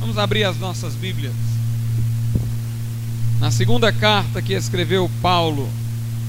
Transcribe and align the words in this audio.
Vamos 0.00 0.16
abrir 0.16 0.44
as 0.44 0.58
nossas 0.58 0.94
Bíblias. 0.94 1.34
Na 3.38 3.50
segunda 3.50 3.92
carta 3.92 4.40
que 4.40 4.54
escreveu 4.54 5.10
Paulo 5.20 5.68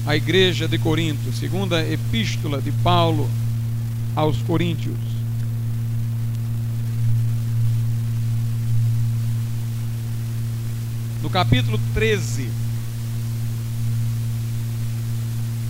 à 0.06 0.14
igreja 0.14 0.68
de 0.68 0.78
Corinto, 0.78 1.32
segunda 1.32 1.82
epístola 1.82 2.60
de 2.60 2.70
Paulo 2.70 3.30
aos 4.14 4.36
Coríntios. 4.42 4.98
No 11.22 11.30
capítulo 11.30 11.80
13, 11.94 12.50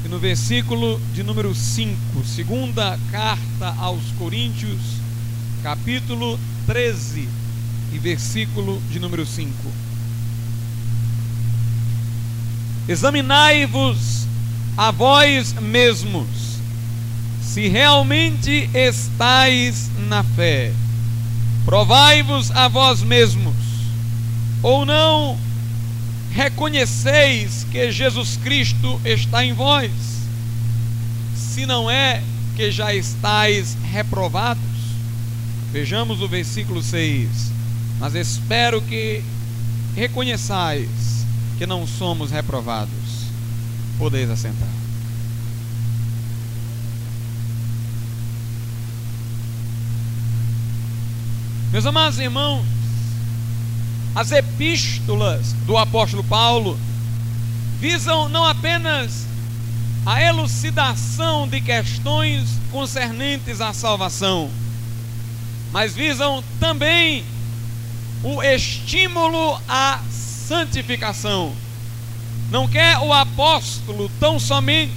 e 0.04 0.08
no 0.08 0.18
versículo 0.18 1.00
de 1.14 1.22
número 1.22 1.54
5, 1.54 2.24
segunda 2.24 2.98
carta 3.12 3.76
aos 3.78 4.02
Coríntios, 4.18 4.80
capítulo 5.62 6.36
13 6.66 7.41
e 7.92 7.98
versículo 7.98 8.80
de 8.90 8.98
número 8.98 9.26
5. 9.26 9.52
Examinai-vos 12.88 14.26
a 14.76 14.90
vós 14.90 15.52
mesmos, 15.52 16.26
se 17.42 17.68
realmente 17.68 18.68
estáis 18.74 19.90
na 20.08 20.24
fé. 20.24 20.72
Provai-vos 21.64 22.50
a 22.50 22.66
vós 22.66 23.02
mesmos, 23.02 23.54
ou 24.62 24.84
não 24.84 25.38
reconheceis 26.32 27.64
que 27.70 27.92
Jesus 27.92 28.38
Cristo 28.42 29.00
está 29.04 29.44
em 29.44 29.52
vós, 29.52 29.92
se 31.36 31.66
não 31.66 31.90
é 31.90 32.22
que 32.56 32.70
já 32.70 32.94
estáis 32.94 33.76
reprovados. 33.92 34.62
Vejamos 35.70 36.20
o 36.20 36.28
versículo 36.28 36.82
6. 36.82 37.51
Mas 38.02 38.16
espero 38.16 38.82
que 38.82 39.22
reconheçais 39.94 41.24
que 41.56 41.64
não 41.64 41.86
somos 41.86 42.32
reprovados. 42.32 42.90
Podeis 43.96 44.28
assentar. 44.28 44.66
Meus 51.70 51.86
amados 51.86 52.18
irmãos, 52.18 52.66
as 54.16 54.32
epístolas 54.32 55.52
do 55.64 55.78
apóstolo 55.78 56.24
Paulo 56.24 56.76
visam 57.78 58.28
não 58.28 58.44
apenas 58.44 59.28
a 60.04 60.20
elucidação 60.20 61.46
de 61.46 61.60
questões 61.60 62.48
concernentes 62.72 63.60
à 63.60 63.72
salvação, 63.72 64.50
mas 65.70 65.94
visam 65.94 66.42
também 66.58 67.24
o 68.22 68.42
estímulo 68.42 69.60
à 69.68 70.00
santificação. 70.10 71.52
Não 72.50 72.68
quer 72.68 72.98
o 72.98 73.12
apóstolo 73.12 74.10
tão 74.20 74.38
somente 74.38 74.92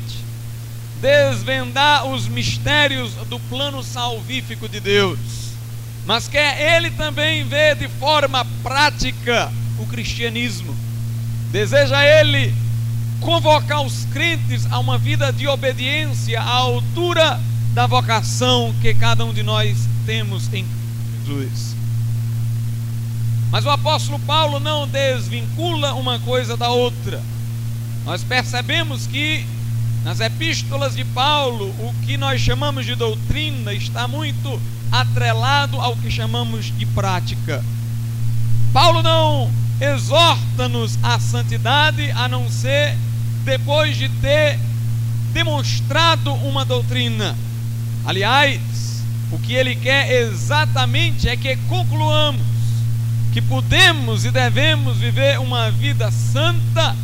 desvendar 1.01 2.05
os 2.05 2.27
mistérios 2.27 3.13
do 3.29 3.39
plano 3.41 3.83
salvífico 3.83 4.67
de 4.67 4.79
Deus, 4.79 5.19
mas 6.05 6.27
quer 6.27 6.75
ele 6.75 6.91
também 6.91 7.43
ver 7.43 7.75
de 7.75 7.87
forma 7.87 8.45
prática 8.61 9.51
o 9.79 9.85
cristianismo. 9.85 10.75
Deseja 11.51 12.03
ele 12.03 12.53
convocar 13.21 13.81
os 13.81 14.05
crentes 14.05 14.67
a 14.71 14.79
uma 14.79 14.97
vida 14.97 15.31
de 15.31 15.47
obediência 15.47 16.41
à 16.41 16.49
altura 16.49 17.39
da 17.73 17.87
vocação 17.87 18.73
que 18.81 18.93
cada 18.93 19.25
um 19.25 19.33
de 19.33 19.43
nós 19.43 19.77
temos 20.05 20.51
em 20.53 20.65
Jesus. 21.25 21.74
Mas 23.55 23.65
o 23.65 23.69
apóstolo 23.69 24.19
Paulo 24.19 24.59
não 24.59 24.85
desvincula 24.85 25.93
uma 25.93 26.19
coisa 26.19 26.57
da 26.57 26.67
outra. 26.67 27.23
Nós 28.03 28.21
percebemos 28.21 29.07
que 29.07 29.45
nas 30.03 30.19
epístolas 30.19 30.93
de 30.93 31.05
Paulo, 31.05 31.69
o 31.79 31.95
que 32.05 32.17
nós 32.17 32.41
chamamos 32.41 32.85
de 32.85 32.95
doutrina 32.95 33.73
está 33.73 34.09
muito 34.09 34.61
atrelado 34.91 35.79
ao 35.79 35.95
que 35.95 36.11
chamamos 36.11 36.65
de 36.65 36.85
prática. 36.87 37.63
Paulo 38.73 39.01
não 39.01 39.49
exorta-nos 39.79 40.99
à 41.01 41.17
santidade 41.17 42.11
a 42.11 42.27
não 42.27 42.49
ser 42.49 42.97
depois 43.45 43.95
de 43.95 44.09
ter 44.09 44.59
demonstrado 45.31 46.33
uma 46.33 46.65
doutrina. 46.65 47.37
Aliás, 48.05 49.01
o 49.31 49.39
que 49.39 49.53
ele 49.53 49.77
quer 49.77 50.11
exatamente 50.11 51.29
é 51.29 51.37
que 51.37 51.55
concluamos 51.69 52.54
que 53.35 53.41
podemos 53.41 54.23
e 54.23 54.31
devemos 54.31 54.95
viver 54.95 55.37
uma 55.41 55.69
vida 55.69 56.09
santa 56.09 56.95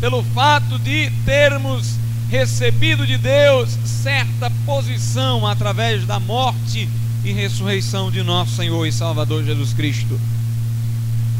pelo 0.00 0.22
fato 0.22 0.78
de 0.78 1.10
termos 1.26 1.96
recebido 2.30 3.04
de 3.04 3.18
Deus 3.18 3.76
certa 3.84 4.48
posição 4.64 5.44
através 5.44 6.06
da 6.06 6.20
morte 6.20 6.88
e 7.24 7.32
ressurreição 7.32 8.08
de 8.08 8.22
nosso 8.22 8.52
Senhor 8.52 8.86
e 8.86 8.92
Salvador 8.92 9.42
Jesus 9.42 9.72
Cristo. 9.72 10.20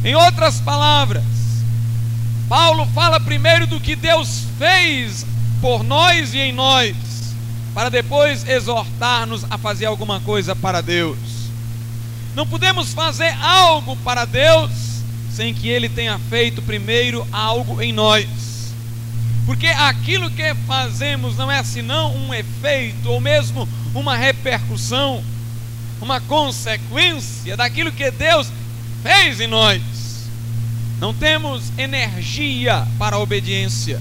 Em 0.03 0.17
outras 0.17 0.61
palavras, 0.61 1.23
Paulo 2.49 2.87
fala 2.87 3.21
primeiro 3.21 3.69
do 3.69 3.79
que 3.79 3.95
Deus 3.95 4.47
fez 4.59 5.25
por 5.61 5.85
nós 5.85 6.35
e 6.35 6.41
em 6.41 6.53
nós 6.53 6.97
para 7.73 7.89
depois 7.89 8.49
exortar-nos 8.49 9.47
a 9.49 9.57
fazer 9.57 9.87
alguma 9.87 10.19
coisa 10.19 10.57
para 10.57 10.81
Deus. 10.81 11.34
Não 12.35 12.47
podemos 12.47 12.93
fazer 12.93 13.35
algo 13.41 13.97
para 13.99 14.25
Deus 14.25 14.71
sem 15.31 15.53
que 15.53 15.69
Ele 15.69 15.89
tenha 15.89 16.19
feito 16.19 16.63
primeiro 16.63 17.27
algo 17.33 17.81
em 17.83 17.93
nós. 17.93 18.73
Porque 19.47 19.67
aquilo 19.67 20.31
que 20.31 20.55
fazemos 20.67 21.37
não 21.37 21.51
é 21.51 21.63
senão 21.63 22.15
um 22.15 22.33
efeito 22.33 23.11
ou 23.11 23.21
mesmo 23.21 23.69
uma 23.95 24.17
repercussão, 24.17 25.23
uma 26.01 26.21
consequência 26.21 27.57
daquilo 27.57 27.93
que 27.93 28.11
Deus 28.11 28.51
fez 29.03 29.41
em 29.41 29.47
nós. 29.47 29.83
Não 30.99 31.13
temos 31.13 31.71
energia 31.77 32.87
para 32.99 33.17
a 33.17 33.19
obediência. 33.19 34.01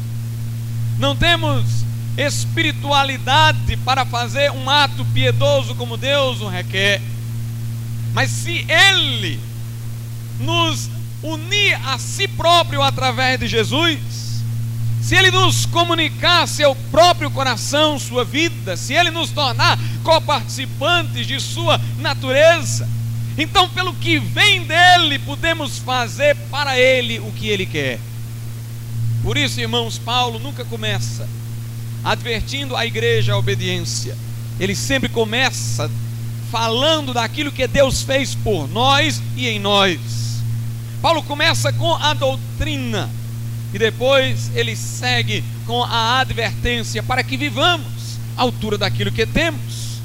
Não 0.97 1.15
temos 1.15 1.65
espiritualidade 2.17 3.75
para 3.77 4.05
fazer 4.05 4.51
um 4.51 4.69
ato 4.69 5.03
piedoso 5.05 5.75
como 5.75 5.97
Deus 5.97 6.39
o 6.41 6.47
requer. 6.47 7.01
Mas 8.13 8.29
se 8.29 8.65
Ele 8.69 9.39
nos 10.39 10.89
unir 11.21 11.79
a 11.87 11.97
si 11.97 12.27
próprio 12.27 12.81
através 12.81 13.39
de 13.39 13.47
Jesus, 13.47 13.99
se 15.01 15.15
Ele 15.15 15.31
nos 15.31 15.65
comunicar 15.65 16.47
seu 16.47 16.75
próprio 16.91 17.31
coração, 17.31 17.97
sua 17.99 18.23
vida, 18.23 18.77
se 18.77 18.93
Ele 18.93 19.11
nos 19.11 19.31
tornar 19.31 19.77
coparticipantes 20.03 21.25
de 21.25 21.39
Sua 21.39 21.79
natureza, 21.99 22.87
então, 23.37 23.67
pelo 23.69 23.93
que 23.95 24.19
vem 24.19 24.63
dele, 24.63 25.17
podemos 25.19 25.79
fazer 25.79 26.35
para 26.51 26.77
Ele 26.77 27.19
o 27.19 27.31
que 27.31 27.47
Ele 27.49 27.65
quer. 27.65 27.99
Por 29.23 29.37
isso, 29.37 29.59
irmãos, 29.59 29.97
Paulo 29.97 30.37
nunca 30.37 30.63
começa 30.63 31.27
advertindo 32.03 32.75
a 32.75 32.85
igreja 32.85 33.33
a 33.33 33.37
obediência. 33.37 34.15
Ele 34.59 34.75
sempre 34.75 35.09
começa 35.09 35.89
falando 36.53 37.15
daquilo 37.15 37.51
que 37.51 37.65
Deus 37.65 38.03
fez 38.03 38.35
por 38.35 38.69
nós 38.69 39.19
e 39.35 39.47
em 39.47 39.59
nós. 39.59 39.99
Paulo 41.01 41.23
começa 41.23 41.73
com 41.73 41.95
a 41.95 42.13
doutrina 42.13 43.09
e 43.73 43.79
depois 43.79 44.51
ele 44.53 44.75
segue 44.75 45.43
com 45.65 45.83
a 45.83 46.19
advertência 46.19 47.01
para 47.01 47.23
que 47.23 47.37
vivamos 47.37 48.19
à 48.37 48.43
altura 48.43 48.77
daquilo 48.77 49.11
que 49.11 49.25
temos. 49.25 49.97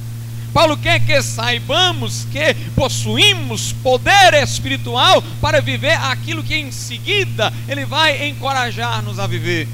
Paulo 0.55 0.79
quer 0.79 1.05
que 1.05 1.21
saibamos 1.21 2.27
que 2.33 2.55
possuímos 2.75 3.75
poder 3.83 4.33
espiritual 4.43 5.23
para 5.43 5.61
viver 5.61 5.99
aquilo 5.99 6.43
que 6.43 6.55
em 6.55 6.73
seguida 6.73 7.53
ele 7.69 7.85
vai 7.85 8.27
encorajar-nos 8.27 9.19
a 9.19 9.27
viver. 9.27 9.69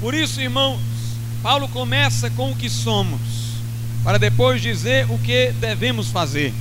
Por 0.00 0.12
isso, 0.12 0.40
irmãos, 0.40 0.80
Paulo 1.40 1.68
começa 1.68 2.28
com 2.30 2.50
o 2.50 2.56
que 2.56 2.68
somos, 2.68 3.20
para 4.08 4.16
depois 4.16 4.62
dizer 4.62 5.04
o 5.10 5.18
que 5.18 5.52
devemos 5.52 6.08
fazer. 6.08 6.54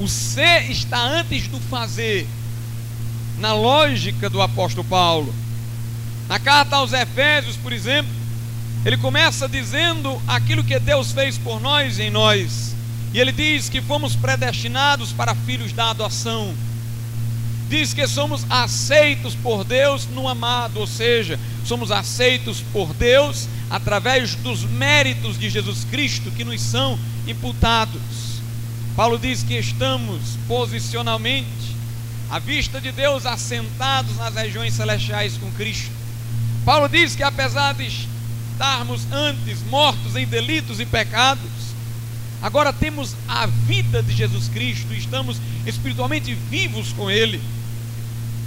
O 0.00 0.08
ser 0.08 0.70
está 0.70 0.98
antes 0.98 1.46
do 1.46 1.60
fazer, 1.60 2.26
na 3.38 3.52
lógica 3.52 4.30
do 4.30 4.40
apóstolo 4.40 4.82
Paulo. 4.82 5.34
Na 6.30 6.38
carta 6.38 6.76
aos 6.76 6.94
Efésios, 6.94 7.56
por 7.56 7.70
exemplo, 7.70 8.10
ele 8.82 8.96
começa 8.96 9.46
dizendo 9.46 10.18
aquilo 10.26 10.64
que 10.64 10.78
Deus 10.78 11.12
fez 11.12 11.36
por 11.36 11.60
nós 11.60 11.98
e 11.98 12.04
em 12.04 12.10
nós. 12.10 12.74
E 13.12 13.20
ele 13.20 13.30
diz 13.30 13.68
que 13.68 13.82
fomos 13.82 14.16
predestinados 14.16 15.12
para 15.12 15.34
filhos 15.34 15.70
da 15.74 15.90
adoção. 15.90 16.54
Diz 17.72 17.94
que 17.94 18.06
somos 18.06 18.44
aceitos 18.50 19.34
por 19.34 19.64
Deus 19.64 20.06
no 20.14 20.28
amado, 20.28 20.78
ou 20.78 20.86
seja, 20.86 21.40
somos 21.64 21.90
aceitos 21.90 22.62
por 22.70 22.92
Deus 22.92 23.48
através 23.70 24.34
dos 24.34 24.62
méritos 24.64 25.38
de 25.38 25.48
Jesus 25.48 25.86
Cristo 25.90 26.30
que 26.32 26.44
nos 26.44 26.60
são 26.60 26.98
imputados. 27.26 28.42
Paulo 28.94 29.18
diz 29.18 29.42
que 29.42 29.54
estamos 29.54 30.20
posicionalmente, 30.46 31.74
à 32.28 32.38
vista 32.38 32.78
de 32.78 32.92
Deus, 32.92 33.24
assentados 33.24 34.18
nas 34.18 34.34
regiões 34.34 34.74
celestiais 34.74 35.38
com 35.38 35.50
Cristo. 35.52 35.92
Paulo 36.66 36.90
diz 36.90 37.16
que 37.16 37.22
apesar 37.22 37.72
de 37.72 37.86
estarmos 37.86 39.10
antes 39.10 39.62
mortos 39.70 40.14
em 40.14 40.26
delitos 40.26 40.78
e 40.78 40.84
pecados, 40.84 41.40
agora 42.42 42.70
temos 42.70 43.16
a 43.26 43.46
vida 43.46 44.02
de 44.02 44.12
Jesus 44.12 44.48
Cristo, 44.48 44.92
estamos 44.92 45.38
espiritualmente 45.66 46.34
vivos 46.34 46.92
com 46.92 47.10
Ele. 47.10 47.40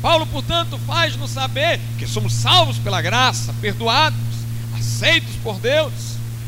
Paulo, 0.02 0.28
portanto, 0.28 0.80
faz-nos 0.86 1.32
saber 1.32 1.80
que 1.98 2.08
somos 2.08 2.34
salvos 2.34 2.78
pela 2.78 3.02
graça, 3.02 3.54
perdoados, 3.62 4.20
aceitos 4.78 5.36
por 5.44 5.60
Deus. 5.60 5.94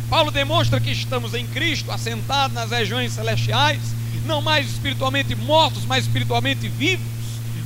Paulo 0.09 0.31
demonstra 0.31 0.79
que 0.79 0.91
estamos 0.91 1.33
em 1.33 1.45
Cristo, 1.47 1.91
assentados 1.91 2.53
nas 2.53 2.69
regiões 2.69 3.13
celestiais, 3.13 3.81
não 4.25 4.41
mais 4.41 4.67
espiritualmente 4.67 5.35
mortos, 5.35 5.85
mas 5.85 6.05
espiritualmente 6.05 6.67
vivos. 6.67 7.05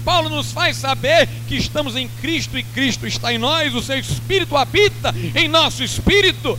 Paulo 0.03 0.29
nos 0.29 0.51
faz 0.51 0.77
saber 0.77 1.27
que 1.47 1.55
estamos 1.55 1.95
em 1.95 2.07
Cristo 2.07 2.57
e 2.57 2.63
Cristo 2.63 3.05
está 3.05 3.31
em 3.33 3.37
nós, 3.37 3.75
o 3.75 3.81
seu 3.81 3.99
espírito 3.99 4.57
habita 4.57 5.13
em 5.35 5.47
nosso 5.47 5.83
espírito. 5.83 6.57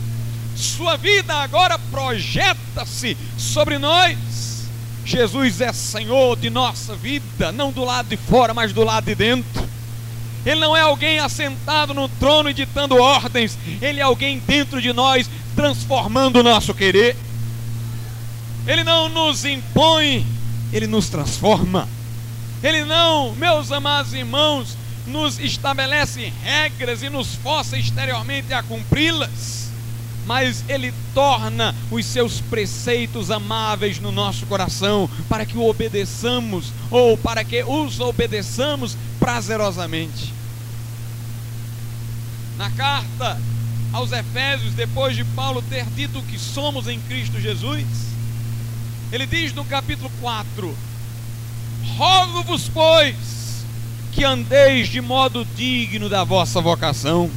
Sua 0.55 0.95
vida 0.95 1.33
agora 1.35 1.77
projeta-se 1.91 3.17
sobre 3.37 3.77
nós. 3.77 4.52
Jesus 5.05 5.61
é 5.61 5.73
Senhor 5.73 6.37
de 6.37 6.49
nossa 6.49 6.95
vida, 6.95 7.51
não 7.51 7.71
do 7.71 7.83
lado 7.83 8.07
de 8.07 8.17
fora, 8.17 8.53
mas 8.53 8.71
do 8.71 8.83
lado 8.83 9.05
de 9.05 9.15
dentro. 9.15 9.67
Ele 10.45 10.59
não 10.59 10.75
é 10.75 10.81
alguém 10.81 11.19
assentado 11.19 11.93
no 11.93 12.09
trono 12.09 12.49
e 12.49 12.53
ditando 12.53 12.97
ordens, 12.97 13.57
ele 13.81 13.99
é 13.99 14.03
alguém 14.03 14.39
dentro 14.39 14.81
de 14.81 14.91
nós, 14.91 15.29
transformando 15.55 16.39
o 16.39 16.43
nosso 16.43 16.73
querer. 16.73 17.15
Ele 18.67 18.83
não 18.83 19.09
nos 19.09 19.45
impõe, 19.45 20.25
ele 20.71 20.87
nos 20.87 21.09
transforma. 21.09 21.87
Ele 22.61 22.85
não, 22.85 23.33
meus 23.35 23.71
amados 23.71 24.13
irmãos, 24.13 24.77
nos 25.05 25.37
estabelece 25.39 26.31
regras 26.43 27.03
e 27.03 27.09
nos 27.09 27.35
força 27.35 27.77
exteriormente 27.77 28.53
a 28.53 28.63
cumpri-las, 28.63 29.62
mas 30.25 30.63
ele 30.67 30.93
torna 31.13 31.75
os 31.91 32.05
seus 32.05 32.39
preceitos 32.41 33.29
amáveis 33.29 33.99
no 33.99 34.11
nosso 34.11 34.45
coração, 34.45 35.09
para 35.29 35.45
que 35.45 35.57
o 35.57 35.67
obedeçamos 35.67 36.71
ou 36.89 37.17
para 37.17 37.43
que 37.43 37.63
os 37.63 37.99
obedeçamos 37.99 38.97
prazerosamente. 39.19 40.33
Na 42.57 42.69
carta 42.71 43.39
aos 43.91 44.11
Efésios, 44.11 44.73
depois 44.73 45.15
de 45.15 45.23
Paulo 45.23 45.61
ter 45.69 45.85
dito 45.85 46.21
que 46.23 46.39
somos 46.39 46.87
em 46.87 46.99
Cristo 47.01 47.39
Jesus, 47.39 47.85
ele 49.11 49.27
diz 49.27 49.53
no 49.53 49.63
capítulo 49.65 50.11
4: 50.19 50.75
Rogo-vos, 51.97 52.69
pois, 52.73 53.63
que 54.11 54.23
andeis 54.23 54.87
de 54.87 55.01
modo 55.01 55.45
digno 55.55 56.09
da 56.09 56.23
vossa 56.23 56.59
vocação. 56.61 57.29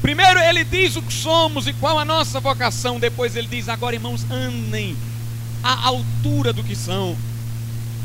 Primeiro 0.00 0.40
ele 0.40 0.64
diz 0.64 0.96
o 0.96 1.02
que 1.02 1.12
somos 1.12 1.66
e 1.66 1.72
qual 1.74 1.98
a 1.98 2.04
nossa 2.04 2.40
vocação. 2.40 2.98
Depois 2.98 3.36
ele 3.36 3.48
diz: 3.48 3.68
agora, 3.68 3.94
irmãos, 3.94 4.24
andem 4.30 4.96
à 5.62 5.86
altura 5.86 6.52
do 6.52 6.64
que 6.64 6.74
são. 6.74 7.16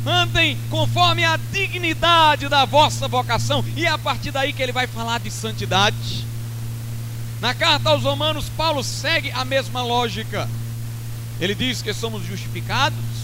Andem 0.05 0.57
conforme 0.69 1.23
a 1.23 1.37
dignidade 1.51 2.47
da 2.47 2.65
vossa 2.65 3.07
vocação. 3.07 3.63
E 3.75 3.85
é 3.85 3.89
a 3.89 3.97
partir 3.97 4.31
daí 4.31 4.53
que 4.53 4.61
ele 4.61 4.71
vai 4.71 4.87
falar 4.87 5.19
de 5.19 5.31
santidade. 5.31 6.25
Na 7.41 7.53
carta 7.53 7.89
aos 7.89 8.03
Romanos, 8.03 8.49
Paulo 8.55 8.83
segue 8.83 9.31
a 9.31 9.43
mesma 9.43 9.81
lógica. 9.81 10.47
Ele 11.39 11.55
diz 11.55 11.81
que 11.81 11.93
somos 11.93 12.25
justificados 12.25 13.15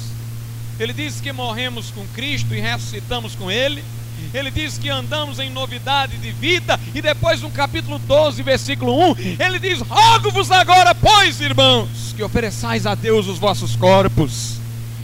ele 0.82 0.94
diz 0.94 1.22
que 1.22 1.32
morremos 1.32 1.92
com 1.92 2.04
Cristo 2.08 2.56
e 2.56 2.60
ressuscitamos 2.60 3.36
com 3.36 3.52
Ele. 3.52 3.84
Ele 4.34 4.50
diz 4.50 4.78
que 4.78 4.90
andamos 4.90 5.40
em 5.40 5.50
novidade 5.50 6.18
de 6.18 6.32
vida. 6.32 6.80
E 6.94 7.02
depois, 7.02 7.42
no 7.42 7.50
capítulo 7.50 8.00
12, 8.00 8.42
versículo 8.44 9.12
1, 9.12 9.16
ele 9.40 9.60
diz: 9.60 9.82
Rogo-vos 9.82 10.52
agora, 10.52 10.96
pois, 10.96 11.42
irmãos, 11.42 12.14
que 12.16 12.24
ofereçais 12.24 12.86
a 12.86 12.96
Deus 12.96 13.28
os 13.28 13.38
vossos 13.38 13.76
corpos 13.76 14.62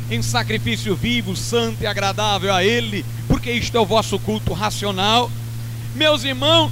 em 0.09 0.21
sacrifício 0.21 0.95
vivo, 0.95 1.35
santo 1.35 1.83
e 1.83 1.87
agradável 1.87 2.53
a 2.53 2.63
Ele, 2.63 3.05
porque 3.27 3.51
isto 3.51 3.75
é 3.75 3.79
o 3.79 3.85
vosso 3.85 4.17
culto 4.19 4.53
racional. 4.53 5.29
Meus 5.95 6.23
irmãos, 6.23 6.71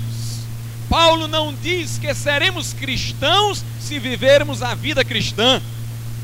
Paulo 0.89 1.27
não 1.27 1.53
diz 1.53 1.97
que 1.97 2.13
seremos 2.13 2.73
cristãos 2.73 3.63
se 3.79 3.99
vivermos 3.99 4.63
a 4.63 4.73
vida 4.73 5.03
cristã. 5.03 5.61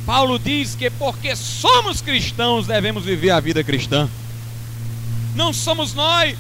Paulo 0.06 0.40
diz 0.40 0.76
que 0.76 0.90
porque 0.90 1.36
somos 1.36 2.02
cristãos 2.02 2.68
devemos 2.68 3.04
viver 3.04 3.32
a 3.32 3.40
vida 3.40 3.64
cristã. 3.64 4.10
Não 5.36 5.54
somos 5.54 5.94
nós 5.94 6.38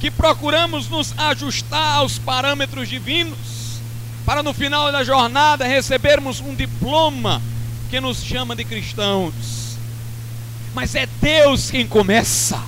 que 0.00 0.10
procuramos 0.10 0.88
nos 0.88 1.16
ajustar 1.16 1.96
aos 1.96 2.18
parâmetros 2.18 2.88
divinos 2.88 3.80
para 4.24 4.42
no 4.42 4.52
final 4.52 4.90
da 4.90 5.04
jornada 5.04 5.66
recebermos 5.66 6.40
um 6.40 6.54
diploma 6.54 7.42
que 7.90 8.00
nos 8.00 8.22
chama 8.22 8.56
de 8.56 8.64
cristãos. 8.64 9.76
Mas 10.74 10.94
é 10.94 11.06
Deus 11.20 11.70
quem 11.70 11.86
começa. 11.86 12.60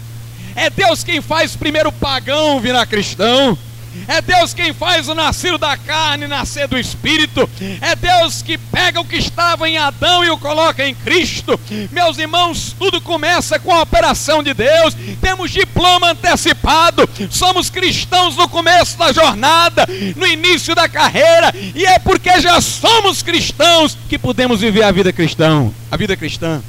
É 0.54 0.68
Deus 0.68 1.02
quem 1.02 1.20
faz 1.20 1.56
primeiro 1.56 1.90
pagão 1.90 2.60
virar 2.60 2.86
cristão. 2.86 3.56
É 4.06 4.20
Deus 4.20 4.52
quem 4.52 4.72
faz 4.72 5.08
o 5.08 5.14
nascer 5.14 5.56
da 5.58 5.76
carne 5.76 6.26
nascer 6.26 6.66
do 6.68 6.78
espírito. 6.78 7.48
É 7.80 7.94
Deus 7.94 8.42
que 8.42 8.58
pega 8.58 9.00
o 9.00 9.04
que 9.04 9.16
estava 9.16 9.68
em 9.68 9.78
Adão 9.78 10.24
e 10.24 10.30
o 10.30 10.38
coloca 10.38 10.86
em 10.86 10.94
Cristo. 10.94 11.58
Meus 11.90 12.18
irmãos, 12.18 12.74
tudo 12.78 13.00
começa 13.00 13.58
com 13.58 13.72
a 13.72 13.82
operação 13.82 14.42
de 14.42 14.52
Deus. 14.54 14.94
Temos 15.20 15.50
diploma 15.50 16.10
antecipado. 16.10 17.08
Somos 17.30 17.70
cristãos 17.70 18.36
no 18.36 18.48
começo 18.48 18.98
da 18.98 19.12
jornada, 19.12 19.86
no 20.16 20.26
início 20.26 20.74
da 20.74 20.88
carreira, 20.88 21.52
e 21.74 21.84
é 21.84 21.98
porque 21.98 22.40
já 22.40 22.60
somos 22.60 23.22
cristãos 23.22 23.96
que 24.08 24.18
podemos 24.18 24.60
viver 24.60 24.82
a 24.82 24.92
vida 24.92 25.12
cristã. 25.12 25.70
A 25.90 25.96
vida 25.96 26.16
cristã. 26.16 26.62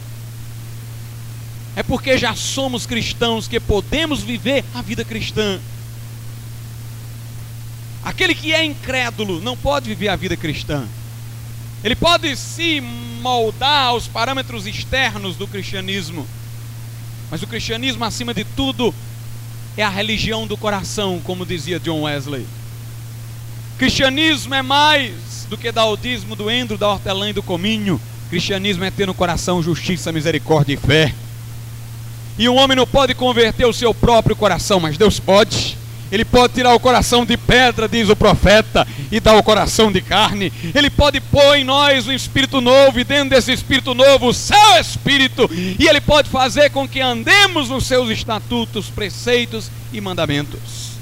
É 1.75 1.83
porque 1.83 2.18
já 2.18 2.33
somos 2.33 2.86
cristãos 2.86 3.48
que 3.48 3.60
podemos 3.60 4.22
viver 4.22 4.63
a 4.74 4.81
vida 4.81 5.04
cristã. 5.04 5.60
Aquele 8.06 8.36
que 8.36 8.54
é 8.54 8.63
incrédulo 8.63 9.42
não 9.42 9.57
pode 9.57 9.90
viver 9.90 10.10
a 10.10 10.16
vida 10.16 10.38
cristã. 10.38 10.88
Ele 11.84 11.96
pode 11.96 12.38
se 12.38 12.80
moldar 12.80 13.88
aos 13.88 14.07
parâmetros 14.07 14.68
externos 14.68 15.36
do 15.36 15.48
cristianismo. 15.48 16.28
Mas 17.31 17.42
o 17.42 17.48
cristianismo, 17.48 18.06
acima 18.06 18.31
de 18.31 18.44
tudo, 18.44 18.94
é 19.75 19.84
a 19.84 19.89
religião 19.89 20.46
do 20.46 20.56
coração, 20.56 21.20
como 21.24 21.46
dizia 21.46 21.80
John 21.80 22.03
Wesley. 22.03 22.46
Cristianismo 23.80 24.53
é 24.53 24.62
mais 24.62 25.48
do 25.50 25.58
que 25.58 25.72
daudismo 25.72 26.36
do 26.36 26.50
endro, 26.50 26.77
da 26.77 26.88
hortelã 26.88 27.32
e 27.32 27.34
do 27.34 27.41
cominho. 27.41 28.00
Cristianismo 28.30 28.84
é 28.84 28.91
ter 28.91 29.08
no 29.08 29.13
coração 29.15 29.63
justiça, 29.63 30.12
misericórdia 30.12 30.75
e 30.75 30.77
fé. 30.77 31.13
E 32.38 32.48
um 32.48 32.56
homem 32.56 32.77
não 32.77 32.86
pode 32.86 33.15
converter 33.15 33.65
o 33.65 33.74
seu 33.74 33.94
próprio 33.94 34.36
coração, 34.36 34.80
mas 34.80 34.98
Deus 34.98 35.20
pode. 35.20 35.77
Ele 36.12 36.24
pode 36.24 36.54
tirar 36.54 36.74
o 36.74 36.80
coração 36.80 37.26
de 37.26 37.36
pedra, 37.36 37.88
diz 37.88 38.10
o 38.10 38.16
profeta, 38.16 38.88
e 39.12 39.20
dar 39.20 39.36
o 39.36 39.44
coração 39.44 39.92
de 39.92 40.02
carne. 40.02 40.54
Ele 40.74 40.90
pode 40.90 41.20
pôr 41.20 41.56
em 41.56 41.64
nós 41.64 42.08
um 42.08 42.12
espírito 42.12 42.62
novo, 42.62 43.00
e 43.00 43.04
dentro 43.04 43.32
desse 43.32 43.52
espírito 43.52 43.94
novo, 43.94 44.28
o 44.28 44.34
seu 44.34 44.80
espírito. 44.80 45.50
E 45.52 45.88
ele 45.88 46.00
pode 46.00 46.30
fazer 46.30 46.70
com 46.70 46.88
que 46.88 47.02
andemos 47.02 47.70
nos 47.70 47.86
seus 47.86 48.10
estatutos, 48.10 48.90
preceitos 48.90 49.72
e 49.92 50.00
mandamentos. 50.00 50.96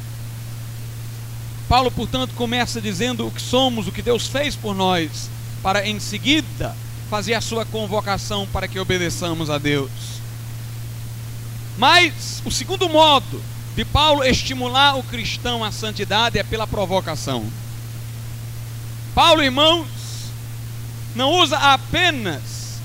Paulo, 1.68 1.92
portanto, 1.92 2.34
começa 2.36 2.80
dizendo 2.80 3.28
o 3.28 3.32
que 3.32 3.42
somos, 3.42 3.88
o 3.88 3.92
que 3.92 4.02
Deus 4.02 4.28
fez 4.28 4.56
por 4.56 4.76
nós, 4.76 5.30
para 5.62 5.88
em 5.88 6.00
seguida 6.00 6.76
fazer 7.10 7.34
a 7.34 7.42
sua 7.42 7.66
convocação 7.66 8.48
para 8.52 8.68
que 8.68 8.80
obedeçamos 8.80 9.50
a 9.50 9.58
Deus. 9.58 9.92
Mas 11.78 12.42
o 12.46 12.52
segundo 12.52 12.88
modo 12.90 13.42
de 13.76 13.84
Paulo 13.84 14.24
estimular 14.24 14.98
o 14.98 15.04
cristão 15.04 15.64
à 15.64 15.72
santidade 15.72 16.38
é 16.38 16.44
pela 16.44 16.68
provocação. 16.68 17.46
Paulo, 19.16 19.44
irmãos, 19.44 19.88
não 21.16 21.32
usa 21.32 21.58
apenas 21.58 22.80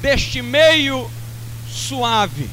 deste 0.00 0.42
meio 0.42 1.10
suave, 1.68 2.48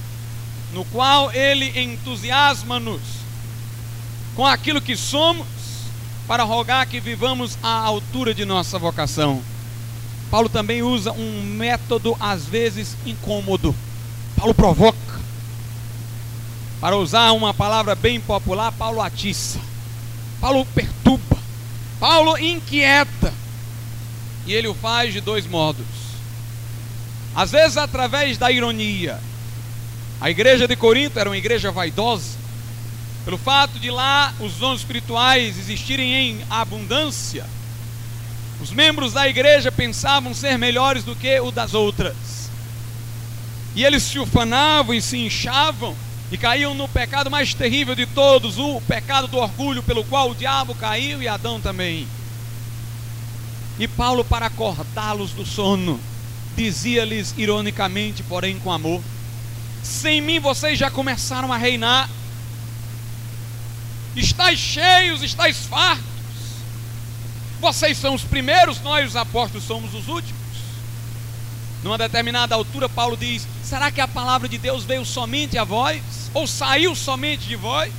no 0.73 0.83
qual 0.85 1.31
ele 1.31 1.79
entusiasma-nos 1.79 3.01
com 4.35 4.45
aquilo 4.45 4.81
que 4.81 4.95
somos, 4.95 5.45
para 6.27 6.43
rogar 6.43 6.87
que 6.87 6.99
vivamos 6.99 7.57
à 7.61 7.69
altura 7.69 8.33
de 8.33 8.45
nossa 8.45 8.79
vocação. 8.79 9.41
Paulo 10.31 10.49
também 10.49 10.81
usa 10.81 11.11
um 11.11 11.43
método 11.43 12.15
às 12.19 12.45
vezes 12.45 12.95
incômodo. 13.05 13.75
Paulo 14.35 14.53
provoca. 14.53 15.12
Para 16.83 16.97
usar 16.97 17.31
uma 17.31 17.53
palavra 17.53 17.95
bem 17.95 18.19
popular, 18.19 18.69
Paulo 18.73 18.99
atiça. 18.99 19.57
Paulo 20.41 20.65
perturba. 20.65 21.37
Paulo 21.97 22.37
inquieta. 22.37 23.33
E 24.45 24.53
ele 24.53 24.67
o 24.67 24.73
faz 24.73 25.13
de 25.13 25.21
dois 25.21 25.47
modos. 25.47 25.85
às 27.33 27.51
vezes 27.51 27.77
através 27.77 28.37
da 28.37 28.51
ironia. 28.51 29.17
A 30.19 30.29
igreja 30.29 30.67
de 30.67 30.75
Corinto 30.75 31.17
era 31.17 31.29
uma 31.29 31.37
igreja 31.37 31.71
vaidosa, 31.71 32.37
pelo 33.23 33.37
fato 33.37 33.79
de 33.79 33.89
lá 33.89 34.33
os 34.41 34.55
dons 34.55 34.81
espirituais 34.81 35.57
existirem 35.57 36.13
em 36.13 36.45
abundância. 36.49 37.45
Os 38.61 38.71
membros 38.71 39.13
da 39.13 39.25
igreja 39.25 39.71
pensavam 39.71 40.33
ser 40.33 40.57
melhores 40.57 41.05
do 41.05 41.15
que 41.15 41.39
o 41.39 41.49
das 41.49 41.73
outras. 41.73 42.49
E 43.73 43.85
eles 43.85 44.03
se 44.03 44.19
ufanavam 44.19 44.93
e 44.93 45.01
se 45.01 45.17
inchavam 45.17 45.95
e 46.33 46.37
caíam 46.37 46.73
no 46.73 46.87
pecado 46.89 47.29
mais 47.29 47.53
terrível 47.53 47.93
de 47.93 48.07
todos, 48.07 48.57
o 48.57 48.81
pecado 48.81 49.27
do 49.27 49.37
orgulho, 49.37 49.83
pelo 49.83 50.03
qual 50.03 50.31
o 50.31 50.35
diabo 50.35 50.73
caiu 50.73 51.21
e 51.21 51.27
Adão 51.27 51.61
também. 51.61 52.07
E 53.77 53.87
Paulo, 53.87 54.25
para 54.25 54.47
acordá-los 54.47 55.29
do 55.29 55.45
sono, 55.45 55.99
dizia-lhes 56.55 57.35
ironicamente, 57.37 58.23
porém 58.23 58.57
com 58.57 58.71
amor: 58.71 58.99
Sem 59.83 60.21
mim 60.21 60.39
vocês 60.39 60.79
já 60.79 60.89
começaram 60.89 61.53
a 61.53 61.57
reinar, 61.57 62.09
estáis 64.15 64.57
cheios, 64.57 65.21
estáis 65.21 65.67
fartos, 65.67 66.03
vocês 67.61 67.95
são 67.95 68.15
os 68.15 68.23
primeiros, 68.23 68.81
nós, 68.81 69.09
os 69.09 69.15
apóstolos, 69.15 69.67
somos 69.67 69.93
os 69.93 70.07
últimos. 70.07 70.42
Numa 71.83 71.97
determinada 71.97 72.55
altura, 72.55 72.87
Paulo 72.87 73.17
diz: 73.17 73.45
Será 73.63 73.91
que 73.91 73.99
a 73.99 74.07
palavra 74.07 74.47
de 74.47 74.57
Deus 74.57 74.85
veio 74.85 75.05
somente 75.05 75.57
a 75.57 75.63
vós? 75.63 76.01
Ou 76.33 76.47
saiu 76.47 76.95
somente 76.95 77.45
de 77.45 77.55
vós? 77.55 77.91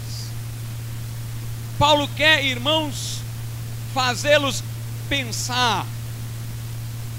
Paulo 1.78 2.08
quer, 2.16 2.44
irmãos, 2.44 3.18
fazê-los 3.92 4.62
pensar 5.08 5.86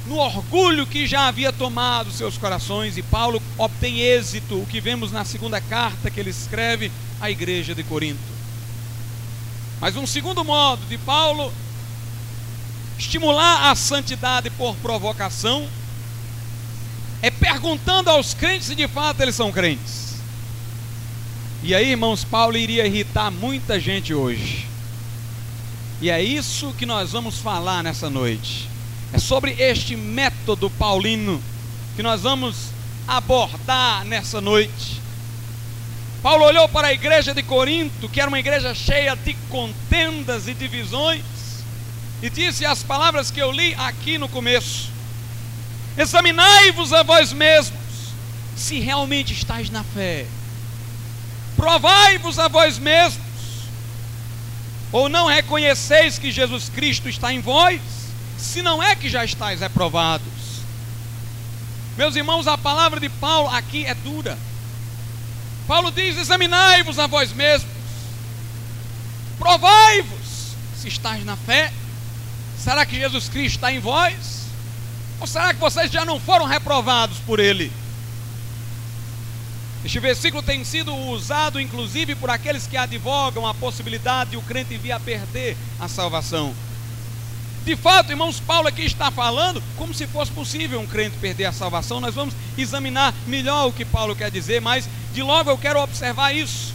no 0.07 0.17
orgulho 0.17 0.85
que 0.85 1.07
já 1.07 1.27
havia 1.27 1.51
tomado 1.51 2.11
seus 2.11 2.37
corações, 2.37 2.97
e 2.97 3.03
Paulo 3.03 3.41
obtém 3.57 3.99
êxito, 3.99 4.61
o 4.61 4.65
que 4.65 4.79
vemos 4.79 5.11
na 5.11 5.25
segunda 5.25 5.59
carta 5.59 6.09
que 6.09 6.19
ele 6.19 6.29
escreve 6.29 6.91
à 7.19 7.29
igreja 7.29 7.73
de 7.73 7.83
Corinto. 7.83 8.19
Mas 9.81 9.95
um 9.95 10.05
segundo 10.05 10.43
modo 10.43 10.85
de 10.87 10.97
Paulo 10.97 11.51
estimular 12.97 13.71
a 13.71 13.75
santidade 13.75 14.49
por 14.51 14.75
provocação 14.77 15.67
é 17.21 17.31
perguntando 17.31 18.09
aos 18.09 18.33
crentes 18.33 18.67
se 18.67 18.75
de 18.75 18.87
fato 18.87 19.21
eles 19.21 19.35
são 19.35 19.51
crentes. 19.51 20.15
E 21.63 21.73
aí, 21.73 21.91
irmãos, 21.91 22.23
Paulo 22.23 22.57
iria 22.57 22.85
irritar 22.85 23.31
muita 23.31 23.79
gente 23.79 24.13
hoje. 24.13 24.67
E 26.01 26.09
é 26.09 26.21
isso 26.21 26.73
que 26.77 26.85
nós 26.85 27.11
vamos 27.11 27.39
falar 27.39 27.81
nessa 27.81 28.09
noite. 28.09 28.69
É 29.11 29.17
sobre 29.17 29.51
este 29.53 29.95
método 29.95 30.69
paulino 30.69 31.41
que 31.95 32.03
nós 32.03 32.21
vamos 32.21 32.67
abordar 33.07 34.05
nessa 34.05 34.41
noite. 34.41 35.01
Paulo 36.21 36.43
olhou 36.43 36.67
para 36.67 36.87
a 36.87 36.93
igreja 36.93 37.33
de 37.33 37.41
Corinto, 37.43 38.09
que 38.09 38.19
era 38.19 38.27
uma 38.27 38.39
igreja 38.39 38.73
cheia 38.73 39.15
de 39.15 39.33
contendas 39.49 40.47
e 40.47 40.53
divisões, 40.53 41.23
e 42.21 42.29
disse 42.29 42.65
as 42.65 42.83
palavras 42.83 43.29
que 43.29 43.39
eu 43.39 43.51
li 43.51 43.73
aqui 43.75 44.17
no 44.17 44.27
começo: 44.27 44.89
Examinai-vos 45.97 46.91
a 46.91 47.03
vós 47.03 47.31
mesmos, 47.31 47.79
se 48.55 48.79
realmente 48.79 49.33
estáis 49.33 49.69
na 49.69 49.83
fé. 49.83 50.25
Provai-vos 51.55 52.37
a 52.37 52.47
vós 52.47 52.77
mesmos, 52.77 53.23
ou 54.91 55.07
não 55.07 55.27
reconheceis 55.27 56.19
que 56.19 56.31
Jesus 56.31 56.69
Cristo 56.69 57.07
está 57.07 57.33
em 57.33 57.39
vós, 57.39 57.81
se 58.37 58.61
não 58.61 58.81
é 58.83 58.95
que 58.95 59.09
já 59.09 59.23
estáis 59.23 59.61
reprovados. 59.61 60.27
Meus 61.97 62.15
irmãos, 62.15 62.45
a 62.45 62.57
palavra 62.57 62.99
de 62.99 63.07
Paulo 63.07 63.49
aqui 63.49 63.85
é 63.85 63.95
dura. 63.95 64.37
Paulo 65.67 65.91
diz: 65.91 66.17
examinai-vos 66.17 66.99
a 66.99 67.07
vós 67.07 67.31
mesmos, 67.31 67.71
provai-vos 69.39 70.55
se 70.77 70.89
estáis 70.89 71.25
na 71.25 71.35
fé. 71.35 71.71
Será 72.61 72.85
que 72.85 72.97
Jesus 72.97 73.29
Cristo 73.29 73.55
está 73.55 73.71
em 73.71 73.79
vós? 73.79 74.44
Ou 75.19 75.27
será 75.27 75.53
que 75.53 75.59
vocês 75.59 75.91
já 75.91 76.03
não 76.03 76.19
foram 76.19 76.45
reprovados 76.45 77.17
por 77.19 77.39
ele? 77.39 77.71
Este 79.83 79.99
versículo 79.99 80.41
tem 80.41 80.63
sido 80.63 80.95
usado 80.95 81.59
inclusive 81.59 82.15
por 82.15 82.29
aqueles 82.29 82.65
que 82.65 82.75
advogam 82.75 83.45
a 83.45 83.53
possibilidade 83.53 84.31
de 84.31 84.37
o 84.37 84.41
crente 84.41 84.75
vir 84.77 84.91
a 84.91 84.99
perder 84.99 85.55
a 85.79 85.87
salvação. 85.87 86.55
De 87.63 87.75
fato, 87.75 88.11
irmãos, 88.11 88.39
Paulo 88.39 88.67
aqui 88.67 88.83
está 88.83 89.09
falando 89.09 89.61
como 89.75 89.93
se 89.93 90.05
fosse 90.07 90.31
possível 90.31 90.79
um 90.79 90.87
crente 90.87 91.17
perder 91.17 91.45
a 91.45 91.51
salvação. 91.51 91.99
Nós 91.99 92.13
vamos 92.13 92.33
examinar 92.57 93.13
melhor 93.25 93.67
o 93.67 93.73
que 93.73 93.85
Paulo 93.85 94.15
quer 94.15 94.29
dizer, 94.29 94.61
mas 94.61 94.87
de 95.13 95.23
logo 95.23 95.49
eu 95.49 95.57
quero 95.57 95.79
observar 95.79 96.31
isso. 96.35 96.73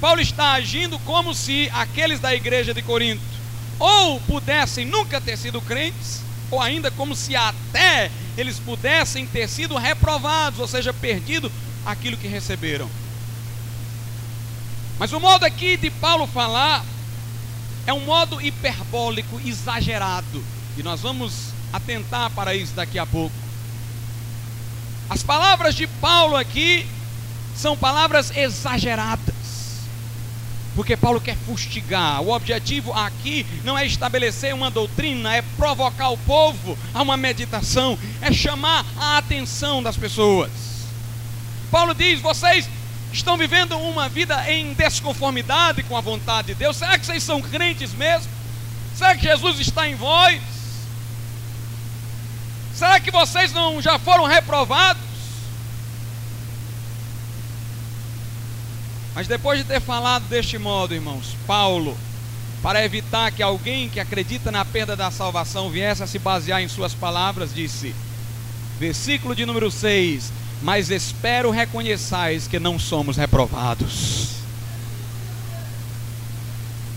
Paulo 0.00 0.20
está 0.20 0.52
agindo 0.52 0.98
como 1.00 1.34
se 1.34 1.70
aqueles 1.72 2.20
da 2.20 2.34
igreja 2.34 2.74
de 2.74 2.82
Corinto 2.82 3.22
ou 3.78 4.20
pudessem 4.20 4.84
nunca 4.84 5.20
ter 5.20 5.36
sido 5.36 5.60
crentes, 5.60 6.22
ou 6.50 6.60
ainda 6.60 6.90
como 6.90 7.14
se 7.14 7.34
até 7.34 8.10
eles 8.36 8.58
pudessem 8.58 9.26
ter 9.26 9.48
sido 9.48 9.76
reprovados, 9.76 10.60
ou 10.60 10.68
seja, 10.68 10.92
perdido 10.92 11.50
aquilo 11.84 12.16
que 12.16 12.28
receberam. 12.28 12.88
Mas 14.98 15.12
o 15.12 15.20
modo 15.20 15.44
aqui 15.44 15.76
de 15.76 15.90
Paulo 15.90 16.26
falar 16.26 16.84
é 17.86 17.92
um 17.92 18.04
modo 18.04 18.40
hiperbólico, 18.40 19.40
exagerado, 19.44 20.44
e 20.76 20.82
nós 20.82 21.00
vamos 21.00 21.52
atentar 21.72 22.30
para 22.30 22.54
isso 22.54 22.74
daqui 22.74 22.98
a 22.98 23.06
pouco. 23.06 23.34
As 25.08 25.22
palavras 25.22 25.74
de 25.74 25.86
Paulo 25.86 26.36
aqui 26.36 26.86
são 27.54 27.76
palavras 27.76 28.36
exageradas 28.36 29.35
porque 30.76 30.94
Paulo 30.94 31.20
quer 31.20 31.36
fustigar. 31.38 32.20
O 32.20 32.30
objetivo 32.30 32.92
aqui 32.92 33.46
não 33.64 33.76
é 33.76 33.86
estabelecer 33.86 34.54
uma 34.54 34.70
doutrina, 34.70 35.34
é 35.34 35.40
provocar 35.56 36.10
o 36.10 36.18
povo 36.18 36.78
a 36.92 37.00
uma 37.00 37.16
meditação, 37.16 37.98
é 38.20 38.30
chamar 38.30 38.84
a 38.98 39.16
atenção 39.16 39.82
das 39.82 39.96
pessoas. 39.96 40.50
Paulo 41.70 41.94
diz: 41.94 42.20
vocês 42.20 42.68
estão 43.10 43.38
vivendo 43.38 43.78
uma 43.78 44.06
vida 44.10 44.52
em 44.52 44.74
desconformidade 44.74 45.82
com 45.82 45.96
a 45.96 46.02
vontade 46.02 46.48
de 46.48 46.54
Deus. 46.54 46.76
Será 46.76 46.98
que 46.98 47.06
vocês 47.06 47.22
são 47.22 47.40
crentes 47.40 47.94
mesmo? 47.94 48.30
Será 48.94 49.16
que 49.16 49.22
Jesus 49.22 49.58
está 49.58 49.88
em 49.88 49.94
vós? 49.94 50.42
Será 52.74 53.00
que 53.00 53.10
vocês 53.10 53.50
não 53.54 53.80
já 53.80 53.98
foram 53.98 54.24
reprovados? 54.24 55.05
Mas 59.16 59.26
depois 59.26 59.58
de 59.58 59.64
ter 59.64 59.80
falado 59.80 60.24
deste 60.28 60.58
modo, 60.58 60.92
irmãos, 60.92 61.34
Paulo, 61.46 61.96
para 62.62 62.84
evitar 62.84 63.32
que 63.32 63.42
alguém 63.42 63.88
que 63.88 63.98
acredita 63.98 64.52
na 64.52 64.62
perda 64.62 64.94
da 64.94 65.10
salvação 65.10 65.70
viesse 65.70 66.02
a 66.02 66.06
se 66.06 66.18
basear 66.18 66.60
em 66.60 66.68
suas 66.68 66.92
palavras, 66.92 67.54
disse, 67.54 67.94
versículo 68.78 69.34
de 69.34 69.46
número 69.46 69.70
6: 69.70 70.30
Mas 70.60 70.90
espero 70.90 71.50
reconheçais 71.50 72.46
que 72.46 72.58
não 72.58 72.78
somos 72.78 73.16
reprovados. 73.16 74.32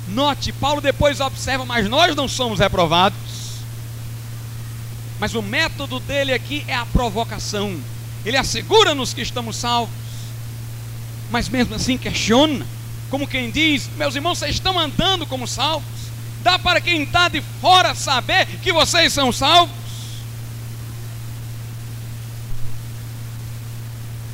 Note, 0.09 0.51
Paulo 0.51 0.81
depois 0.81 1.21
observa, 1.21 1.63
mas 1.63 1.87
nós 1.87 2.17
não 2.17 2.27
somos 2.27 2.59
reprovados. 2.59 3.17
Mas 5.21 5.33
o 5.35 5.41
método 5.41 6.01
dele 6.01 6.33
aqui 6.33 6.65
é 6.67 6.75
a 6.75 6.85
provocação. 6.85 7.79
Ele 8.25 8.35
assegura-nos 8.35 9.13
que 9.13 9.21
estamos 9.21 9.55
salvos 9.55 10.08
mas 11.29 11.47
mesmo 11.47 11.75
assim 11.75 11.97
questiona, 11.97 12.65
como 13.09 13.27
quem 13.27 13.51
diz: 13.51 13.89
Meus 13.97 14.15
irmãos, 14.15 14.39
vocês 14.39 14.55
estão 14.55 14.77
andando 14.77 15.25
como 15.25 15.47
salvos? 15.47 15.99
Dá 16.41 16.57
para 16.57 16.79
quem 16.79 17.03
está 17.03 17.27
de 17.27 17.41
fora 17.61 17.93
saber 17.93 18.45
que 18.61 18.71
vocês 18.71 19.11
são 19.11 19.31
salvos? 19.31 19.75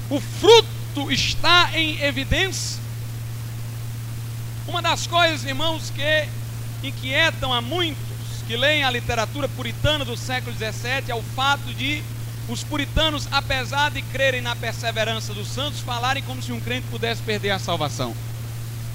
O 0.10 0.20
fruto 0.20 1.12
está 1.12 1.72
em 1.74 2.00
evidência. 2.02 2.80
Uma 4.68 4.82
das 4.82 5.08
coisas, 5.08 5.44
irmãos, 5.44 5.92
que 5.92 6.30
inquietam 6.88 7.52
a 7.52 7.62
muitos 7.62 8.16
que 8.48 8.56
leem 8.56 8.84
a 8.84 8.92
literatura 8.92 9.48
puritana 9.50 10.06
do 10.06 10.16
século 10.16 10.56
XVII 10.56 11.10
é 11.10 11.16
o 11.16 11.24
fato 11.36 11.74
de 11.74 12.04
os 12.48 12.64
puritanos, 12.64 13.28
apesar 13.32 13.92
de 13.92 14.02
crerem 14.02 14.42
na 14.42 14.56
perseverança 14.56 15.34
dos 15.34 15.48
santos, 15.48 15.80
falarem 15.80 16.24
como 16.24 16.42
se 16.42 16.52
um 16.52 16.60
crente 16.60 16.88
pudesse 16.92 17.22
perder 17.22 17.52
a 17.52 17.60
salvação. 17.60 18.16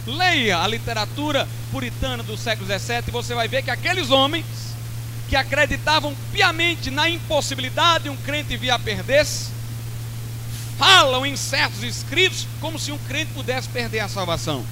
Leia 0.07 0.59
a 0.59 0.67
literatura 0.67 1.49
puritana 1.71 2.23
do 2.23 2.37
século 2.37 2.67
XVII 2.67 3.05
e 3.09 3.11
você 3.11 3.35
vai 3.35 3.49
ver 3.49 3.63
que 3.63 3.71
aqueles 3.71 4.11
homens 4.11 4.47
que 5.29 5.37
acreditavam 5.37 6.15
piamente 6.33 6.91
na 6.91 7.09
impossibilidade 7.09 8.05
de 8.05 8.11
um 8.11 8.17
crente 8.17 8.57
vir 8.57 8.71
a 8.71 8.79
perder-se, 8.79 9.51
falam 10.77 11.25
em 11.25 11.37
certos 11.37 11.83
escritos 11.83 12.47
como 12.61 12.79
se 12.79 12.91
um 12.91 12.99
crente 12.99 13.33
pudesse 13.33 13.69
perder 13.69 14.01
a 14.01 14.09
salvação. 14.09 14.65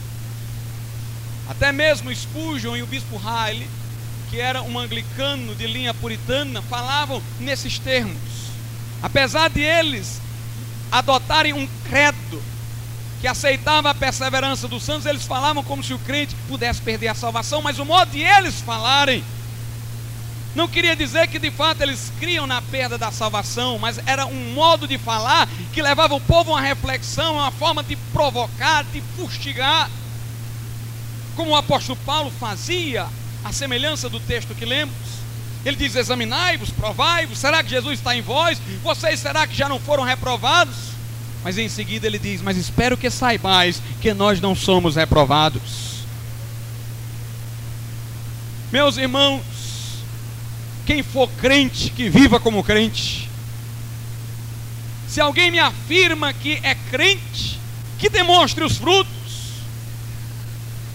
Até 1.49 1.71
mesmo 1.71 2.15
Spurgeon 2.15 2.77
e 2.77 2.83
o 2.83 2.87
bispo 2.87 3.17
Riley, 3.17 3.69
que 4.31 4.41
era 4.41 4.63
um 4.63 4.79
anglicano 4.79 5.55
de 5.55 5.67
linha 5.67 5.95
puritana, 5.95 6.61
falavam 6.63 7.23
nesses 7.39 7.79
termos. 7.79 8.48
Apesar 9.03 9.49
de 9.51 9.61
eles 9.61 10.21
adotarem 10.91 11.53
um 11.53 11.69
credo 11.89 12.43
que 13.21 13.27
aceitava 13.27 13.91
a 13.91 13.95
perseverança 13.95 14.69
dos 14.69 14.83
santos, 14.83 15.07
eles 15.07 15.25
falavam 15.25 15.63
como 15.63 15.83
se 15.83 15.93
o 15.93 15.99
crente 15.99 16.35
pudesse 16.49 16.81
perder 16.81 17.09
a 17.09 17.15
salvação, 17.15 17.61
mas 17.61 17.79
o 17.79 17.85
modo 17.85 18.11
de 18.13 18.21
eles 18.21 18.61
falarem 18.61 19.25
não 20.55 20.67
queria 20.67 20.97
dizer 20.97 21.29
que 21.29 21.39
de 21.39 21.51
fato 21.51 21.83
eles 21.83 22.13
criam 22.19 22.47
na 22.47 22.61
perda 22.61 22.99
da 22.99 23.13
salvação, 23.13 23.79
mas 23.79 24.01
era 24.07 24.27
um 24.27 24.55
modo 24.55 24.89
de 24.89 24.99
falar 24.99 25.49
que 25.73 25.83
levava 25.83 26.15
o 26.15 26.21
povo 26.21 26.51
a 26.51 26.55
uma 26.55 26.61
reflexão, 26.61 27.35
uma 27.35 27.53
forma 27.53 27.83
de 27.85 27.95
provocar, 28.13 28.83
de 28.85 29.01
fustigar, 29.17 29.89
como 31.37 31.53
o 31.53 31.57
apóstolo 31.57 31.99
Paulo 32.05 32.33
fazia, 32.41 33.07
a 33.45 33.53
semelhança 33.53 34.09
do 34.09 34.19
texto 34.19 34.55
que 34.55 34.65
lemos. 34.65 35.18
Ele 35.65 35.77
diz: 35.77 35.95
Examinai-vos, 35.95 36.71
provai-vos, 36.71 37.39
será 37.39 37.63
que 37.63 37.71
Jesus 37.71 37.99
está 37.99 38.17
em 38.17 38.23
vós? 38.23 38.61
Vocês 38.83 39.21
será 39.21 39.47
que 39.47 39.57
já 39.57 39.69
não 39.69 39.81
foram 39.81 40.03
reprovados? 40.05 40.77
Mas 41.43 41.59
em 41.59 41.69
seguida 41.69 42.07
ele 42.07 42.19
diz: 42.19 42.43
Mas 42.43 42.57
espero 42.57 42.97
que 42.97 43.11
saibais 43.11 43.83
que 44.01 44.13
nós 44.15 44.41
não 44.41 44.55
somos 44.55 44.97
reprovados. 44.97 45.99
Meus 48.71 48.97
irmãos, 48.97 49.43
quem 50.85 51.03
for 51.03 51.29
crente, 51.41 51.91
que 51.91 52.09
viva 52.09 52.39
como 52.39 52.63
crente. 52.63 53.29
Se 55.09 55.21
alguém 55.21 55.51
me 55.51 55.59
afirma 55.59 56.33
que 56.35 56.61
é 56.63 56.75
crente, 56.91 57.59
que 57.99 58.11
demonstre 58.11 58.63
os 58.63 58.77
frutos. 58.77 59.18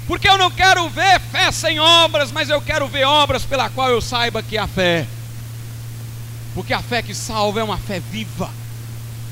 Porque 0.08 0.28
eu 0.28 0.38
não 0.38 0.52
quero 0.52 0.90
ver 0.90 1.20
fé 1.20 1.52
sem 1.52 1.80
obras, 1.80 2.32
mas 2.32 2.50
eu 2.50 2.62
quero 2.62 2.88
ver 2.88 3.06
obras 3.06 3.44
pela 3.44 3.70
qual 3.70 3.90
eu 3.90 4.02
saiba 4.02 4.44
que 4.44 4.58
há 4.58 4.68
fé. 4.68 5.08
Porque 6.54 6.74
a 6.74 6.82
fé 6.82 7.02
que 7.02 7.16
salva 7.16 7.62
é 7.62 7.64
uma 7.64 7.78
fé 7.78 8.00
viva. 8.00 8.50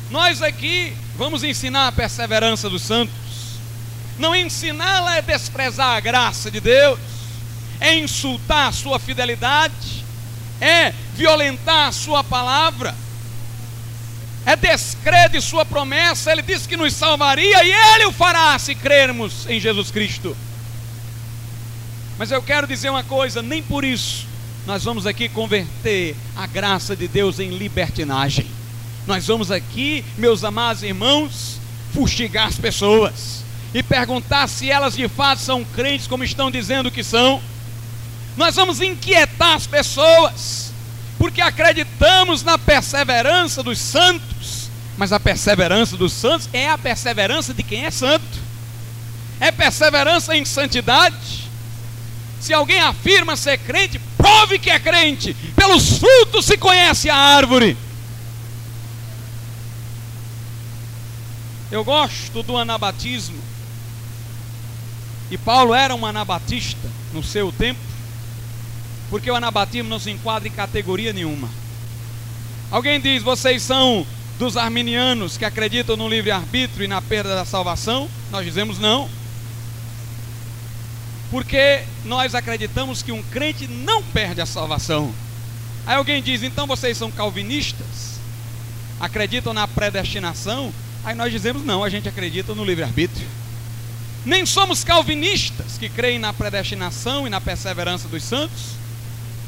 Nós 0.10 0.42
aqui 0.42 0.94
vamos 1.18 1.44
ensinar 1.44 1.88
a 1.88 1.92
perseverança 1.92 2.70
dos 2.70 2.82
santos. 2.82 3.14
Não 4.18 4.36
ensiná-la 4.36 5.18
é 5.18 5.22
desprezar 5.22 5.96
a 5.96 6.00
graça 6.00 6.50
de 6.50 6.60
Deus, 6.60 7.00
é 7.80 7.96
insultar 7.96 8.70
a 8.70 8.72
sua 8.72 9.00
fidelidade, 9.00 10.06
é 10.60 10.94
violentar 11.16 11.88
a 11.88 11.92
sua 11.92 12.24
palavra, 12.24 12.96
é 14.46 14.56
descrer 14.56 15.30
de 15.30 15.42
sua 15.42 15.66
promessa. 15.66 16.32
Ele 16.32 16.42
disse 16.42 16.68
que 16.68 16.78
nos 16.78 16.94
salvaria 16.94 17.64
e 17.64 17.72
ele 17.72 18.06
o 18.06 18.12
fará 18.12 18.58
se 18.58 18.74
crermos 18.74 19.46
em 19.50 19.60
Jesus 19.60 19.92
Cristo. 19.92 20.36
Mas 22.22 22.30
eu 22.30 22.40
quero 22.40 22.68
dizer 22.68 22.92
uma 22.92 23.04
coisa: 23.04 23.42
nem 23.42 23.64
por 23.64 23.84
isso 23.84 24.28
nós 24.68 24.84
vamos 24.84 25.08
aqui 25.08 25.28
converter 25.28 26.16
a 26.36 26.46
graça 26.46 26.96
de 26.96 27.08
Deus 27.08 27.40
em 27.40 27.50
libertinagem. 27.58 28.46
Nós 29.08 29.26
vamos 29.26 29.50
aqui, 29.50 30.06
meus 30.20 30.44
amados 30.44 30.84
irmãos, 30.84 31.60
fustigar 31.92 32.46
as 32.46 32.60
pessoas 32.60 33.44
e 33.74 33.82
perguntar 33.82 34.48
se 34.48 34.70
elas 34.70 34.96
de 34.96 35.08
fato 35.08 35.40
são 35.40 35.66
crentes, 35.66 36.06
como 36.06 36.24
estão 36.24 36.52
dizendo 36.52 36.92
que 36.92 37.04
são. 37.04 37.42
Nós 38.38 38.56
vamos 38.56 38.82
inquietar 38.82 39.56
as 39.56 39.66
pessoas, 39.66 40.72
porque 41.18 41.42
acreditamos 41.42 42.44
na 42.44 42.56
perseverança 42.56 43.64
dos 43.64 43.80
santos, 43.80 44.70
mas 44.96 45.12
a 45.12 45.20
perseverança 45.20 45.98
dos 45.98 46.14
santos 46.14 46.48
é 46.54 46.70
a 46.70 46.78
perseverança 46.78 47.52
de 47.52 47.64
quem 47.64 47.84
é 47.84 47.90
santo, 47.90 48.38
é 49.40 49.52
perseverança 49.52 50.38
em 50.38 50.46
santidade. 50.46 51.41
Se 52.42 52.54
alguém 52.54 52.80
afirma 52.80 53.36
ser 53.38 53.58
crente, 53.60 54.00
prove 54.18 54.60
que 54.60 54.70
é 54.70 54.80
crente, 54.80 55.34
pelos 55.56 56.00
frutos 56.00 56.46
se 56.46 56.58
conhece 56.58 57.10
a 57.10 57.16
árvore. 57.16 57.78
Eu 61.72 61.84
gosto 61.84 62.44
do 62.44 62.58
anabatismo. 62.58 63.40
E 65.30 65.38
Paulo 65.38 65.74
era 65.74 65.96
um 65.96 66.06
anabatista 66.06 66.90
no 67.14 67.24
seu 67.24 67.52
tempo 67.54 67.92
porque 69.12 69.30
o 69.30 69.36
anabatismo 69.36 69.90
não 69.90 70.00
se 70.00 70.10
enquadra 70.10 70.48
em 70.48 70.52
categoria 70.52 71.12
nenhuma. 71.12 71.50
Alguém 72.72 73.00
diz, 73.00 73.22
vocês 73.22 73.62
são 73.62 74.08
dos 74.40 74.56
arminianos 74.56 75.38
que 75.38 75.44
acreditam 75.44 75.98
no 75.98 76.08
livre-arbítrio 76.08 76.86
e 76.86 76.88
na 76.88 77.02
perda 77.02 77.36
da 77.36 77.44
salvação? 77.44 78.10
Nós 78.32 78.46
dizemos 78.46 78.80
não. 78.80 79.10
Porque 81.32 81.84
nós 82.06 82.36
acreditamos 82.36 83.02
que 83.02 83.12
um 83.12 83.24
crente 83.24 83.68
não 83.68 84.04
perde 84.04 84.42
a 84.42 84.46
salvação. 84.46 85.12
Aí 85.86 85.96
alguém 85.96 86.22
diz, 86.22 86.44
então 86.44 86.68
vocês 86.68 86.96
são 86.96 87.10
calvinistas? 87.10 88.20
Acreditam 89.00 89.54
na 89.54 89.68
predestinação? 89.68 90.72
Aí 91.04 91.16
nós 91.16 91.32
dizemos, 91.32 91.66
não, 91.66 91.84
a 91.84 91.90
gente 91.90 92.08
acredita 92.08 92.54
no 92.54 92.64
livre-arbítrio. 92.64 93.28
Nem 94.24 94.46
somos 94.46 94.84
calvinistas 94.84 95.78
que 95.80 95.90
creem 95.90 96.20
na 96.20 96.32
predestinação 96.32 97.26
e 97.26 97.30
na 97.30 97.42
perseverança 97.42 98.08
dos 98.08 98.24
santos 98.24 98.82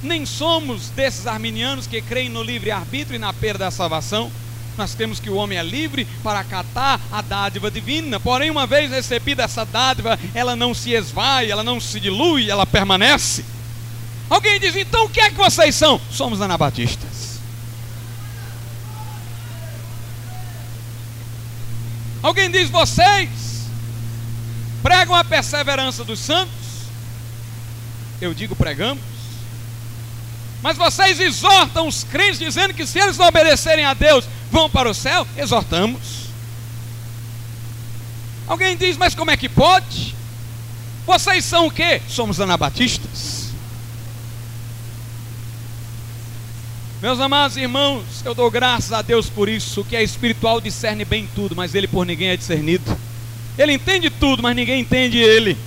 nem 0.03 0.25
somos 0.25 0.89
desses 0.89 1.25
arminianos 1.25 1.87
que 1.87 2.01
creem 2.01 2.29
no 2.29 2.43
livre-arbítrio 2.43 3.15
e 3.15 3.19
na 3.19 3.31
perda 3.31 3.65
da 3.65 3.71
salvação. 3.71 4.29
Nós 4.77 4.95
temos 4.95 5.19
que 5.19 5.29
o 5.29 5.35
homem 5.35 5.57
é 5.57 5.63
livre 5.63 6.07
para 6.23 6.39
acatar 6.39 6.99
a 7.11 7.21
dádiva 7.21 7.69
divina. 7.69 8.19
Porém, 8.19 8.49
uma 8.49 8.65
vez 8.65 8.89
recebida 8.89 9.43
essa 9.43 9.65
dádiva, 9.65 10.19
ela 10.33 10.55
não 10.55 10.73
se 10.73 10.91
esvai, 10.91 11.51
ela 11.51 11.63
não 11.63 11.79
se 11.79 11.99
dilui, 11.99 12.49
ela 12.49 12.65
permanece. 12.65 13.45
Alguém 14.29 14.59
diz, 14.59 14.75
então 14.75 15.05
o 15.05 15.09
que 15.09 15.19
é 15.19 15.29
que 15.29 15.35
vocês 15.35 15.75
são? 15.75 16.01
Somos 16.09 16.41
anabatistas. 16.41 17.39
Alguém 22.23 22.49
diz, 22.49 22.69
vocês 22.69 23.29
pregam 24.81 25.13
a 25.13 25.23
perseverança 25.23 26.03
dos 26.03 26.19
santos? 26.19 26.53
Eu 28.21 28.33
digo, 28.33 28.55
pregamos. 28.55 29.03
Mas 30.61 30.77
vocês 30.77 31.19
exortam 31.19 31.87
os 31.89 32.05
crentes 32.05 32.39
dizendo 32.39 32.73
que 32.73 32.87
se 32.87 32.97
eles 32.97 33.17
não 33.17 33.27
obedecerem 33.27 33.83
a 33.83 33.93
Deus, 33.93 34.23
vão 34.53 34.69
para 34.69 34.87
o 34.87 34.93
céu? 34.93 35.27
Exortamos. 35.35 36.27
Alguém 38.47 38.77
diz, 38.77 38.95
mas 38.95 39.15
como 39.15 39.31
é 39.31 39.35
que 39.35 39.49
pode? 39.49 40.15
Vocês 41.07 41.43
são 41.43 41.67
o 41.67 41.71
quê? 41.71 41.99
Somos 42.07 42.39
anabatistas. 42.39 43.49
Meus 47.01 47.19
amados 47.19 47.57
irmãos, 47.57 48.03
eu 48.23 48.33
dou 48.33 48.49
graças 48.49 48.93
a 48.93 49.01
Deus 49.01 49.27
por 49.27 49.49
isso, 49.49 49.83
que 49.83 49.95
é 49.95 50.03
espiritual 50.03 50.61
discerne 50.61 51.03
bem 51.03 51.27
tudo, 51.35 51.55
mas 51.55 51.73
ele 51.75 51.87
por 51.87 52.05
ninguém 52.05 52.29
é 52.29 52.37
discernido. 52.37 52.95
Ele 53.57 53.73
entende 53.73 54.09
tudo, 54.09 54.43
mas 54.43 54.55
ninguém 54.55 54.81
entende 54.81 55.17
ele. 55.17 55.57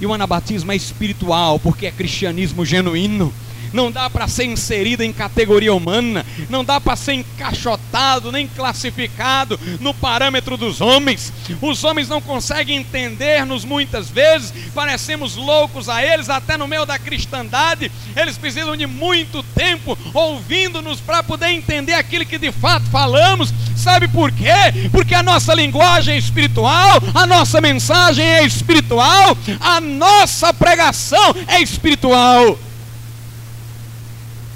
E 0.00 0.06
o 0.06 0.12
anabatismo 0.12 0.72
é 0.72 0.76
espiritual, 0.76 1.58
porque 1.58 1.86
é 1.86 1.90
cristianismo 1.90 2.66
genuíno 2.66 3.32
não 3.72 3.90
dá 3.90 4.08
para 4.08 4.28
ser 4.28 4.44
inserido 4.44 5.02
em 5.02 5.12
categoria 5.12 5.74
humana, 5.74 6.24
não 6.48 6.64
dá 6.64 6.80
para 6.80 6.96
ser 6.96 7.14
encaixotado 7.14 8.32
nem 8.32 8.46
classificado 8.46 9.58
no 9.80 9.94
parâmetro 9.94 10.56
dos 10.56 10.80
homens. 10.80 11.32
Os 11.60 11.84
homens 11.84 12.08
não 12.08 12.20
conseguem 12.20 12.76
entender-nos 12.76 13.64
muitas 13.64 14.08
vezes, 14.10 14.52
parecemos 14.74 15.36
loucos 15.36 15.88
a 15.88 16.02
eles, 16.02 16.28
até 16.28 16.56
no 16.56 16.68
meio 16.68 16.86
da 16.86 16.98
cristandade. 16.98 17.90
Eles 18.16 18.38
precisam 18.38 18.76
de 18.76 18.86
muito 18.86 19.42
tempo 19.42 19.96
ouvindo-nos 20.12 21.00
para 21.00 21.22
poder 21.22 21.48
entender 21.48 21.94
aquilo 21.94 22.26
que 22.26 22.38
de 22.38 22.52
fato 22.52 22.86
falamos. 22.90 23.52
Sabe 23.76 24.08
por 24.08 24.32
quê? 24.32 24.88
Porque 24.90 25.14
a 25.14 25.22
nossa 25.22 25.54
linguagem 25.54 26.14
é 26.14 26.18
espiritual, 26.18 27.00
a 27.14 27.26
nossa 27.26 27.60
mensagem 27.60 28.24
é 28.24 28.44
espiritual, 28.44 29.36
a 29.60 29.80
nossa 29.80 30.52
pregação 30.52 31.34
é 31.46 31.60
espiritual. 31.60 32.58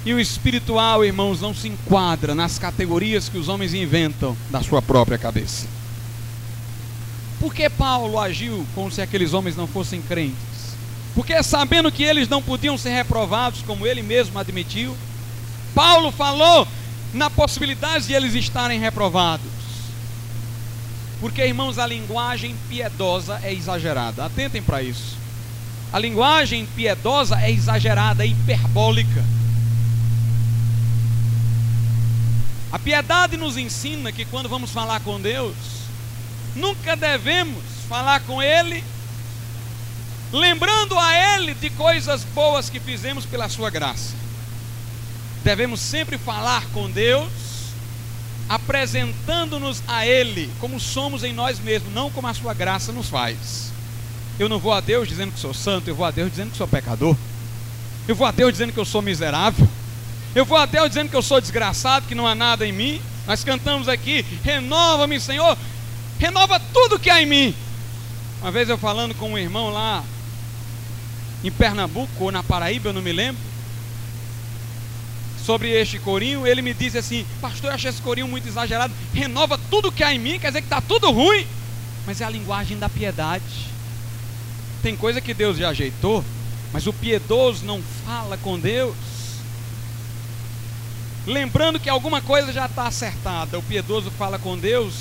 E 0.05 0.13
o 0.13 0.19
espiritual, 0.19 1.05
irmãos, 1.05 1.39
não 1.39 1.53
se 1.53 1.69
enquadra 1.69 2.35
nas 2.35 2.59
categorias 2.59 3.29
que 3.29 3.37
os 3.37 3.47
homens 3.47 3.73
inventam 3.73 4.35
da 4.49 4.61
sua 4.61 4.81
própria 4.81 5.17
cabeça. 5.17 5.65
Por 7.39 7.53
que 7.53 7.69
Paulo 7.69 8.19
agiu 8.19 8.65
como 8.75 8.91
se 8.91 9.01
aqueles 9.01 9.33
homens 9.33 9.55
não 9.55 9.67
fossem 9.67 10.01
crentes? 10.01 10.75
Porque 11.15 11.41
sabendo 11.43 11.91
que 11.91 12.03
eles 12.03 12.27
não 12.27 12.41
podiam 12.41 12.77
ser 12.77 12.89
reprovados, 12.89 13.61
como 13.61 13.85
ele 13.85 14.01
mesmo 14.01 14.37
admitiu, 14.39 14.95
Paulo 15.73 16.11
falou 16.11 16.67
na 17.13 17.29
possibilidade 17.29 18.07
de 18.07 18.13
eles 18.13 18.33
estarem 18.33 18.79
reprovados. 18.79 19.51
Porque, 21.19 21.45
irmãos, 21.45 21.77
a 21.77 21.87
linguagem 21.87 22.55
piedosa 22.67 23.39
é 23.43 23.53
exagerada. 23.53 24.25
Atentem 24.25 24.61
para 24.61 24.83
isso. 24.83 25.15
A 25.93 25.99
linguagem 25.99 26.65
piedosa 26.75 27.39
é 27.39 27.49
exagerada, 27.51 28.25
é 28.25 28.27
hiperbólica. 28.27 29.23
A 32.73 32.79
piedade 32.79 33.37
nos 33.37 33.55
ensina 33.55 34.11
que 34.11 34.25
quando 34.25 34.49
vamos 34.49 34.71
falar 34.71 34.99
com 35.01 35.21
Deus, 35.21 35.53
nunca 36.55 36.95
devemos 36.95 37.61
falar 37.87 38.21
com 38.21 38.41
Ele 38.41 38.83
lembrando 40.31 40.97
a 40.97 41.35
Ele 41.35 41.53
de 41.53 41.69
coisas 41.69 42.23
boas 42.23 42.71
que 42.71 42.79
fizemos 42.79 43.27
pela 43.27 43.47
Sua 43.47 43.69
graça. 43.69 44.15
Devemos 45.43 45.81
sempre 45.81 46.17
falar 46.17 46.65
com 46.73 46.89
Deus 46.89 47.29
apresentando-nos 48.49 49.83
a 49.87 50.07
Ele 50.07 50.51
como 50.59 50.79
somos 50.79 51.23
em 51.23 51.31
nós 51.31 51.59
mesmos, 51.59 51.93
não 51.93 52.09
como 52.09 52.27
a 52.27 52.33
Sua 52.33 52.55
graça 52.55 52.91
nos 52.91 53.07
faz. 53.07 53.71
Eu 54.39 54.49
não 54.49 54.57
vou 54.57 54.73
a 54.73 54.81
Deus 54.81 55.07
dizendo 55.07 55.31
que 55.31 55.39
sou 55.39 55.53
santo, 55.53 55.89
eu 55.89 55.95
vou 55.95 56.07
a 56.07 56.11
Deus 56.11 56.31
dizendo 56.31 56.49
que 56.49 56.57
sou 56.57 56.67
pecador. 56.67 57.15
Eu 58.07 58.15
vou 58.15 58.25
a 58.25 58.31
Deus 58.31 58.51
dizendo 58.51 58.73
que 58.73 58.79
eu 58.79 58.85
sou 58.85 59.03
miserável. 59.03 59.69
Eu 60.35 60.45
vou 60.45 60.57
a 60.57 60.65
Deus 60.65 60.89
dizendo 60.89 61.09
que 61.09 61.15
eu 61.15 61.21
sou 61.21 61.39
desgraçado, 61.39 62.07
que 62.07 62.15
não 62.15 62.27
há 62.27 62.33
nada 62.33 62.65
em 62.65 62.71
mim. 62.71 63.01
Nós 63.27 63.43
cantamos 63.43 63.87
aqui: 63.87 64.25
renova-me, 64.43 65.19
Senhor, 65.19 65.57
renova 66.19 66.59
tudo 66.59 66.99
que 66.99 67.09
há 67.09 67.21
em 67.21 67.25
mim. 67.25 67.55
Uma 68.41 68.51
vez 68.51 68.67
eu 68.67 68.77
falando 68.77 69.15
com 69.15 69.31
um 69.31 69.37
irmão 69.37 69.69
lá 69.69 70.03
em 71.43 71.51
Pernambuco 71.51 72.25
ou 72.25 72.31
na 72.31 72.41
Paraíba, 72.41 72.89
eu 72.89 72.93
não 72.93 73.01
me 73.01 73.11
lembro, 73.11 73.41
sobre 75.45 75.69
este 75.69 75.99
corinho, 75.99 76.47
ele 76.47 76.61
me 76.61 76.73
disse 76.73 76.97
assim: 76.97 77.25
Pastor, 77.41 77.69
eu 77.69 77.75
achei 77.75 77.89
esse 77.89 78.01
corinho 78.01 78.27
muito 78.27 78.47
exagerado. 78.47 78.93
Renova 79.13 79.59
tudo 79.69 79.91
que 79.91 80.03
há 80.03 80.13
em 80.13 80.19
mim, 80.19 80.39
quer 80.39 80.47
dizer 80.47 80.61
que 80.61 80.67
está 80.67 80.81
tudo 80.81 81.11
ruim. 81.11 81.45
Mas 82.05 82.21
é 82.21 82.25
a 82.25 82.29
linguagem 82.29 82.77
da 82.77 82.89
piedade. 82.89 83.43
Tem 84.81 84.95
coisa 84.95 85.21
que 85.21 85.33
Deus 85.33 85.57
já 85.57 85.69
ajeitou, 85.69 86.23
mas 86.71 86.87
o 86.87 86.93
piedoso 86.93 87.65
não 87.65 87.81
fala 88.05 88.37
com 88.37 88.59
Deus. 88.59 88.95
Lembrando 91.25 91.79
que 91.79 91.89
alguma 91.89 92.21
coisa 92.21 92.51
já 92.51 92.65
está 92.65 92.87
acertada, 92.87 93.57
o 93.57 93.63
piedoso 93.63 94.11
fala 94.11 94.37
com 94.37 94.57
Deus 94.57 94.93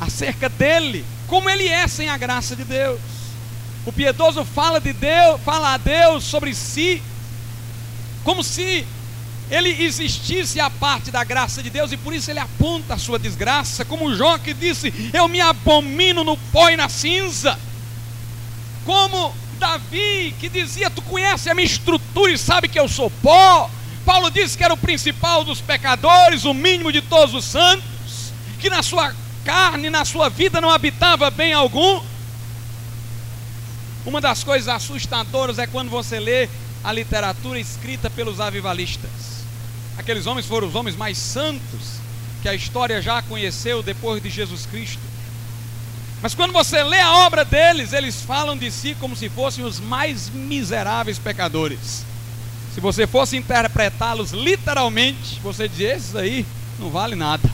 acerca 0.00 0.48
dele, 0.48 1.04
como 1.26 1.50
ele 1.50 1.66
é 1.66 1.86
sem 1.88 2.08
a 2.08 2.16
graça 2.16 2.54
de 2.54 2.64
Deus. 2.64 3.00
O 3.84 3.92
piedoso 3.92 4.44
fala 4.44 4.80
de 4.80 4.92
Deus, 4.92 5.40
fala 5.44 5.74
a 5.74 5.76
Deus 5.76 6.22
sobre 6.24 6.54
si, 6.54 7.02
como 8.22 8.44
se 8.44 8.86
ele 9.50 9.70
existisse 9.82 10.60
a 10.60 10.70
parte 10.70 11.10
da 11.10 11.24
graça 11.24 11.60
de 11.60 11.68
Deus 11.68 11.90
e 11.90 11.96
por 11.96 12.14
isso 12.14 12.30
ele 12.30 12.38
aponta 12.38 12.94
a 12.94 12.98
sua 12.98 13.18
desgraça, 13.18 13.84
como 13.84 14.14
Jó 14.14 14.38
que 14.38 14.54
disse: 14.54 15.10
Eu 15.12 15.26
me 15.26 15.40
abomino 15.40 16.22
no 16.22 16.36
pó 16.36 16.68
e 16.70 16.76
na 16.76 16.88
cinza. 16.88 17.58
Como 18.86 19.34
Davi 19.58 20.34
que 20.38 20.48
dizia: 20.48 20.88
Tu 20.88 21.02
conhece 21.02 21.50
a 21.50 21.54
minha 21.54 21.66
estrutura 21.66 22.30
e 22.30 22.38
sabe 22.38 22.68
que 22.68 22.78
eu 22.78 22.88
sou 22.88 23.10
pó. 23.10 23.68
Paulo 24.10 24.28
disse 24.28 24.58
que 24.58 24.64
era 24.64 24.74
o 24.74 24.76
principal 24.76 25.44
dos 25.44 25.60
pecadores, 25.60 26.44
o 26.44 26.52
mínimo 26.52 26.90
de 26.90 27.00
todos 27.00 27.32
os 27.32 27.44
santos, 27.44 28.32
que 28.58 28.68
na 28.68 28.82
sua 28.82 29.14
carne, 29.44 29.88
na 29.88 30.04
sua 30.04 30.28
vida 30.28 30.60
não 30.60 30.68
habitava 30.68 31.30
bem 31.30 31.52
algum. 31.52 32.02
Uma 34.04 34.20
das 34.20 34.42
coisas 34.42 34.66
assustadoras 34.66 35.60
é 35.60 35.66
quando 35.68 35.90
você 35.90 36.18
lê 36.18 36.48
a 36.82 36.92
literatura 36.92 37.60
escrita 37.60 38.10
pelos 38.10 38.40
avivalistas. 38.40 39.44
Aqueles 39.96 40.26
homens 40.26 40.44
foram 40.44 40.66
os 40.66 40.74
homens 40.74 40.96
mais 40.96 41.16
santos 41.16 42.00
que 42.42 42.48
a 42.48 42.54
história 42.54 43.00
já 43.00 43.22
conheceu 43.22 43.80
depois 43.80 44.20
de 44.20 44.28
Jesus 44.28 44.66
Cristo. 44.66 44.98
Mas 46.20 46.34
quando 46.34 46.52
você 46.52 46.82
lê 46.82 46.98
a 46.98 47.14
obra 47.18 47.44
deles, 47.44 47.92
eles 47.92 48.20
falam 48.22 48.56
de 48.56 48.72
si 48.72 48.96
como 48.98 49.14
se 49.14 49.28
fossem 49.28 49.64
os 49.64 49.78
mais 49.78 50.28
miseráveis 50.30 51.16
pecadores. 51.16 52.09
Se 52.74 52.80
você 52.80 53.06
fosse 53.06 53.36
interpretá-los 53.36 54.30
literalmente, 54.30 55.40
você 55.42 55.68
dizia: 55.68 55.96
esses 55.96 56.14
aí 56.14 56.46
não 56.78 56.90
vale 56.90 57.16
nada. 57.16 57.50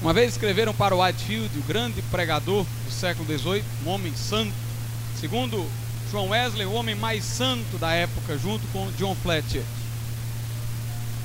Uma 0.00 0.12
vez 0.12 0.32
escreveram 0.32 0.74
para 0.74 0.96
Whitefield, 0.96 1.58
o 1.58 1.62
grande 1.62 2.02
pregador 2.02 2.64
do 2.64 2.90
século 2.90 3.26
XVIII, 3.26 3.64
um 3.84 3.90
homem 3.90 4.14
santo. 4.16 4.52
Segundo 5.20 5.68
João 6.10 6.30
Wesley, 6.30 6.66
o 6.66 6.72
homem 6.72 6.94
mais 6.94 7.24
santo 7.24 7.78
da 7.78 7.92
época, 7.92 8.36
junto 8.38 8.66
com 8.68 8.90
John 8.98 9.14
Fletcher. 9.22 9.62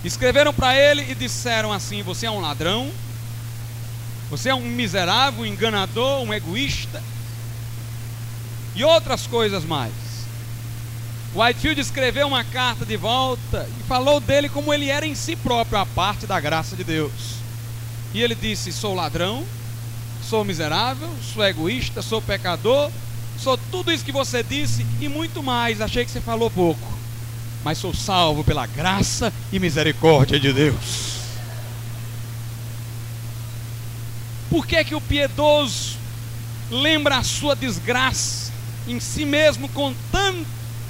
Escreveram 0.04 0.54
para 0.54 0.76
ele 0.76 1.12
e 1.12 1.16
disseram 1.16 1.72
assim: 1.72 2.02
Você 2.02 2.26
é 2.26 2.32
um 2.32 2.40
ladrão, 2.40 2.92
você 4.30 4.50
é 4.50 4.56
um 4.56 4.62
miserável, 4.62 5.42
um 5.42 5.46
enganador, 5.46 6.22
um 6.22 6.34
egoísta, 6.34 7.04
e 8.76 8.84
outras 8.84 9.28
coisas 9.28 9.64
mais. 9.64 10.07
Whitefield 11.38 11.80
escreveu 11.80 12.28
uma 12.28 12.44
carta 12.44 12.86
de 12.86 12.98
volta 12.98 13.70
e 13.80 13.84
falou 13.84 14.20
dele 14.20 14.50
como 14.50 14.74
ele 14.74 14.90
era 14.90 15.06
em 15.06 15.14
si 15.14 15.36
próprio, 15.36 15.78
a 15.78 15.86
parte 15.86 16.26
da 16.26 16.40
graça 16.40 16.76
de 16.76 16.84
Deus. 16.84 17.12
E 18.14 18.22
ele 18.22 18.34
disse: 18.34 18.72
Sou 18.72 18.96
ladrão, 18.96 19.46
sou 20.28 20.44
miserável, 20.44 21.10
sou 21.34 21.46
egoísta, 21.46 22.02
sou 22.02 22.22
pecador, 22.22 22.90
sou 23.38 23.58
tudo 23.72 23.92
isso 23.92 24.04
que 24.04 24.12
você 24.12 24.42
disse 24.42 24.86
e 25.00 25.08
muito 25.08 25.44
mais. 25.44 25.80
Achei 25.80 26.04
que 26.04 26.12
você 26.12 26.22
falou 26.22 26.50
pouco 26.50 26.98
mas 27.68 27.80
sou 27.80 27.94
salvo 27.94 28.46
pela 28.46 28.66
graça 28.66 29.34
e 29.52 29.60
misericórdia 29.60 30.40
de 30.40 30.54
Deus. 30.54 31.18
Por 34.50 34.66
que 34.66 34.82
que 34.86 34.96
o 34.96 35.02
piedoso 35.02 35.98
lembra 36.72 37.18
a 37.18 37.24
sua 37.24 37.58
desgraça 37.58 38.54
em 38.88 39.02
si 39.02 39.26
mesmo 39.26 39.68
com 39.68 39.94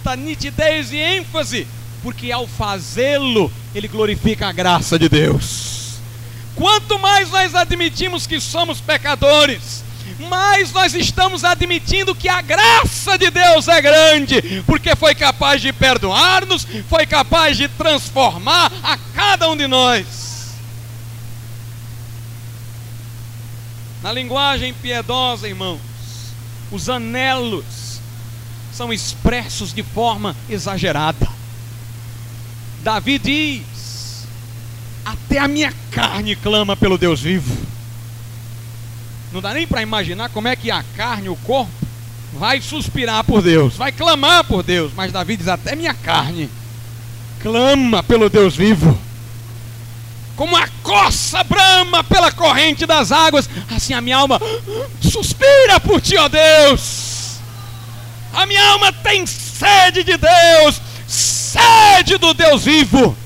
tanta 0.07 0.15
nitidez 0.15 0.93
e 0.93 0.97
ênfase? 0.97 1.67
Porque 2.01 2.31
ao 2.31 2.47
fazê-lo, 2.47 3.51
ele 3.75 3.89
glorifica 3.89 4.47
a 4.47 4.51
graça 4.53 4.97
de 4.97 5.09
Deus. 5.09 5.99
Quanto 6.55 6.97
mais 6.97 7.29
nós 7.29 7.53
admitimos 7.53 8.25
que 8.25 8.39
somos 8.39 8.79
pecadores, 8.79 9.83
mais 10.29 10.71
nós 10.71 10.93
estamos 10.93 11.43
admitindo 11.43 12.15
que 12.15 12.29
a 12.29 12.41
graça 12.41 13.17
de 13.17 13.29
Deus 13.29 13.67
é 13.67 13.81
grande, 13.81 14.63
porque 14.65 14.95
foi 14.95 15.13
capaz 15.13 15.61
de 15.61 15.73
perdoar-nos, 15.73 16.65
foi 16.89 17.05
capaz 17.05 17.57
de 17.57 17.67
transformar 17.67 18.71
a 18.81 18.97
cada 19.13 19.49
um 19.49 19.57
de 19.57 19.67
nós. 19.67 20.55
Na 24.01 24.13
linguagem 24.13 24.73
piedosa, 24.73 25.49
irmãos, 25.49 25.81
os 26.71 26.87
anelos 26.87 27.87
são 28.77 28.93
expressos 28.93 29.73
de 29.73 29.81
forma 29.81 30.35
exagerada. 30.47 31.27
Davi 32.83 33.17
diz: 33.17 34.27
Até 35.03 35.39
a 35.39 35.47
minha 35.47 35.73
carne 35.89 36.35
clama 36.35 36.77
pelo 36.77 36.97
Deus 36.97 37.19
vivo. 37.19 37.57
Não 39.33 39.41
dá 39.41 39.53
nem 39.53 39.65
para 39.65 39.81
imaginar 39.81 40.29
como 40.29 40.47
é 40.47 40.55
que 40.55 40.69
a 40.69 40.83
carne, 40.95 41.27
o 41.27 41.35
corpo, 41.37 41.71
vai 42.33 42.61
suspirar 42.61 43.23
por 43.23 43.41
Deus, 43.41 43.75
vai 43.75 43.91
clamar 43.91 44.43
por 44.43 44.61
Deus. 44.61 44.91
Mas 44.95 45.11
Davi 45.11 45.35
diz: 45.35 45.47
até 45.47 45.75
minha 45.75 45.95
carne 45.95 46.47
clama 47.41 48.03
pelo 48.03 48.29
Deus 48.29 48.55
vivo. 48.55 48.97
Como 50.35 50.55
a 50.55 50.67
coça 50.83 51.43
brama 51.43 52.03
pela 52.03 52.31
corrente 52.31 52.85
das 52.85 53.11
águas, 53.11 53.49
assim 53.75 53.95
a 53.95 54.01
minha 54.01 54.17
alma 54.17 54.39
suspira 55.01 55.79
por 55.79 55.99
ti, 55.99 56.15
ó 56.15 56.29
Deus. 56.29 57.06
A 58.38 58.45
minha 58.45 58.63
alma 58.73 58.93
tem 58.93 59.26
sede 59.26 60.04
de 60.04 60.15
Deus, 60.15 60.80
sede 61.08 62.19
do 62.19 62.36
Deus 62.36 62.63
vivo. 62.63 63.17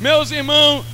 Meus 0.00 0.30
irmãos, 0.30 0.84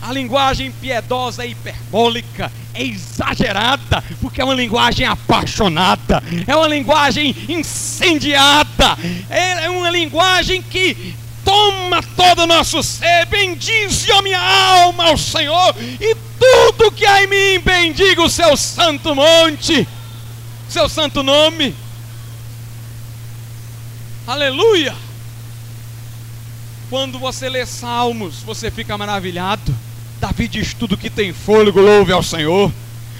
a 0.00 0.14
linguagem 0.14 0.72
piedosa 0.72 1.44
é 1.44 1.48
hiperbólica, 1.48 2.50
é 2.72 2.82
exagerada, 2.82 4.02
porque 4.18 4.40
é 4.40 4.44
uma 4.44 4.54
linguagem 4.54 5.04
apaixonada, 5.04 6.22
é 6.46 6.56
uma 6.56 6.68
linguagem 6.68 7.36
incendiada, 7.50 8.96
é 9.28 9.68
uma 9.68 9.90
linguagem 9.90 10.62
que 10.62 11.14
toma 11.44 12.02
todo 12.16 12.44
o 12.44 12.46
nosso 12.46 12.82
ser. 12.82 13.26
Bendize 13.26 14.10
a 14.10 14.22
minha 14.22 14.40
alma 14.40 15.08
ao 15.08 15.18
Senhor, 15.18 15.76
e 16.00 16.16
tudo 16.38 16.90
que 16.90 17.04
há 17.04 17.22
em 17.24 17.26
mim, 17.26 17.60
bendiga 17.62 18.22
o 18.22 18.30
seu 18.30 18.56
santo 18.56 19.14
monte, 19.14 19.86
seu 20.70 20.88
santo 20.88 21.22
nome. 21.22 21.74
Aleluia! 24.26 24.94
Quando 26.88 27.18
você 27.18 27.48
lê 27.48 27.66
Salmos, 27.66 28.42
você 28.42 28.70
fica 28.70 28.96
maravilhado 28.96 29.74
Davi 30.20 30.46
diz: 30.46 30.74
tudo 30.74 30.98
que 30.98 31.08
tem 31.08 31.32
fôlego, 31.32 31.80
louve 31.80 32.12
ao 32.12 32.22
Senhor. 32.22 32.70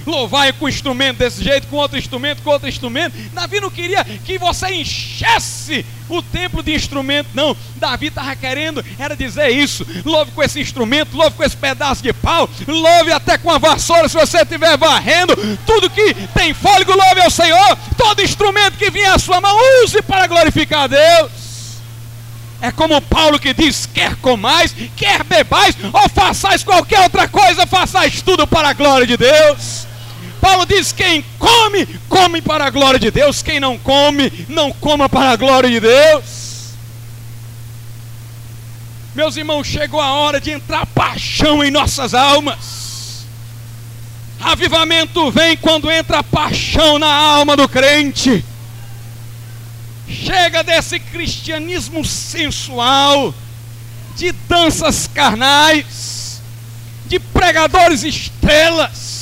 Louvai 0.07 0.53
com 0.53 0.69
instrumento 0.69 1.19
desse 1.19 1.43
jeito, 1.43 1.67
com 1.67 1.77
outro 1.77 1.99
instrumento, 1.99 2.43
com 2.43 2.51
outro 2.51 2.69
instrumento. 2.69 3.17
Davi 3.33 3.61
não 3.61 3.71
queria 3.71 4.05
que 4.05 4.39
você 4.39 4.75
enchesse 4.75 5.85
o 6.09 6.23
templo 6.23 6.63
de 6.63 6.75
instrumento, 6.75 7.29
não. 7.35 7.57
Davi 7.77 8.07
estava 8.07 8.35
querendo, 8.35 8.85
era 8.99 9.17
dizer 9.17 9.49
isso. 9.51 9.87
Louve 10.05 10.33
com 10.33 10.43
esse 10.43 10.61
instrumento, 10.61 11.17
louve 11.17 11.37
com 11.37 11.45
esse 11.45 11.57
pedaço 11.57 12.03
de 12.03 12.13
pau, 12.13 12.49
louve 12.67 13.13
até 13.13 13.39
com 13.39 13.51
a 13.51 13.59
vassoura 13.59 14.09
se 14.09 14.17
você 14.17 14.39
estiver 14.39 14.77
varrendo. 14.77 15.37
Tudo 15.67 15.91
que 15.91 16.15
tem 16.35 16.53
fôlego, 16.53 16.93
louve 16.93 17.23
ao 17.23 17.31
Senhor. 17.31 17.79
Todo 17.97 18.23
instrumento 18.23 18.77
que 18.77 18.91
vier 18.91 19.13
à 19.13 19.19
sua 19.19 19.41
mão, 19.41 19.57
use 19.85 20.03
para 20.03 20.27
glorificar 20.27 20.83
a 20.83 20.87
Deus. 20.87 21.41
É 22.63 22.71
como 22.71 23.01
Paulo 23.01 23.39
que 23.39 23.55
diz: 23.55 23.87
quer 23.87 24.17
comais, 24.17 24.75
quer 24.97 25.25
bebais, 25.25 25.77
ou 25.93 26.09
façais 26.11 26.63
qualquer 26.63 27.01
outra 27.01 27.27
coisa, 27.27 27.67
façais 27.67 28.21
tudo 28.21 28.47
para 28.47 28.69
a 28.69 28.73
glória 28.75 29.07
de 29.07 29.17
Deus. 29.17 29.87
Paulo 30.41 30.65
diz: 30.67 30.93
quem 30.93 31.25
come, 31.39 31.87
come 32.09 32.41
para 32.41 32.65
a 32.65 32.71
glória 32.71 32.99
de 32.99 33.11
Deus, 33.11 33.43
quem 33.43 33.61
não 33.61 33.79
come, 33.79 34.47
não 34.49 34.73
coma 34.73 35.09
para 35.09 35.31
a 35.31 35.37
glória 35.37 35.69
de 35.69 35.81
Deus. 35.81 36.41
Meus 39.15 39.37
irmãos, 39.37 39.67
chegou 39.67 40.01
a 40.01 40.13
hora 40.13 40.41
de 40.41 40.51
entrar 40.51 40.87
paixão 40.87 41.63
em 41.63 41.71
nossas 41.71 42.15
almas. 42.15 43.27
Avivamento 44.41 45.31
vem 45.31 45.57
quando 45.57 45.91
entra 45.91 46.23
paixão 46.23 46.99
na 46.99 47.13
alma 47.13 47.57
do 47.57 47.69
crente. 47.69 48.45
Chega 50.09 50.63
desse 50.63 50.99
cristianismo 50.99 52.05
sensual, 52.05 53.35
de 54.17 54.33
danças 54.33 55.07
carnais, 55.07 56.41
de 57.07 57.19
pregadores 57.19 58.03
estrelas. 58.03 59.20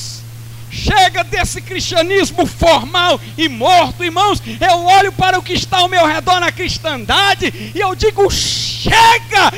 Chega 0.79 1.25
desse 1.25 1.61
cristianismo 1.61 2.47
formal 2.47 3.21
e 3.37 3.49
morto, 3.49 4.05
irmãos. 4.05 4.41
Eu 4.61 4.85
olho 4.85 5.13
para 5.13 5.39
o 5.39 5.43
que 5.43 5.55
está 5.55 5.79
ao 5.79 5.89
meu 5.89 6.07
redor 6.07 6.39
na 6.39 6.53
cristandade 6.53 7.73
e 7.75 7.81
eu 7.81 7.95
digo: 7.95 8.31
chega, 8.31 9.53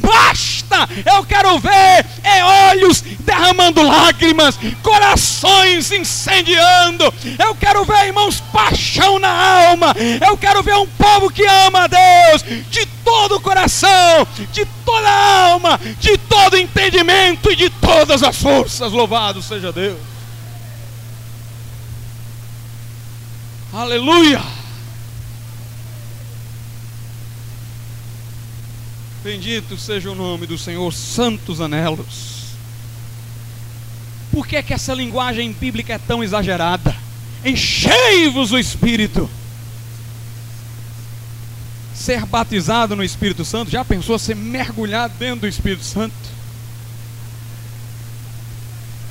basta. 0.00 0.88
Eu 1.04 1.24
quero 1.24 1.58
ver 1.58 2.06
é 2.22 2.44
olhos 2.70 3.02
derramando 3.20 3.82
lágrimas, 3.82 4.58
corações 4.82 5.92
incendiando. 5.92 7.12
Eu 7.38 7.54
quero 7.54 7.84
ver, 7.84 8.06
irmãos, 8.06 8.40
paixão 8.52 9.18
na 9.18 9.30
alma. 9.68 9.94
Eu 10.26 10.36
quero 10.36 10.62
ver 10.62 10.74
um 10.76 10.86
povo 10.86 11.30
que 11.30 11.44
ama 11.44 11.84
a 11.84 11.86
Deus 11.86 12.42
de 12.70 12.86
todo 13.04 13.36
o 13.36 13.40
coração, 13.40 14.26
de 14.52 14.64
toda 14.84 15.08
a 15.08 15.50
alma, 15.50 15.80
de 15.98 16.16
todo 16.16 16.56
entendimento 16.56 17.50
e 17.50 17.56
de 17.56 17.68
todas 17.68 18.22
as 18.22 18.36
forças. 18.36 18.92
Louvado 18.92 19.42
seja 19.42 19.72
Deus. 19.72 20.11
Aleluia. 23.72 24.42
Bendito 29.24 29.78
seja 29.78 30.10
o 30.10 30.14
nome 30.14 30.46
do 30.46 30.58
Senhor, 30.58 30.92
santos 30.92 31.58
anelos. 31.58 32.42
Por 34.30 34.46
que, 34.46 34.56
é 34.56 34.62
que 34.62 34.74
essa 34.74 34.92
linguagem 34.92 35.52
bíblica 35.52 35.94
é 35.94 35.98
tão 35.98 36.22
exagerada? 36.22 36.94
Enchei-vos 37.42 38.52
o 38.52 38.58
Espírito. 38.58 39.30
Ser 41.94 42.26
batizado 42.26 42.94
no 42.94 43.04
Espírito 43.04 43.44
Santo, 43.44 43.70
já 43.70 43.84
pensou 43.84 44.18
ser 44.18 44.34
mergulhado 44.34 45.14
dentro 45.18 45.40
do 45.40 45.46
Espírito 45.46 45.84
Santo? 45.84 46.14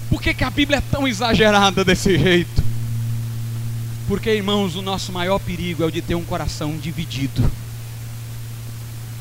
Por 0.08 0.22
que, 0.22 0.36
que 0.36 0.44
a 0.44 0.50
Bíblia 0.52 0.78
é 0.80 0.82
tão 0.82 1.08
exagerada 1.08 1.84
desse 1.84 2.20
jeito? 2.20 2.61
Porque, 4.12 4.30
irmãos, 4.30 4.76
o 4.76 4.82
nosso 4.82 5.10
maior 5.10 5.40
perigo 5.40 5.84
é 5.84 5.86
o 5.86 5.90
de 5.90 6.02
ter 6.02 6.16
um 6.16 6.24
coração 6.26 6.76
dividido. 6.78 7.50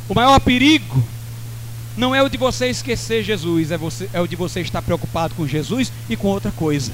O 0.08 0.14
maior 0.16 0.40
perigo 0.40 1.00
não 1.96 2.12
é 2.12 2.20
o 2.20 2.28
de 2.28 2.36
você 2.36 2.66
esquecer 2.66 3.22
Jesus, 3.22 3.70
é, 3.70 3.78
você, 3.78 4.10
é 4.12 4.20
o 4.20 4.26
de 4.26 4.34
você 4.34 4.60
estar 4.60 4.82
preocupado 4.82 5.32
com 5.36 5.46
Jesus 5.46 5.92
e 6.08 6.16
com 6.16 6.26
outra 6.26 6.50
coisa. 6.50 6.90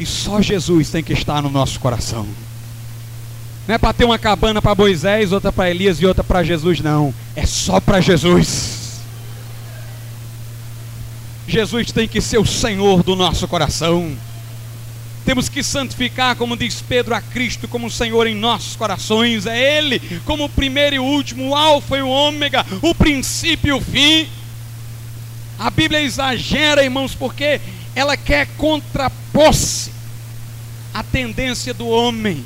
E 0.00 0.04
só 0.04 0.42
Jesus 0.42 0.90
tem 0.90 1.04
que 1.04 1.12
estar 1.12 1.40
no 1.40 1.50
nosso 1.50 1.78
coração. 1.78 2.26
Não 3.68 3.76
é 3.76 3.78
para 3.78 3.92
ter 3.92 4.04
uma 4.04 4.18
cabana 4.18 4.60
para 4.60 4.74
Moisés, 4.74 5.30
outra 5.30 5.52
para 5.52 5.70
Elias 5.70 6.00
e 6.00 6.06
outra 6.06 6.24
para 6.24 6.42
Jesus, 6.42 6.80
não. 6.80 7.14
É 7.36 7.46
só 7.46 7.78
para 7.78 8.00
Jesus. 8.00 9.02
Jesus 11.46 11.92
tem 11.92 12.08
que 12.08 12.20
ser 12.20 12.38
o 12.38 12.44
Senhor 12.44 13.04
do 13.04 13.14
nosso 13.14 13.46
coração. 13.46 14.16
Temos 15.26 15.48
que 15.48 15.60
santificar, 15.60 16.36
como 16.36 16.56
diz 16.56 16.80
Pedro, 16.80 17.12
a 17.12 17.20
Cristo 17.20 17.66
como 17.66 17.90
Senhor 17.90 18.28
em 18.28 18.34
nossos 18.36 18.76
corações. 18.76 19.44
É 19.44 19.78
Ele 19.78 20.00
como 20.24 20.44
o 20.44 20.48
primeiro 20.48 20.94
e 20.94 20.98
o 21.00 21.04
último, 21.04 21.48
o 21.48 21.54
Alfa 21.56 21.96
e 21.96 22.02
o 22.02 22.08
Ômega, 22.08 22.64
o 22.80 22.94
princípio 22.94 23.70
e 23.70 23.72
o 23.72 23.80
fim. 23.80 24.28
A 25.58 25.68
Bíblia 25.68 26.00
exagera, 26.00 26.84
irmãos, 26.84 27.12
porque 27.12 27.60
ela 27.92 28.16
quer 28.16 28.46
contrapor-se 28.56 29.90
à 30.94 31.02
tendência 31.02 31.74
do 31.74 31.88
homem 31.88 32.44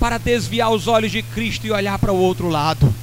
para 0.00 0.16
desviar 0.16 0.70
os 0.70 0.88
olhos 0.88 1.12
de 1.12 1.20
Cristo 1.20 1.66
e 1.66 1.70
olhar 1.70 1.98
para 1.98 2.14
o 2.14 2.18
outro 2.18 2.48
lado. 2.48 2.94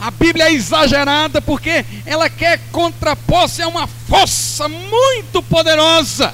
A 0.00 0.10
Bíblia 0.10 0.46
é 0.46 0.54
exagerada 0.54 1.42
porque 1.42 1.84
ela 2.06 2.30
quer 2.30 2.58
contrapor-se 2.72 3.60
a 3.60 3.68
uma 3.68 3.86
força 3.86 4.66
muito 4.66 5.42
poderosa 5.42 6.32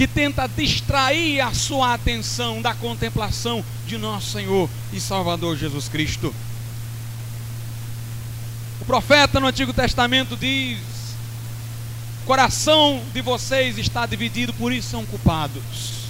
que 0.00 0.06
tenta 0.06 0.48
distrair 0.48 1.42
a 1.42 1.52
sua 1.52 1.92
atenção 1.92 2.62
da 2.62 2.72
contemplação 2.72 3.62
de 3.86 3.98
nosso 3.98 4.30
Senhor 4.30 4.66
e 4.94 4.98
Salvador 4.98 5.58
Jesus 5.58 5.90
Cristo. 5.90 6.34
O 8.80 8.84
profeta 8.86 9.38
no 9.38 9.46
Antigo 9.46 9.74
Testamento 9.74 10.38
diz: 10.38 10.78
o 12.22 12.26
coração 12.26 13.02
de 13.12 13.20
vocês 13.20 13.76
está 13.76 14.06
dividido, 14.06 14.54
por 14.54 14.72
isso 14.72 14.88
são 14.88 15.04
culpados. 15.04 16.06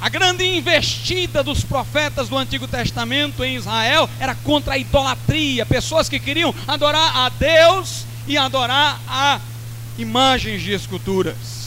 A 0.00 0.08
grande 0.08 0.44
investida 0.44 1.40
dos 1.40 1.62
profetas 1.62 2.28
do 2.28 2.36
Antigo 2.36 2.66
Testamento 2.66 3.44
em 3.44 3.54
Israel 3.54 4.10
era 4.18 4.34
contra 4.34 4.74
a 4.74 4.78
idolatria, 4.78 5.64
pessoas 5.64 6.08
que 6.08 6.18
queriam 6.18 6.52
adorar 6.66 7.16
a 7.16 7.28
Deus 7.28 8.04
e 8.26 8.36
adorar 8.36 9.00
a 9.06 9.40
imagens 9.96 10.62
de 10.62 10.72
esculturas. 10.72 11.63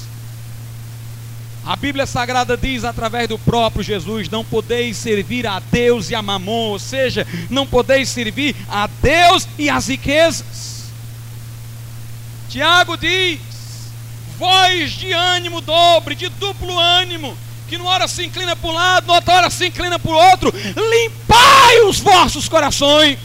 A 1.67 1.75
Bíblia 1.75 2.05
Sagrada 2.05 2.55
diz 2.55 2.85
através 2.85 3.27
do 3.27 3.37
próprio 3.37 3.83
Jesus: 3.83 4.29
não 4.29 4.45
podeis 4.45 4.95
servir 4.95 5.45
a 5.45 5.59
Deus 5.59 6.09
e 6.09 6.15
a 6.15 6.21
mamon, 6.21 6.69
ou 6.69 6.79
seja, 6.79 7.27
não 7.49 7.67
podeis 7.67 8.07
servir 8.07 8.55
a 8.69 8.87
Deus 8.87 9.45
e 9.57 9.69
as 9.69 9.89
riquezas. 9.89 10.85
Tiago 12.47 12.95
diz: 12.95 13.41
voz 14.39 14.91
de 14.91 15.11
ânimo 15.11 15.59
dobre, 15.59 16.15
de 16.15 16.29
duplo 16.29 16.79
ânimo, 16.79 17.37
que 17.67 17.77
numa 17.77 17.89
hora 17.89 18.07
se 18.07 18.23
inclina 18.23 18.55
para 18.55 18.69
um 18.69 18.73
lado, 18.73 19.07
noutra 19.07 19.35
hora 19.35 19.49
se 19.49 19.67
inclina 19.67 19.99
para 19.99 20.11
o 20.11 20.29
outro, 20.31 20.53
limpai 20.55 21.81
os 21.81 21.99
vossos 21.99 22.47
corações. 22.47 23.19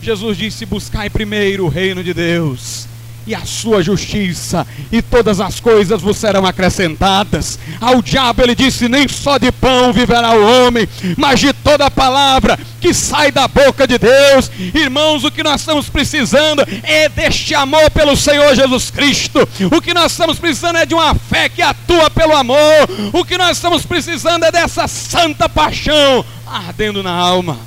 Jesus 0.00 0.38
disse: 0.38 0.64
buscai 0.64 1.10
primeiro 1.10 1.64
o 1.64 1.68
reino 1.68 2.04
de 2.04 2.14
Deus 2.14 2.86
e 3.26 3.34
a 3.34 3.44
sua 3.44 3.82
justiça, 3.82 4.66
e 4.92 5.02
todas 5.02 5.40
as 5.40 5.58
coisas 5.58 6.00
vos 6.00 6.16
serão 6.16 6.46
acrescentadas. 6.46 7.58
Ao 7.80 8.00
diabo 8.00 8.42
ele 8.42 8.54
disse: 8.54 8.88
Nem 8.88 9.08
só 9.08 9.36
de 9.38 9.50
pão 9.50 9.92
viverá 9.92 10.32
o 10.32 10.66
homem, 10.66 10.88
mas 11.16 11.40
de 11.40 11.52
toda 11.52 11.90
palavra 11.90 12.58
que 12.80 12.94
sai 12.94 13.32
da 13.32 13.48
boca 13.48 13.86
de 13.86 13.98
Deus. 13.98 14.50
Irmãos, 14.74 15.24
o 15.24 15.30
que 15.30 15.42
nós 15.42 15.60
estamos 15.60 15.88
precisando 15.88 16.62
é 16.82 17.08
deste 17.08 17.54
amor 17.54 17.90
pelo 17.90 18.16
Senhor 18.16 18.54
Jesus 18.54 18.90
Cristo. 18.90 19.46
O 19.72 19.80
que 19.80 19.92
nós 19.92 20.12
estamos 20.12 20.38
precisando 20.38 20.76
é 20.76 20.86
de 20.86 20.94
uma 20.94 21.14
fé 21.14 21.48
que 21.48 21.62
atua 21.62 22.08
pelo 22.10 22.36
amor. 22.36 22.56
O 23.12 23.24
que 23.24 23.36
nós 23.36 23.56
estamos 23.56 23.84
precisando 23.84 24.44
é 24.44 24.52
dessa 24.52 24.86
santa 24.86 25.48
paixão 25.48 26.24
ardendo 26.46 27.02
na 27.02 27.12
alma. 27.12 27.58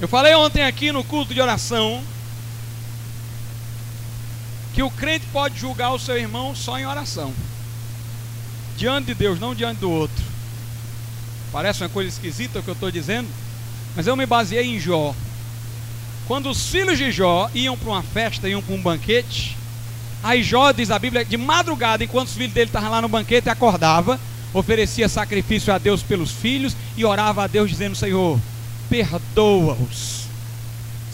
Eu 0.00 0.06
falei 0.06 0.34
ontem 0.34 0.62
aqui 0.62 0.92
no 0.92 1.02
culto 1.02 1.34
de 1.34 1.40
oração 1.40 2.02
que 4.76 4.82
o 4.82 4.90
crente 4.90 5.24
pode 5.32 5.58
julgar 5.58 5.94
o 5.94 5.98
seu 5.98 6.18
irmão 6.18 6.54
só 6.54 6.78
em 6.78 6.84
oração. 6.84 7.32
Diante 8.76 9.06
de 9.06 9.14
Deus, 9.14 9.40
não 9.40 9.54
diante 9.54 9.78
do 9.78 9.90
outro. 9.90 10.22
Parece 11.50 11.82
uma 11.82 11.88
coisa 11.88 12.10
esquisita 12.10 12.58
o 12.58 12.62
que 12.62 12.68
eu 12.68 12.74
estou 12.74 12.90
dizendo, 12.90 13.26
mas 13.96 14.06
eu 14.06 14.14
me 14.14 14.26
baseei 14.26 14.66
em 14.66 14.78
Jó. 14.78 15.14
Quando 16.26 16.50
os 16.50 16.68
filhos 16.68 16.98
de 16.98 17.10
Jó 17.10 17.50
iam 17.54 17.74
para 17.74 17.88
uma 17.88 18.02
festa, 18.02 18.50
iam 18.50 18.60
para 18.60 18.74
um 18.74 18.82
banquete, 18.82 19.56
aí 20.22 20.42
Jó, 20.42 20.70
diz 20.72 20.90
a 20.90 20.98
Bíblia, 20.98 21.24
de 21.24 21.38
madrugada, 21.38 22.04
enquanto 22.04 22.28
os 22.28 22.34
filhos 22.34 22.52
dele 22.52 22.68
estavam 22.68 22.90
lá 22.90 23.00
no 23.00 23.08
banquete, 23.08 23.48
acordava, 23.48 24.20
oferecia 24.52 25.08
sacrifício 25.08 25.72
a 25.72 25.78
Deus 25.78 26.02
pelos 26.02 26.32
filhos 26.32 26.76
e 26.98 27.02
orava 27.02 27.44
a 27.44 27.46
Deus 27.46 27.70
dizendo: 27.70 27.96
Senhor, 27.96 28.38
perdoa-os. 28.90 30.25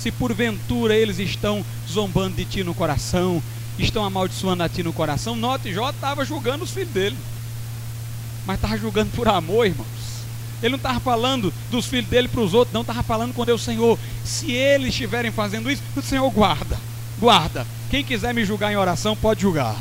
Se 0.03 0.11
porventura 0.11 0.97
eles 0.97 1.21
estão 1.21 1.65
zombando 1.88 2.35
de 2.35 2.45
ti 2.45 2.65
no 2.65 2.75
coração, 2.75 3.41
estão 3.79 4.05
amaldiçoando 4.05 4.65
a 4.65 4.69
ti 4.69 4.83
no 4.83 4.93
coração. 4.93 5.37
Note, 5.37 5.73
Jó 5.73 5.91
estava 5.91 6.25
julgando 6.25 6.65
os 6.65 6.73
filhos 6.73 6.88
dele, 6.88 7.17
mas 8.45 8.57
estava 8.57 8.77
julgando 8.77 9.12
por 9.12 9.29
amor, 9.29 9.65
irmãos. 9.65 9.87
Ele 10.61 10.71
não 10.71 10.77
estava 10.77 10.99
falando 10.99 11.55
dos 11.71 11.87
filhos 11.87 12.11
dele 12.11 12.27
para 12.27 12.41
os 12.41 12.53
outros, 12.53 12.75
não, 12.75 12.81
estava 12.81 13.05
falando 13.05 13.33
com 13.33 13.45
Deus, 13.45 13.62
Senhor. 13.62 13.97
Se 14.25 14.51
eles 14.51 14.88
estiverem 14.88 15.31
fazendo 15.31 15.71
isso, 15.71 15.85
o 15.95 16.03
Senhor 16.03 16.29
guarda, 16.33 16.77
guarda. 17.21 17.65
Quem 17.88 18.03
quiser 18.03 18.35
me 18.35 18.45
julgar 18.45 18.73
em 18.73 18.77
oração, 18.77 19.15
pode 19.15 19.43
julgar. 19.43 19.77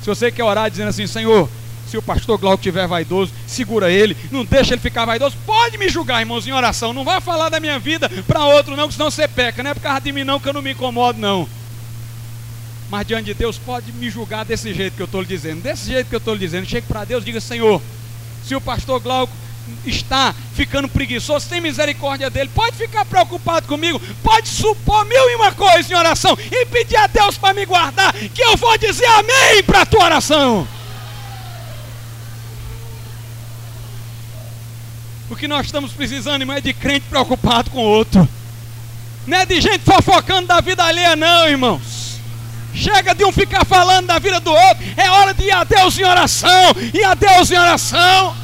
Se 0.00 0.06
você 0.06 0.32
quer 0.32 0.44
orar 0.44 0.70
dizendo 0.70 0.88
assim, 0.88 1.06
Senhor, 1.06 1.50
se 1.88 1.96
o 1.96 2.02
pastor 2.02 2.38
Glauco 2.38 2.62
tiver 2.62 2.86
vaidoso, 2.86 3.32
segura 3.46 3.90
ele, 3.90 4.16
não 4.30 4.44
deixa 4.44 4.74
ele 4.74 4.80
ficar 4.80 5.04
vaidoso. 5.04 5.36
Pode 5.46 5.78
me 5.78 5.88
julgar, 5.88 6.20
irmãos, 6.20 6.46
em 6.46 6.52
oração. 6.52 6.92
Não 6.92 7.04
vai 7.04 7.20
falar 7.20 7.48
da 7.48 7.60
minha 7.60 7.78
vida 7.78 8.08
para 8.26 8.44
outro, 8.44 8.76
não, 8.76 8.88
que 8.88 8.94
senão 8.94 9.10
você 9.10 9.28
peca. 9.28 9.62
Não 9.62 9.70
é 9.70 9.74
por 9.74 9.82
causa 9.82 10.00
de 10.00 10.12
mim, 10.12 10.24
não, 10.24 10.40
que 10.40 10.48
eu 10.48 10.52
não 10.52 10.62
me 10.62 10.72
incomodo, 10.72 11.18
não. 11.18 11.48
Mas 12.90 13.06
diante 13.06 13.26
de 13.26 13.34
Deus, 13.34 13.58
pode 13.58 13.92
me 13.92 14.10
julgar 14.10 14.44
desse 14.44 14.72
jeito 14.72 14.94
que 14.94 15.02
eu 15.02 15.06
estou 15.06 15.20
lhe 15.20 15.26
dizendo. 15.26 15.62
Desse 15.62 15.86
jeito 15.86 16.08
que 16.08 16.14
eu 16.14 16.18
estou 16.18 16.34
lhe 16.34 16.40
dizendo. 16.40 16.66
Chegue 16.66 16.86
para 16.86 17.04
Deus 17.04 17.24
diga: 17.24 17.40
Senhor, 17.40 17.80
se 18.44 18.54
o 18.54 18.60
pastor 18.60 19.00
Glauco 19.00 19.32
está 19.84 20.34
ficando 20.54 20.88
preguiçoso, 20.88 21.48
tem 21.48 21.60
misericórdia 21.60 22.28
dele, 22.30 22.50
pode 22.54 22.76
ficar 22.76 23.04
preocupado 23.04 23.66
comigo, 23.66 24.00
pode 24.22 24.48
supor 24.48 25.04
mil 25.06 25.30
e 25.30 25.36
uma 25.36 25.52
coisa 25.52 25.92
em 25.92 25.96
oração 25.96 26.36
e 26.50 26.66
pedir 26.66 26.96
a 26.96 27.06
Deus 27.06 27.38
para 27.38 27.54
me 27.54 27.64
guardar, 27.64 28.12
que 28.12 28.42
eu 28.42 28.56
vou 28.56 28.76
dizer 28.78 29.06
amém 29.06 29.62
para 29.64 29.82
a 29.82 29.86
tua 29.86 30.04
oração. 30.04 30.68
O 35.30 35.36
que 35.36 35.48
nós 35.48 35.66
estamos 35.66 35.92
precisando, 35.92 36.42
irmão, 36.42 36.56
é 36.56 36.60
de 36.60 36.72
crente 36.72 37.06
preocupado 37.08 37.70
com 37.70 37.78
o 37.78 37.88
outro. 37.88 38.28
Não 39.26 39.38
é 39.38 39.46
de 39.46 39.60
gente 39.60 39.80
fofocando 39.80 40.48
da 40.48 40.60
vida 40.60 40.84
alheia, 40.84 41.16
não, 41.16 41.48
irmãos. 41.48 42.20
Chega 42.74 43.14
de 43.14 43.24
um 43.24 43.32
ficar 43.32 43.64
falando 43.64 44.06
da 44.06 44.18
vida 44.18 44.40
do 44.40 44.52
outro. 44.52 44.84
É 44.96 45.10
hora 45.10 45.32
de 45.32 45.44
ir 45.44 45.52
a 45.52 45.64
Deus 45.64 45.98
em 45.98 46.04
oração. 46.04 46.74
Ir 46.92 47.04
a 47.04 47.14
Deus 47.14 47.50
em 47.50 47.58
oração 47.58 48.43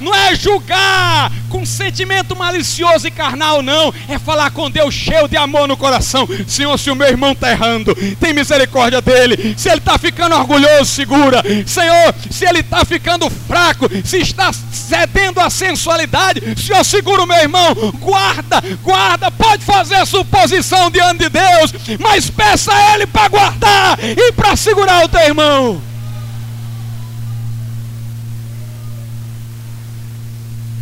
não 0.00 0.14
é 0.14 0.34
julgar 0.34 1.30
com 1.48 1.64
sentimento 1.64 2.36
malicioso 2.36 3.06
e 3.06 3.10
carnal, 3.10 3.62
não. 3.62 3.92
É 4.08 4.18
falar 4.18 4.50
com 4.50 4.70
Deus 4.70 4.94
cheio 4.94 5.28
de 5.28 5.36
amor 5.36 5.66
no 5.66 5.76
coração. 5.76 6.28
Senhor, 6.46 6.78
se 6.78 6.90
o 6.90 6.94
meu 6.94 7.08
irmão 7.08 7.32
está 7.32 7.50
errando, 7.50 7.94
tem 8.20 8.32
misericórdia 8.32 9.00
dele. 9.00 9.54
Se 9.56 9.68
ele 9.68 9.78
está 9.78 9.98
ficando 9.98 10.34
orgulhoso, 10.34 10.86
segura. 10.86 11.42
Senhor, 11.66 12.14
se 12.30 12.44
ele 12.44 12.60
está 12.60 12.84
ficando 12.84 13.30
fraco, 13.30 13.88
se 14.04 14.18
está 14.18 14.52
cedendo 14.52 15.40
à 15.40 15.50
sensualidade, 15.50 16.42
Senhor, 16.60 16.84
segura 16.84 17.22
o 17.22 17.26
meu 17.26 17.38
irmão. 17.38 17.74
Guarda, 18.00 18.62
guarda. 18.82 19.30
Pode 19.30 19.64
fazer 19.64 20.04
suposição 20.06 20.90
diante 20.90 21.24
de 21.24 21.28
Deus, 21.28 21.98
mas 21.98 22.30
peça 22.30 22.72
a 22.72 22.94
ele 22.94 23.06
para 23.06 23.28
guardar 23.28 23.98
e 24.02 24.32
para 24.32 24.56
segurar 24.56 25.04
o 25.04 25.08
teu 25.08 25.20
irmão. 25.20 25.88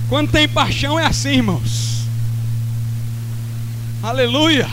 Quando 0.08 0.30
tem 0.30 0.48
paixão 0.48 0.98
é 0.98 1.04
assim, 1.04 1.30
irmãos. 1.30 2.02
Aleluia. 4.02 4.68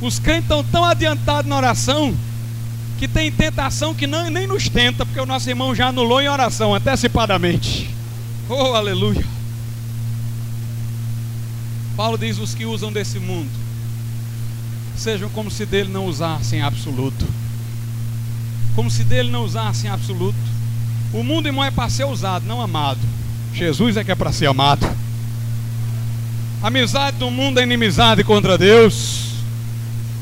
Os 0.00 0.18
crentes 0.18 0.44
estão 0.44 0.64
tão 0.64 0.84
adiantados 0.84 1.48
na 1.48 1.56
oração 1.56 2.14
que 2.98 3.06
tem 3.06 3.30
tentação 3.30 3.94
que 3.94 4.06
não, 4.06 4.30
nem 4.30 4.46
nos 4.46 4.68
tenta, 4.68 5.04
porque 5.04 5.20
o 5.20 5.26
nosso 5.26 5.48
irmão 5.48 5.74
já 5.74 5.88
anulou 5.88 6.20
em 6.20 6.28
oração 6.28 6.74
antecipadamente. 6.74 7.90
Oh, 8.48 8.74
aleluia. 8.74 9.24
Paulo 11.96 12.16
diz: 12.16 12.38
os 12.38 12.54
que 12.54 12.64
usam 12.64 12.92
desse 12.92 13.18
mundo 13.18 13.50
sejam 14.96 15.28
como 15.30 15.50
se 15.50 15.66
dele 15.66 15.90
não 15.90 16.06
usassem 16.06 16.62
absoluto. 16.62 17.26
Como 18.74 18.90
se 18.90 19.04
dele 19.04 19.30
não 19.30 19.44
usassem 19.44 19.90
absoluto. 19.90 20.38
O 21.12 21.22
mundo, 21.22 21.46
irmão, 21.46 21.64
é 21.64 21.70
para 21.70 21.88
ser 21.88 22.04
usado, 22.04 22.46
não 22.46 22.60
amado. 22.60 23.00
Jesus 23.54 23.96
é 23.96 24.02
que 24.02 24.10
é 24.10 24.14
para 24.14 24.32
ser 24.32 24.46
amado. 24.46 24.84
Amizade 26.60 27.18
do 27.18 27.30
mundo 27.30 27.60
é 27.60 27.62
inimizade 27.62 28.24
contra 28.24 28.58
Deus. 28.58 29.34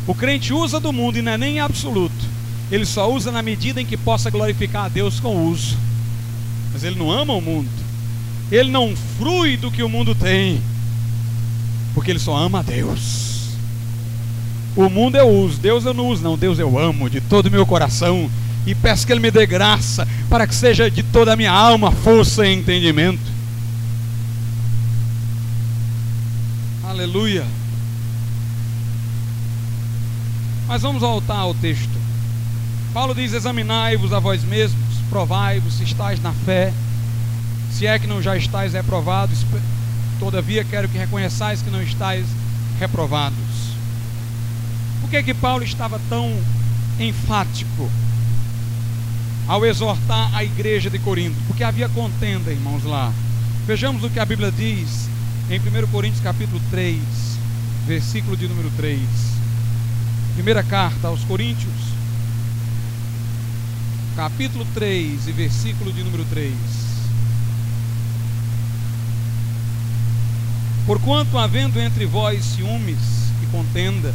O 0.06 0.14
crente 0.14 0.52
usa 0.52 0.78
do 0.78 0.92
mundo 0.92 1.18
e 1.18 1.22
não 1.22 1.32
é 1.32 1.38
nem 1.38 1.60
absoluto. 1.60 2.32
Ele 2.70 2.84
só 2.84 3.10
usa 3.10 3.32
na 3.32 3.42
medida 3.42 3.80
em 3.80 3.86
que 3.86 3.96
possa 3.96 4.28
glorificar 4.28 4.84
a 4.84 4.88
Deus 4.88 5.18
com 5.18 5.36
o 5.36 5.48
uso. 5.48 5.78
Mas 6.72 6.84
ele 6.84 6.96
não 6.98 7.10
ama 7.10 7.32
o 7.32 7.40
mundo. 7.40 7.68
Ele 8.50 8.70
não 8.70 8.94
frui 9.18 9.56
do 9.56 9.70
que 9.70 9.82
o 9.82 9.88
mundo 9.88 10.14
tem. 10.14 10.60
Porque 11.94 12.10
ele 12.10 12.18
só 12.18 12.36
ama 12.36 12.58
a 12.58 12.62
Deus. 12.62 13.32
O 14.76 14.88
mundo 14.88 15.16
eu 15.16 15.28
uso, 15.28 15.58
Deus 15.58 15.84
eu 15.84 15.94
não 15.94 16.08
uso, 16.08 16.22
não. 16.22 16.36
Deus 16.36 16.58
eu 16.58 16.78
amo 16.78 17.08
de 17.08 17.20
todo 17.20 17.46
o 17.46 17.50
meu 17.50 17.64
coração 17.64 18.30
e 18.66 18.75
peço 18.75 19.07
que 19.07 19.12
Ele 19.12 19.20
me 19.20 19.31
dê 19.31 19.46
graça 19.46 20.07
para 20.29 20.46
que 20.46 20.55
seja 20.55 20.90
de 20.90 21.03
toda 21.03 21.33
a 21.33 21.37
minha 21.37 21.53
alma 21.53 21.90
força 21.90 22.46
e 22.46 22.55
entendimento. 22.55 23.33
Aleluia. 26.85 27.44
Mas 30.68 30.83
vamos 30.83 31.01
voltar 31.01 31.37
ao 31.37 31.55
texto. 31.55 31.90
Paulo 32.94 33.14
diz: 33.14 33.33
Examinai-vos 33.33 34.12
a 34.12 34.18
vós 34.18 34.44
mesmos, 34.44 34.96
provai-vos 35.11 35.75
se 35.75 35.85
estáis 35.85 36.20
na 36.22 36.33
fé, 36.33 36.72
se 37.72 37.87
é 37.87 37.98
que 37.98 38.07
não 38.07 38.22
já 38.22 38.37
estáis 38.37 38.75
reprovados, 38.75 39.38
todavia 40.18 40.64
quero 40.64 40.88
que 40.88 40.98
reconheçais 40.98 41.62
que 41.62 41.70
não 41.70 41.83
estáis 41.83 42.27
reprovados. 42.79 43.37
Por 45.01 45.11
que 45.11 45.22
que 45.22 45.35
Paulo 45.35 45.64
estava 45.64 46.01
tão 46.09 46.33
enfático 47.01 47.90
ao 49.52 49.66
exortar 49.66 50.34
a 50.34 50.42
igreja 50.42 50.88
de 50.88 50.98
Corinto, 50.98 51.36
porque 51.46 51.62
havia 51.62 51.86
contenda, 51.86 52.50
irmãos, 52.50 52.84
lá. 52.84 53.12
Vejamos 53.66 54.02
o 54.02 54.08
que 54.08 54.18
a 54.18 54.24
Bíblia 54.24 54.50
diz 54.50 55.10
em 55.50 55.60
1 55.60 55.88
Coríntios 55.88 56.22
capítulo 56.22 56.58
3, 56.70 56.98
versículo 57.86 58.34
de 58.34 58.48
número 58.48 58.70
3. 58.78 58.98
Primeira 60.36 60.62
carta 60.62 61.08
aos 61.08 61.22
Coríntios, 61.24 61.74
capítulo 64.16 64.66
3 64.72 65.28
e 65.28 65.32
versículo 65.32 65.92
de 65.92 66.02
número 66.02 66.24
3. 66.30 66.54
Porquanto 70.86 71.36
havendo 71.36 71.78
entre 71.78 72.06
vós 72.06 72.42
ciúmes 72.42 72.96
e 73.42 73.46
contendas, 73.52 74.14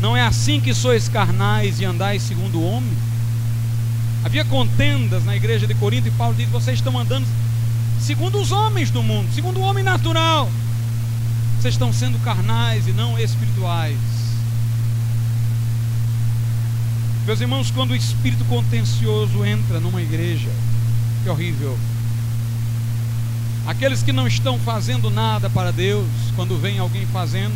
não 0.00 0.16
é 0.16 0.22
assim 0.22 0.60
que 0.60 0.74
sois 0.74 1.08
carnais 1.08 1.78
e 1.78 1.84
andais 1.84 2.22
segundo 2.22 2.58
o 2.58 2.68
homem? 2.68 3.07
Havia 4.24 4.44
contendas 4.44 5.24
na 5.24 5.36
igreja 5.36 5.66
de 5.66 5.74
Corinto 5.74 6.08
e 6.08 6.10
Paulo 6.12 6.34
diz: 6.34 6.48
vocês 6.48 6.78
estão 6.78 6.98
andando 6.98 7.26
segundo 8.00 8.40
os 8.40 8.52
homens 8.52 8.90
do 8.90 9.02
mundo, 9.02 9.28
segundo 9.34 9.58
o 9.58 9.62
homem 9.62 9.84
natural. 9.84 10.50
Vocês 11.60 11.74
estão 11.74 11.92
sendo 11.92 12.18
carnais 12.22 12.86
e 12.86 12.92
não 12.92 13.18
espirituais. 13.18 13.98
Meus 17.26 17.40
irmãos, 17.40 17.70
quando 17.70 17.90
o 17.90 17.96
espírito 17.96 18.44
contencioso 18.46 19.44
entra 19.44 19.78
numa 19.80 20.00
igreja, 20.00 20.48
que 21.22 21.28
horrível. 21.28 21.76
Aqueles 23.66 24.02
que 24.02 24.12
não 24.12 24.26
estão 24.26 24.58
fazendo 24.58 25.10
nada 25.10 25.50
para 25.50 25.70
Deus, 25.70 26.06
quando 26.34 26.58
vem 26.58 26.78
alguém 26.78 27.04
fazendo, 27.06 27.52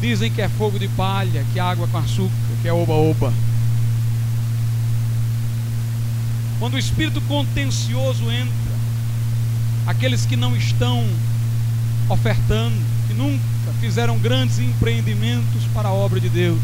dizem 0.00 0.30
que 0.30 0.40
é 0.40 0.48
fogo 0.48 0.78
de 0.78 0.86
palha, 0.86 1.44
que 1.52 1.58
é 1.58 1.62
água 1.62 1.88
com 1.88 1.98
açúcar, 1.98 2.30
que 2.62 2.68
é 2.68 2.72
oba-oba. 2.72 3.32
Quando 6.58 6.74
o 6.74 6.78
espírito 6.78 7.20
contencioso 7.22 8.30
entra, 8.30 8.76
aqueles 9.86 10.24
que 10.24 10.36
não 10.36 10.56
estão 10.56 11.06
ofertando, 12.08 12.76
que 13.06 13.14
nunca 13.14 13.42
fizeram 13.78 14.18
grandes 14.18 14.58
empreendimentos 14.58 15.64
para 15.74 15.88
a 15.88 15.92
obra 15.92 16.18
de 16.18 16.30
Deus, 16.30 16.60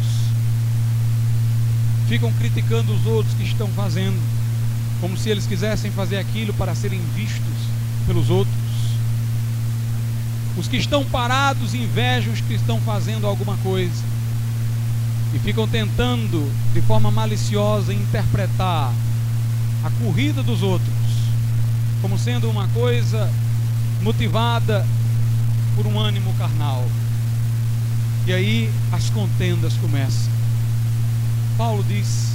ficam 2.09 2.33
criticando 2.33 2.93
os 2.93 3.07
outros 3.07 3.35
que 3.35 3.45
estão 3.45 3.69
fazendo, 3.69 4.19
como 5.01 5.17
se 5.17 5.29
eles 5.29 5.47
quisessem 5.47 5.91
fazer 5.91 6.17
aquilo 6.17 6.55
para 6.55 6.75
serem 6.75 7.01
vistos 7.15 7.43
pelos 8.07 8.31
outros. 8.31 8.55
Os 10.57 10.69
que 10.69 10.77
estão 10.77 11.05
parados 11.05 11.75
invejam 11.75 12.33
os 12.33 12.41
que 12.41 12.55
estão 12.55 12.81
fazendo 12.81 13.27
alguma 13.27 13.57
coisa 13.59 14.03
e 15.35 15.39
ficam 15.39 15.67
tentando, 15.69 16.51
de 16.73 16.81
forma 16.83 17.11
maliciosa, 17.11 17.93
interpretar 17.93 18.93
a 19.85 19.91
corrida 20.03 20.43
dos 20.43 20.63
outros 20.63 21.03
como 22.03 22.19
sendo 22.19 22.51
uma 22.51 22.67
coisa 22.69 23.33
motivada 24.03 24.85
por 25.77 25.87
um 25.87 25.99
ânimo 25.99 26.35
carnal. 26.35 26.85
E 28.27 28.33
aí 28.33 28.71
as 28.91 29.09
contendas 29.11 29.75
começam. 29.75 30.31
Paulo 31.57 31.85
diz: 31.89 32.33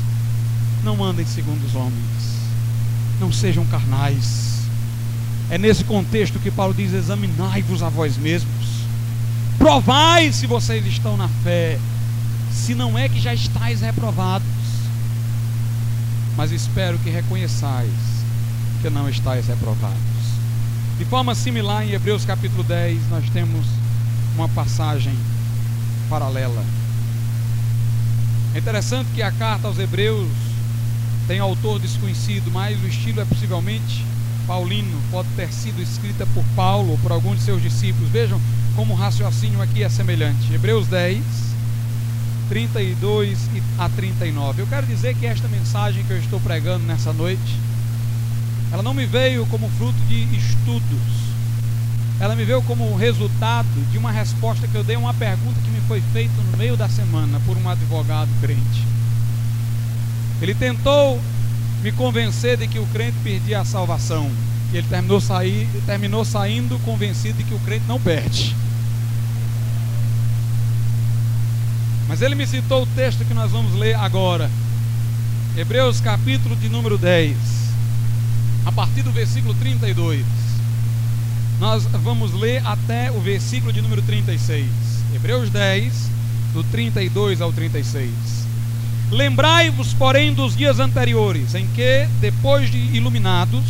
não 0.84 1.04
andem 1.04 1.26
segundo 1.26 1.64
os 1.66 1.76
homens, 1.76 2.40
não 3.20 3.32
sejam 3.32 3.66
carnais. 3.66 4.48
É 5.50 5.58
nesse 5.58 5.84
contexto 5.84 6.40
que 6.40 6.50
Paulo 6.50 6.74
diz: 6.74 6.94
examinai-vos 6.94 7.84
a 7.84 7.90
vós 7.90 8.16
mesmos, 8.18 8.66
provai 9.58 10.32
se 10.32 10.48
vocês 10.48 10.86
estão 10.86 11.18
na 11.18 11.28
fé, 11.44 11.78
se 12.52 12.74
não 12.74 12.98
é 12.98 13.10
que 13.10 13.20
já 13.20 13.34
estáis 13.34 13.82
reprovados 13.82 14.48
mas 16.38 16.52
espero 16.52 17.00
que 17.00 17.10
reconheçais 17.10 17.92
que 18.82 18.90
não 18.92 19.10
estáis 19.10 19.48
reprovados. 19.48 19.98
De 21.00 21.06
forma 21.06 21.34
similar, 21.34 21.84
em 21.84 21.92
Hebreus 21.92 22.24
capítulo 22.24 22.64
10, 22.64 23.10
nós 23.10 23.28
temos 23.32 23.66
uma 24.36 24.48
passagem 24.48 25.14
paralela. 26.08 26.64
É 28.54 28.60
interessante 28.60 29.10
que 29.16 29.24
a 29.24 29.32
carta 29.32 29.68
aos 29.68 29.80
Hebreus 29.80 30.30
tem 31.28 31.40
autor 31.40 31.80
desconhecido, 31.80 32.52
mas 32.52 32.82
o 32.82 32.88
estilo 32.88 33.20
é 33.20 33.26
possivelmente 33.26 34.06
paulino, 34.46 35.02
pode 35.12 35.28
ter 35.36 35.52
sido 35.52 35.82
escrita 35.82 36.26
por 36.34 36.44
Paulo 36.56 36.92
ou 36.92 36.98
por 37.00 37.12
algum 37.12 37.36
de 37.36 37.42
seus 37.42 37.62
discípulos. 37.62 38.10
Vejam 38.10 38.40
como 38.76 38.94
o 38.94 38.98
raciocínio 38.98 39.62
aqui 39.62 39.84
é 39.84 39.90
semelhante. 39.90 40.54
Hebreus 40.54 40.88
10, 40.88 41.22
32 42.50 43.38
a 43.78 43.90
39. 43.90 44.62
Eu 44.62 44.68
quero 44.68 44.86
dizer 44.86 45.16
que 45.16 45.26
esta 45.26 45.48
mensagem 45.48 46.04
que 46.04 46.12
eu 46.12 46.18
estou 46.18 46.40
pregando 46.40 46.86
nessa 46.86 47.12
noite 47.14 47.68
ela 48.72 48.84
não 48.84 48.94
me 48.94 49.06
veio 49.06 49.46
como 49.48 49.70
fruto 49.70 50.00
de 50.08 50.24
estudos. 50.36 51.28
Ela 52.20 52.36
me 52.36 52.44
veio 52.44 52.62
como 52.64 52.96
resultado 52.96 53.68
de 53.92 53.98
uma 53.98 54.12
resposta 54.12 54.68
que 54.68 54.76
eu 54.76 54.84
dei 54.84 54.96
a 54.96 55.00
uma 55.00 55.14
pergunta 55.14 55.60
que 55.64 55.70
me 55.70 55.80
foi 55.82 56.02
feita 56.12 56.34
no 56.52 56.58
meio 56.58 56.76
da 56.76 56.90
semana 56.90 57.40
por 57.46 57.56
um 57.58 57.70
advogado 57.70 58.30
crente. 58.42 58.86
Ele 60.42 60.54
tentou 60.54 61.20
me 61.82 61.92
convencer 61.92 62.58
de 62.58 62.68
que 62.68 62.80
o 62.80 62.86
crente 62.88 63.18
perdia 63.24 63.62
a 63.62 63.66
salvação. 63.66 64.30
E 64.74 64.78
ele 64.78 64.88
terminou, 64.88 65.22
sair, 65.22 65.70
terminou 65.86 66.26
saindo 66.26 66.78
convencido 66.80 67.38
de 67.38 67.44
que 67.46 67.54
o 67.54 67.60
crente 67.60 67.86
não 67.88 68.00
perde. 68.00 68.56
Mas 72.08 72.22
ele 72.22 72.36
me 72.36 72.48
citou 72.48 72.84
o 72.84 72.88
texto 72.88 73.26
que 73.26 73.34
nós 73.34 73.52
vamos 73.52 73.76
ler 73.76 73.96
agora. 73.96 74.50
Hebreus 75.58 76.00
capítulo 76.00 76.56
de 76.56 76.70
número 76.70 76.98
10. 76.98 77.36
A 78.66 78.72
partir 78.72 79.02
do 79.02 79.12
versículo 79.12 79.54
32. 79.56 80.24
Nós 81.60 81.84
vamos 82.04 82.34
ler 82.34 82.66
até 82.66 83.12
o 83.12 83.20
versículo 83.20 83.74
de 83.74 83.82
número 83.82 84.02
36. 84.04 84.66
Hebreus 85.16 85.50
10, 85.50 85.94
do 86.54 86.64
32 86.64 87.42
ao 87.42 87.52
36. 87.52 88.10
Lembrai-vos, 89.12 89.94
porém, 89.94 90.34
dos 90.34 90.56
dias 90.56 90.80
anteriores, 90.80 91.56
em 91.56 91.66
que, 91.68 92.08
depois 92.22 92.70
de 92.70 92.78
iluminados, 92.78 93.64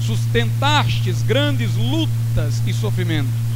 sustentastes 0.00 1.22
grandes 1.22 1.74
lutas 1.74 2.62
e 2.66 2.72
sofrimentos. 2.72 3.47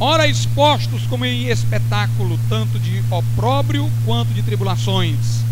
Ora 0.00 0.28
expostos 0.28 1.02
como 1.06 1.24
em 1.24 1.48
espetáculo, 1.48 2.38
tanto 2.48 2.78
de 2.78 3.02
opróbrio 3.10 3.90
quanto 4.04 4.32
de 4.32 4.42
tribulações. 4.42 5.42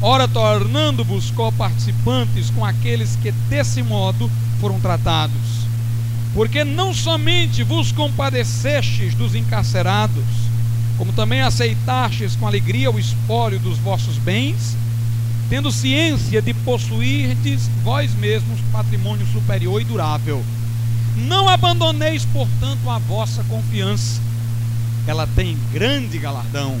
Ora 0.00 0.28
tornando-vos 0.28 1.30
coparticipantes 1.32 2.50
com 2.50 2.64
aqueles 2.64 3.16
que 3.16 3.32
desse 3.32 3.82
modo 3.82 4.30
foram 4.60 4.78
tratados 4.80 5.58
porque 6.34 6.64
não 6.64 6.92
somente 6.94 7.62
vos 7.62 7.92
compadecestes 7.92 9.14
dos 9.14 9.34
encarcerados, 9.34 10.24
como 10.96 11.12
também 11.12 11.40
aceitastes 11.40 12.36
com 12.36 12.46
alegria 12.46 12.90
o 12.90 12.98
espólio 12.98 13.58
dos 13.58 13.78
vossos 13.78 14.18
bens, 14.18 14.76
tendo 15.48 15.72
ciência 15.72 16.42
de 16.42 16.52
possuirdes 16.54 17.68
vós 17.82 18.14
mesmos 18.14 18.60
patrimônio 18.70 19.26
superior 19.32 19.80
e 19.80 19.84
durável. 19.84 20.44
Não 21.16 21.48
abandoneis, 21.48 22.24
portanto, 22.26 22.88
a 22.88 22.98
vossa 22.98 23.42
confiança, 23.44 24.20
ela 25.06 25.26
tem 25.26 25.56
grande 25.72 26.18
galardão. 26.18 26.80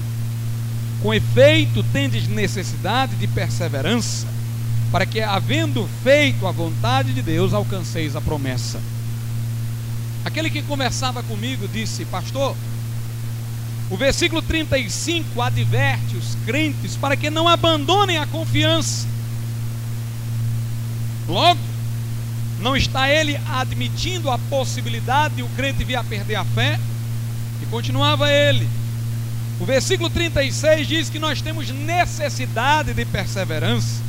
Com 1.02 1.14
efeito, 1.14 1.82
tendes 1.92 2.28
necessidade 2.28 3.14
de 3.16 3.26
perseverança, 3.26 4.26
para 4.90 5.06
que, 5.06 5.20
havendo 5.20 5.88
feito 6.02 6.46
a 6.46 6.50
vontade 6.50 7.12
de 7.12 7.22
Deus, 7.22 7.52
alcanceis 7.52 8.16
a 8.16 8.20
promessa. 8.20 8.80
Aquele 10.24 10.50
que 10.50 10.62
conversava 10.62 11.22
comigo 11.22 11.68
disse: 11.68 12.04
Pastor, 12.04 12.56
o 13.90 13.96
versículo 13.96 14.42
35 14.42 15.40
adverte 15.40 16.16
os 16.16 16.36
crentes 16.44 16.96
para 16.96 17.16
que 17.16 17.30
não 17.30 17.48
abandonem 17.48 18.18
a 18.18 18.26
confiança. 18.26 19.06
Logo, 21.26 21.60
não 22.60 22.76
está 22.76 23.08
ele 23.08 23.38
admitindo 23.48 24.30
a 24.30 24.38
possibilidade 24.38 25.36
de 25.36 25.42
o 25.42 25.48
crente 25.50 25.84
vir 25.84 25.96
a 25.96 26.04
perder 26.04 26.36
a 26.36 26.44
fé? 26.44 26.78
E 27.62 27.66
continuava 27.66 28.30
ele. 28.32 28.68
O 29.60 29.64
versículo 29.64 30.08
36 30.08 30.86
diz 30.86 31.10
que 31.10 31.18
nós 31.18 31.42
temos 31.42 31.68
necessidade 31.70 32.94
de 32.94 33.04
perseverança, 33.04 34.00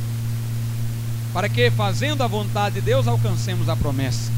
para 1.32 1.48
que, 1.48 1.70
fazendo 1.70 2.22
a 2.22 2.26
vontade 2.26 2.76
de 2.76 2.80
Deus, 2.80 3.08
alcancemos 3.08 3.68
a 3.68 3.76
promessa. 3.76 4.30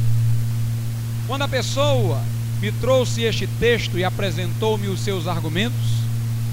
Quando 1.26 1.42
a 1.42 1.48
pessoa 1.48 2.22
me 2.60 2.72
trouxe 2.72 3.22
este 3.22 3.46
texto 3.46 3.98
e 3.98 4.04
apresentou-me 4.04 4.88
os 4.88 5.00
seus 5.00 5.26
argumentos, 5.26 6.02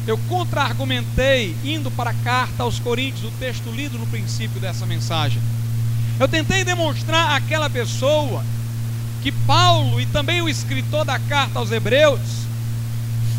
eu 0.07 0.17
contra-argumentei 0.27 1.55
indo 1.63 1.91
para 1.91 2.09
a 2.09 2.15
carta 2.15 2.63
aos 2.63 2.79
Coríntios, 2.79 3.31
o 3.31 3.37
texto 3.39 3.69
lido 3.69 3.97
no 3.97 4.07
princípio 4.07 4.59
dessa 4.59 4.85
mensagem. 4.85 5.41
Eu 6.19 6.27
tentei 6.27 6.65
demonstrar 6.65 7.37
àquela 7.37 7.69
pessoa 7.69 8.43
que 9.23 9.31
Paulo 9.31 10.01
e 10.01 10.05
também 10.05 10.41
o 10.41 10.49
escritor 10.49 11.05
da 11.05 11.17
carta 11.17 11.59
aos 11.59 11.71
Hebreus 11.71 12.19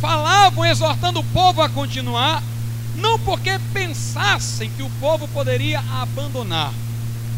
falavam 0.01 0.65
exortando 0.65 1.21
o 1.21 1.25
povo 1.25 1.61
a 1.61 1.69
continuar, 1.69 2.43
não 2.97 3.19
porque 3.19 3.59
pensassem 3.75 4.71
que 4.71 4.83
o 4.83 4.91
povo 4.99 5.29
poderia 5.29 5.83
abandonar, 6.01 6.73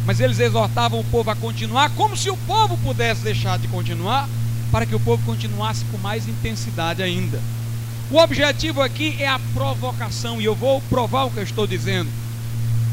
mas 0.07 0.21
eles 0.21 0.39
exortavam 0.39 1.01
o 1.01 1.05
povo 1.05 1.31
a 1.31 1.35
continuar, 1.35 1.91
como 1.91 2.17
se 2.17 2.31
o 2.31 2.37
povo 2.37 2.79
pudesse 2.79 3.23
deixar 3.23 3.59
de 3.59 3.67
continuar, 3.67 4.29
para 4.71 4.87
que 4.87 4.95
o 4.95 5.01
povo 5.01 5.25
continuasse 5.27 5.85
com 5.87 5.99
mais 5.99 6.29
intensidade 6.29 7.03
ainda. 7.03 7.41
O 8.13 8.17
objetivo 8.17 8.81
aqui 8.81 9.17
é 9.19 9.27
a 9.27 9.41
provocação, 9.55 10.41
e 10.41 10.45
eu 10.45 10.55
vou 10.55 10.81
provar 10.83 11.25
o 11.25 11.31
que 11.31 11.39
eu 11.39 11.45
estou 11.45 11.67
dizendo. 11.67 12.09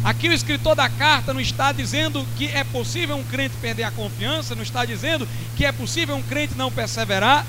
Aqui 0.03 0.29
o 0.29 0.33
escritor 0.33 0.75
da 0.75 0.87
carta 0.87 1.33
não 1.33 1.41
está 1.41 1.71
dizendo 1.71 2.25
que 2.37 2.47
é 2.47 2.63
possível 2.63 3.17
um 3.17 3.23
crente 3.23 3.55
perder 3.61 3.83
a 3.83 3.91
confiança, 3.91 4.55
não 4.55 4.63
está 4.63 4.85
dizendo 4.85 5.27
que 5.57 5.65
é 5.65 5.71
possível 5.71 6.15
um 6.15 6.21
crente 6.21 6.55
não 6.55 6.71
perseverar, 6.71 7.45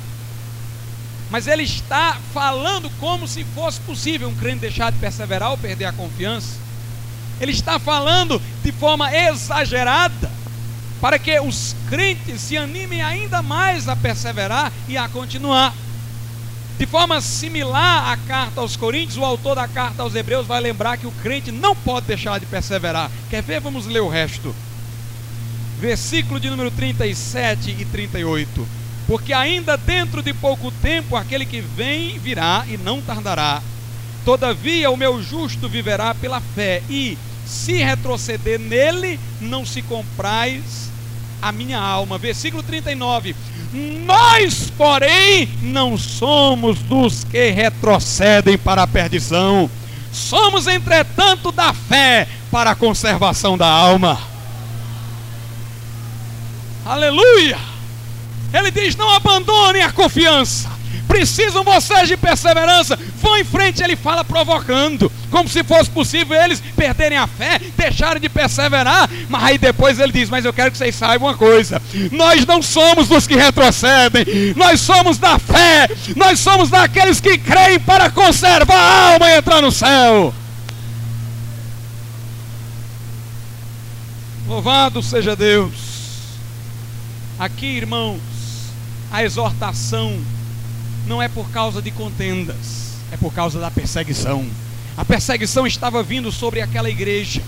mas 1.30 1.46
ele 1.46 1.62
está 1.62 2.18
falando 2.34 2.90
como 2.98 3.28
se 3.28 3.44
fosse 3.54 3.78
possível 3.80 4.28
um 4.28 4.34
crente 4.34 4.60
deixar 4.60 4.90
de 4.90 4.98
perseverar 4.98 5.52
ou 5.52 5.58
perder 5.58 5.84
a 5.84 5.92
confiança. 5.92 6.58
Ele 7.40 7.52
está 7.52 7.78
falando 7.78 8.42
de 8.64 8.72
forma 8.72 9.14
exagerada 9.14 10.30
para 11.00 11.18
que 11.18 11.38
os 11.40 11.74
crentes 11.88 12.40
se 12.40 12.56
animem 12.56 13.00
ainda 13.00 13.40
mais 13.40 13.88
a 13.88 13.94
perseverar 13.94 14.72
e 14.88 14.98
a 14.98 15.08
continuar. 15.08 15.72
De 16.80 16.86
forma 16.86 17.20
similar 17.20 18.10
à 18.10 18.16
carta 18.16 18.62
aos 18.62 18.74
Coríntios, 18.74 19.18
o 19.18 19.24
autor 19.24 19.54
da 19.54 19.68
carta 19.68 20.02
aos 20.02 20.14
Hebreus 20.14 20.46
vai 20.46 20.62
lembrar 20.62 20.96
que 20.96 21.06
o 21.06 21.12
crente 21.22 21.52
não 21.52 21.76
pode 21.76 22.06
deixar 22.06 22.40
de 22.40 22.46
perseverar. 22.46 23.10
Quer 23.28 23.42
ver? 23.42 23.60
Vamos 23.60 23.84
ler 23.84 24.00
o 24.00 24.08
resto. 24.08 24.56
Versículo 25.78 26.40
de 26.40 26.48
número 26.48 26.70
37 26.70 27.76
e 27.78 27.84
38. 27.84 28.66
Porque 29.06 29.34
ainda 29.34 29.76
dentro 29.76 30.22
de 30.22 30.32
pouco 30.32 30.70
tempo 30.80 31.16
aquele 31.16 31.44
que 31.44 31.60
vem 31.60 32.18
virá 32.18 32.64
e 32.66 32.78
não 32.78 33.02
tardará. 33.02 33.60
Todavia 34.24 34.90
o 34.90 34.96
meu 34.96 35.22
justo 35.22 35.68
viverá 35.68 36.14
pela 36.14 36.40
fé, 36.40 36.82
e 36.88 37.18
se 37.46 37.74
retroceder 37.74 38.58
nele, 38.58 39.20
não 39.38 39.66
se 39.66 39.82
comprais 39.82 40.89
a 41.40 41.52
minha 41.52 41.78
alma. 41.78 42.18
Versículo 42.18 42.62
39. 42.62 43.34
Nós, 43.72 44.70
porém, 44.76 45.48
não 45.62 45.96
somos 45.96 46.78
dos 46.80 47.24
que 47.24 47.50
retrocedem 47.50 48.58
para 48.58 48.82
a 48.82 48.86
perdição. 48.86 49.70
Somos, 50.12 50.66
entretanto, 50.66 51.52
da 51.52 51.72
fé 51.72 52.26
para 52.50 52.72
a 52.72 52.74
conservação 52.74 53.56
da 53.56 53.68
alma. 53.68 54.18
Aleluia! 56.84 57.58
Ele 58.52 58.70
diz: 58.70 58.96
não 58.96 59.08
abandonem 59.10 59.82
a 59.82 59.92
confiança. 59.92 60.79
Precisam 61.06 61.64
vocês 61.64 62.08
de 62.08 62.16
perseverança. 62.16 62.98
Vão 63.16 63.36
em 63.36 63.44
frente, 63.44 63.82
ele 63.82 63.96
fala 63.96 64.24
provocando 64.24 65.10
como 65.30 65.48
se 65.48 65.62
fosse 65.62 65.88
possível 65.88 66.40
eles 66.40 66.62
perderem 66.76 67.16
a 67.16 67.26
fé, 67.26 67.60
deixarem 67.76 68.20
de 68.20 68.28
perseverar. 68.28 69.08
Mas 69.28 69.44
aí 69.44 69.58
depois 69.58 69.98
ele 69.98 70.12
diz: 70.12 70.28
Mas 70.28 70.44
eu 70.44 70.52
quero 70.52 70.70
que 70.70 70.78
vocês 70.78 70.94
saibam 70.94 71.28
uma 71.28 71.36
coisa: 71.36 71.80
nós 72.10 72.44
não 72.44 72.60
somos 72.60 73.08
dos 73.08 73.26
que 73.26 73.36
retrocedem, 73.36 74.54
nós 74.56 74.80
somos 74.80 75.18
da 75.18 75.38
fé, 75.38 75.88
nós 76.16 76.40
somos 76.40 76.70
daqueles 76.70 77.20
que 77.20 77.38
creem 77.38 77.80
para 77.80 78.10
conservar 78.10 78.74
a 78.74 79.12
alma 79.12 79.30
e 79.30 79.36
entrar 79.38 79.62
no 79.62 79.70
céu. 79.70 80.34
Louvado 84.46 85.00
seja 85.02 85.36
Deus. 85.36 85.72
Aqui, 87.38 87.66
irmãos, 87.66 88.20
a 89.12 89.22
exortação 89.22 90.20
não 91.06 91.20
é 91.22 91.28
por 91.28 91.50
causa 91.50 91.80
de 91.80 91.90
contendas, 91.90 92.94
é 93.10 93.16
por 93.16 93.32
causa 93.32 93.58
da 93.58 93.70
perseguição. 93.70 94.46
A 94.96 95.04
perseguição 95.04 95.66
estava 95.66 96.02
vindo 96.02 96.30
sobre 96.30 96.60
aquela 96.60 96.90
igreja. 96.90 97.42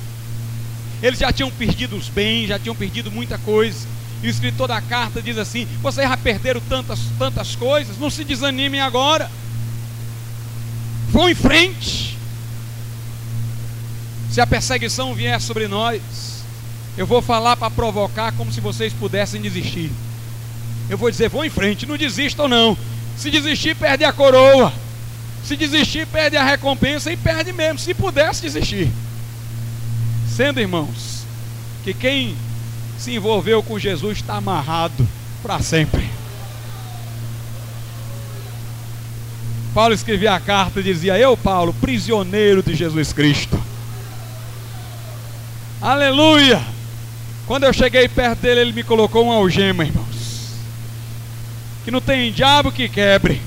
Eles 1.02 1.18
já 1.18 1.32
tinham 1.32 1.50
perdido 1.50 1.96
os 1.96 2.08
bens, 2.08 2.48
já 2.48 2.58
tinham 2.58 2.74
perdido 2.74 3.10
muita 3.10 3.36
coisa. 3.38 3.86
E 4.22 4.28
o 4.28 4.30
escritor 4.30 4.68
da 4.68 4.80
carta 4.80 5.20
diz 5.20 5.36
assim: 5.36 5.66
Vocês 5.82 6.08
já 6.08 6.16
perderam 6.16 6.60
tantas, 6.68 7.00
tantas 7.18 7.56
coisas, 7.56 7.98
não 7.98 8.08
se 8.08 8.24
desanimem 8.24 8.80
agora. 8.80 9.30
Vão 11.10 11.28
em 11.28 11.34
frente. 11.34 12.16
Se 14.30 14.40
a 14.40 14.46
perseguição 14.46 15.14
vier 15.14 15.38
sobre 15.40 15.68
nós, 15.68 16.00
eu 16.96 17.06
vou 17.06 17.20
falar 17.20 17.56
para 17.56 17.70
provocar 17.70 18.32
como 18.32 18.52
se 18.52 18.60
vocês 18.60 18.92
pudessem 18.92 19.40
desistir. 19.40 19.90
Eu 20.88 20.96
vou 20.96 21.10
dizer: 21.10 21.28
vão 21.28 21.44
em 21.44 21.50
frente, 21.50 21.84
não 21.84 21.96
desistam 21.96 22.48
não. 22.48 22.78
Se 23.16 23.30
desistir, 23.30 23.74
perde 23.76 24.04
a 24.04 24.12
coroa. 24.12 24.72
Se 25.44 25.56
desistir, 25.56 26.06
perde 26.06 26.36
a 26.36 26.44
recompensa 26.44 27.12
e 27.12 27.16
perde 27.16 27.52
mesmo, 27.52 27.78
se 27.78 27.94
pudesse 27.94 28.42
desistir. 28.42 28.90
Sendo, 30.28 30.60
irmãos, 30.60 31.24
que 31.84 31.92
quem 31.92 32.36
se 32.98 33.14
envolveu 33.14 33.62
com 33.62 33.78
Jesus 33.78 34.18
está 34.18 34.36
amarrado 34.36 35.06
para 35.42 35.60
sempre. 35.60 36.08
Paulo 39.74 39.94
escrevia 39.94 40.34
a 40.34 40.40
carta 40.40 40.80
e 40.80 40.82
dizia: 40.82 41.18
Eu, 41.18 41.36
Paulo, 41.36 41.74
prisioneiro 41.74 42.62
de 42.62 42.74
Jesus 42.74 43.12
Cristo. 43.12 43.60
Aleluia! 45.80 46.62
Quando 47.46 47.64
eu 47.64 47.72
cheguei 47.72 48.08
perto 48.08 48.40
dele, 48.40 48.60
ele 48.60 48.72
me 48.72 48.84
colocou 48.84 49.24
uma 49.24 49.34
algema, 49.34 49.84
irmãos. 49.84 50.21
Que 51.84 51.90
não 51.90 52.00
tem 52.00 52.32
diabo 52.32 52.70
que 52.70 52.88
quebre. 52.88 53.40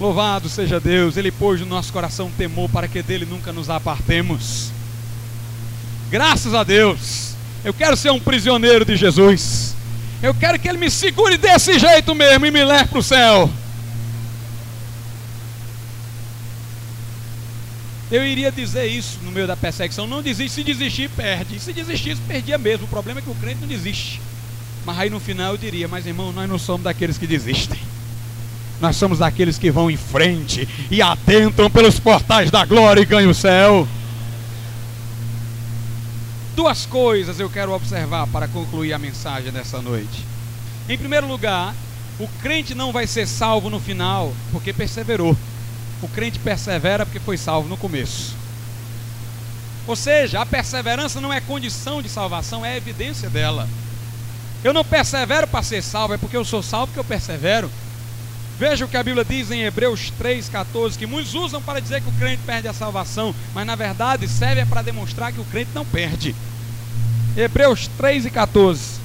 Louvado 0.00 0.48
seja 0.48 0.80
Deus, 0.80 1.18
Ele 1.18 1.30
pôs 1.30 1.60
no 1.60 1.66
nosso 1.66 1.92
coração 1.92 2.30
temor 2.30 2.70
para 2.70 2.88
que 2.88 3.02
dele 3.02 3.26
nunca 3.26 3.52
nos 3.52 3.68
apartemos. 3.68 4.72
Graças 6.10 6.54
a 6.54 6.64
Deus, 6.64 7.34
eu 7.62 7.74
quero 7.74 7.96
ser 7.96 8.10
um 8.10 8.18
prisioneiro 8.18 8.84
de 8.84 8.96
Jesus. 8.96 9.76
Eu 10.22 10.34
quero 10.34 10.58
que 10.58 10.68
Ele 10.68 10.78
me 10.78 10.90
segure 10.90 11.36
desse 11.36 11.78
jeito 11.78 12.14
mesmo 12.14 12.46
e 12.46 12.50
me 12.50 12.64
leve 12.64 12.88
para 12.88 12.98
o 12.98 13.02
céu. 13.02 13.50
Eu 18.10 18.24
iria 18.24 18.50
dizer 18.50 18.86
isso 18.86 19.18
no 19.22 19.30
meio 19.30 19.46
da 19.46 19.56
perseguição. 19.56 20.06
Não 20.06 20.20
desiste, 20.20 20.56
se 20.56 20.64
desistir, 20.64 21.08
perde. 21.10 21.60
Se 21.60 21.72
desistisse, 21.72 22.20
perdia 22.22 22.58
mesmo. 22.58 22.86
O 22.86 22.88
problema 22.88 23.20
é 23.20 23.22
que 23.22 23.30
o 23.30 23.34
crente 23.36 23.60
não 23.60 23.68
desiste. 23.68 24.20
Mas 24.84 24.98
aí 24.98 25.10
no 25.10 25.20
final 25.20 25.52
eu 25.52 25.58
diria, 25.58 25.86
mas 25.86 26.06
irmão, 26.06 26.32
nós 26.32 26.48
não 26.48 26.58
somos 26.58 26.82
daqueles 26.82 27.16
que 27.16 27.26
desistem. 27.26 27.78
Nós 28.80 28.96
somos 28.96 29.18
daqueles 29.18 29.58
que 29.58 29.70
vão 29.70 29.90
em 29.90 29.96
frente 29.96 30.66
e 30.90 31.00
atentam 31.02 31.70
pelos 31.70 32.00
portais 32.00 32.50
da 32.50 32.64
glória 32.64 33.00
e 33.00 33.04
ganham 33.04 33.30
o 33.30 33.34
céu. 33.34 33.86
Duas 36.56 36.86
coisas 36.86 37.38
eu 37.38 37.48
quero 37.48 37.72
observar 37.72 38.26
para 38.26 38.48
concluir 38.48 38.92
a 38.92 38.98
mensagem 38.98 39.52
dessa 39.52 39.80
noite. 39.80 40.24
Em 40.88 40.98
primeiro 40.98 41.28
lugar, 41.28 41.74
o 42.18 42.26
crente 42.42 42.74
não 42.74 42.90
vai 42.90 43.06
ser 43.06 43.26
salvo 43.26 43.70
no 43.70 43.78
final 43.78 44.34
porque 44.50 44.72
perseverou. 44.72 45.36
O 46.02 46.08
crente 46.08 46.38
persevera 46.38 47.04
porque 47.04 47.20
foi 47.20 47.36
salvo 47.36 47.68
no 47.68 47.76
começo. 47.76 48.34
Ou 49.86 49.96
seja, 49.96 50.40
a 50.40 50.46
perseverança 50.46 51.20
não 51.20 51.32
é 51.32 51.40
condição 51.40 52.00
de 52.00 52.08
salvação, 52.08 52.64
é 52.64 52.76
evidência 52.76 53.28
dela. 53.28 53.68
Eu 54.62 54.72
não 54.72 54.84
persevero 54.84 55.46
para 55.46 55.62
ser 55.62 55.82
salvo, 55.82 56.14
é 56.14 56.18
porque 56.18 56.36
eu 56.36 56.44
sou 56.44 56.62
salvo 56.62 56.92
que 56.92 56.98
eu 56.98 57.04
persevero. 57.04 57.70
Veja 58.58 58.84
o 58.84 58.88
que 58.88 58.96
a 58.96 59.02
Bíblia 59.02 59.24
diz 59.24 59.50
em 59.50 59.62
Hebreus 59.62 60.12
3,14, 60.20 60.98
que 60.98 61.06
muitos 61.06 61.34
usam 61.34 61.62
para 61.62 61.80
dizer 61.80 62.02
que 62.02 62.08
o 62.10 62.12
crente 62.12 62.42
perde 62.44 62.68
a 62.68 62.74
salvação, 62.74 63.34
mas 63.54 63.66
na 63.66 63.74
verdade 63.74 64.28
serve 64.28 64.66
para 64.66 64.82
demonstrar 64.82 65.32
que 65.32 65.40
o 65.40 65.46
crente 65.46 65.70
não 65.74 65.84
perde. 65.84 66.36
Hebreus 67.36 67.88
3 67.96 68.26
e 68.26 68.30
14. 68.30 69.00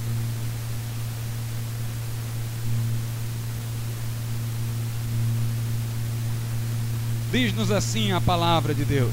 Diz-nos 7.35 7.69
assim 7.69 8.13
a 8.13 8.21
palavra 8.21 8.73
de 8.73 8.85
Deus. 8.85 9.11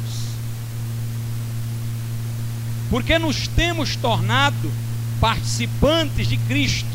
Porque 2.89 3.19
nos 3.19 3.49
temos 3.49 3.97
tornado 3.97 4.71
participantes 5.21 6.29
de 6.29 6.37
Cristo 6.37 6.89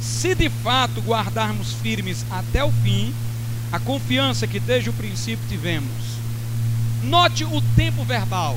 se 0.00 0.32
de 0.32 0.48
fato 0.48 1.00
guardarmos 1.00 1.72
firmes 1.72 2.24
até 2.30 2.62
o 2.62 2.70
fim 2.84 3.12
a 3.72 3.80
confiança 3.80 4.46
que 4.46 4.60
desde 4.60 4.90
o 4.90 4.92
princípio 4.92 5.44
tivemos. 5.48 5.90
Note 7.02 7.44
o 7.44 7.60
tempo 7.74 8.04
verbal. 8.04 8.56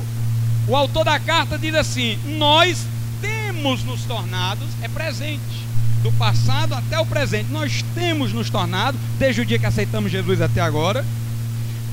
O 0.68 0.76
autor 0.76 1.04
da 1.04 1.18
carta 1.18 1.58
diz 1.58 1.74
assim: 1.74 2.16
Nós 2.38 2.86
temos 3.20 3.82
nos 3.82 4.04
tornado, 4.04 4.64
é 4.82 4.86
presente, 4.86 5.66
do 6.00 6.12
passado 6.12 6.74
até 6.74 6.96
o 6.96 7.06
presente, 7.06 7.50
nós 7.50 7.84
temos 7.92 8.32
nos 8.32 8.50
tornado, 8.50 8.96
desde 9.18 9.40
o 9.40 9.44
dia 9.44 9.58
que 9.58 9.66
aceitamos 9.66 10.12
Jesus 10.12 10.40
até 10.40 10.60
agora, 10.60 11.04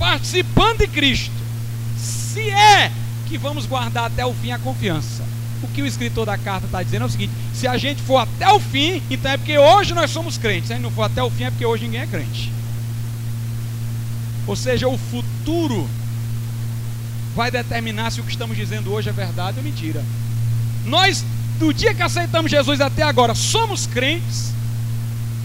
participando 0.02 0.80
de 0.80 0.88
Cristo. 0.88 1.32
Se 1.96 2.50
é 2.50 2.92
que 3.30 3.38
vamos 3.38 3.68
guardar 3.68 4.06
até 4.06 4.26
o 4.26 4.34
fim 4.34 4.52
a 4.52 4.58
confiança 4.58 5.24
o 5.64 5.68
que 5.68 5.82
o 5.82 5.86
escritor 5.86 6.26
da 6.26 6.38
carta 6.40 6.66
está 6.66 6.82
dizendo 6.82 7.04
é 7.04 7.06
o 7.06 7.10
seguinte: 7.10 7.32
se 7.54 7.68
a 7.68 7.78
gente 7.78 8.02
for 8.02 8.18
até 8.18 8.52
o 8.52 8.60
fim, 8.60 9.02
então 9.10 9.32
é 9.32 9.38
porque 9.38 9.58
hoje 9.58 9.94
nós 9.94 10.10
somos 10.10 10.38
crentes. 10.38 10.68
Se 10.68 10.74
a 10.74 10.76
gente 10.76 10.84
não 10.84 10.92
for 10.92 11.04
até 11.04 11.22
o 11.22 11.30
fim, 11.30 11.44
é 11.44 11.52
porque 11.52 11.66
hoje 11.66 11.84
ninguém 11.84 12.02
é 12.02 12.08
crente. 12.08 12.52
Ou 14.48 14.56
seja, 14.56 14.88
o 14.88 14.98
futuro 14.98 15.88
vai 17.36 17.52
determinar 17.52 18.12
se 18.12 18.20
o 18.20 18.24
que 18.24 18.32
estamos 18.32 18.58
dizendo 18.58 18.92
hoje 18.92 19.10
é 19.10 19.14
verdade 19.14 19.60
ou 19.60 19.64
mentira. 19.64 20.04
Nós, 20.84 21.24
do 21.60 21.72
dia 21.72 21.94
que 21.94 22.02
aceitamos 22.02 22.50
Jesus 22.50 22.82
até 22.82 23.04
agora, 23.04 23.36
somos 23.36 23.86
crentes 23.86 24.52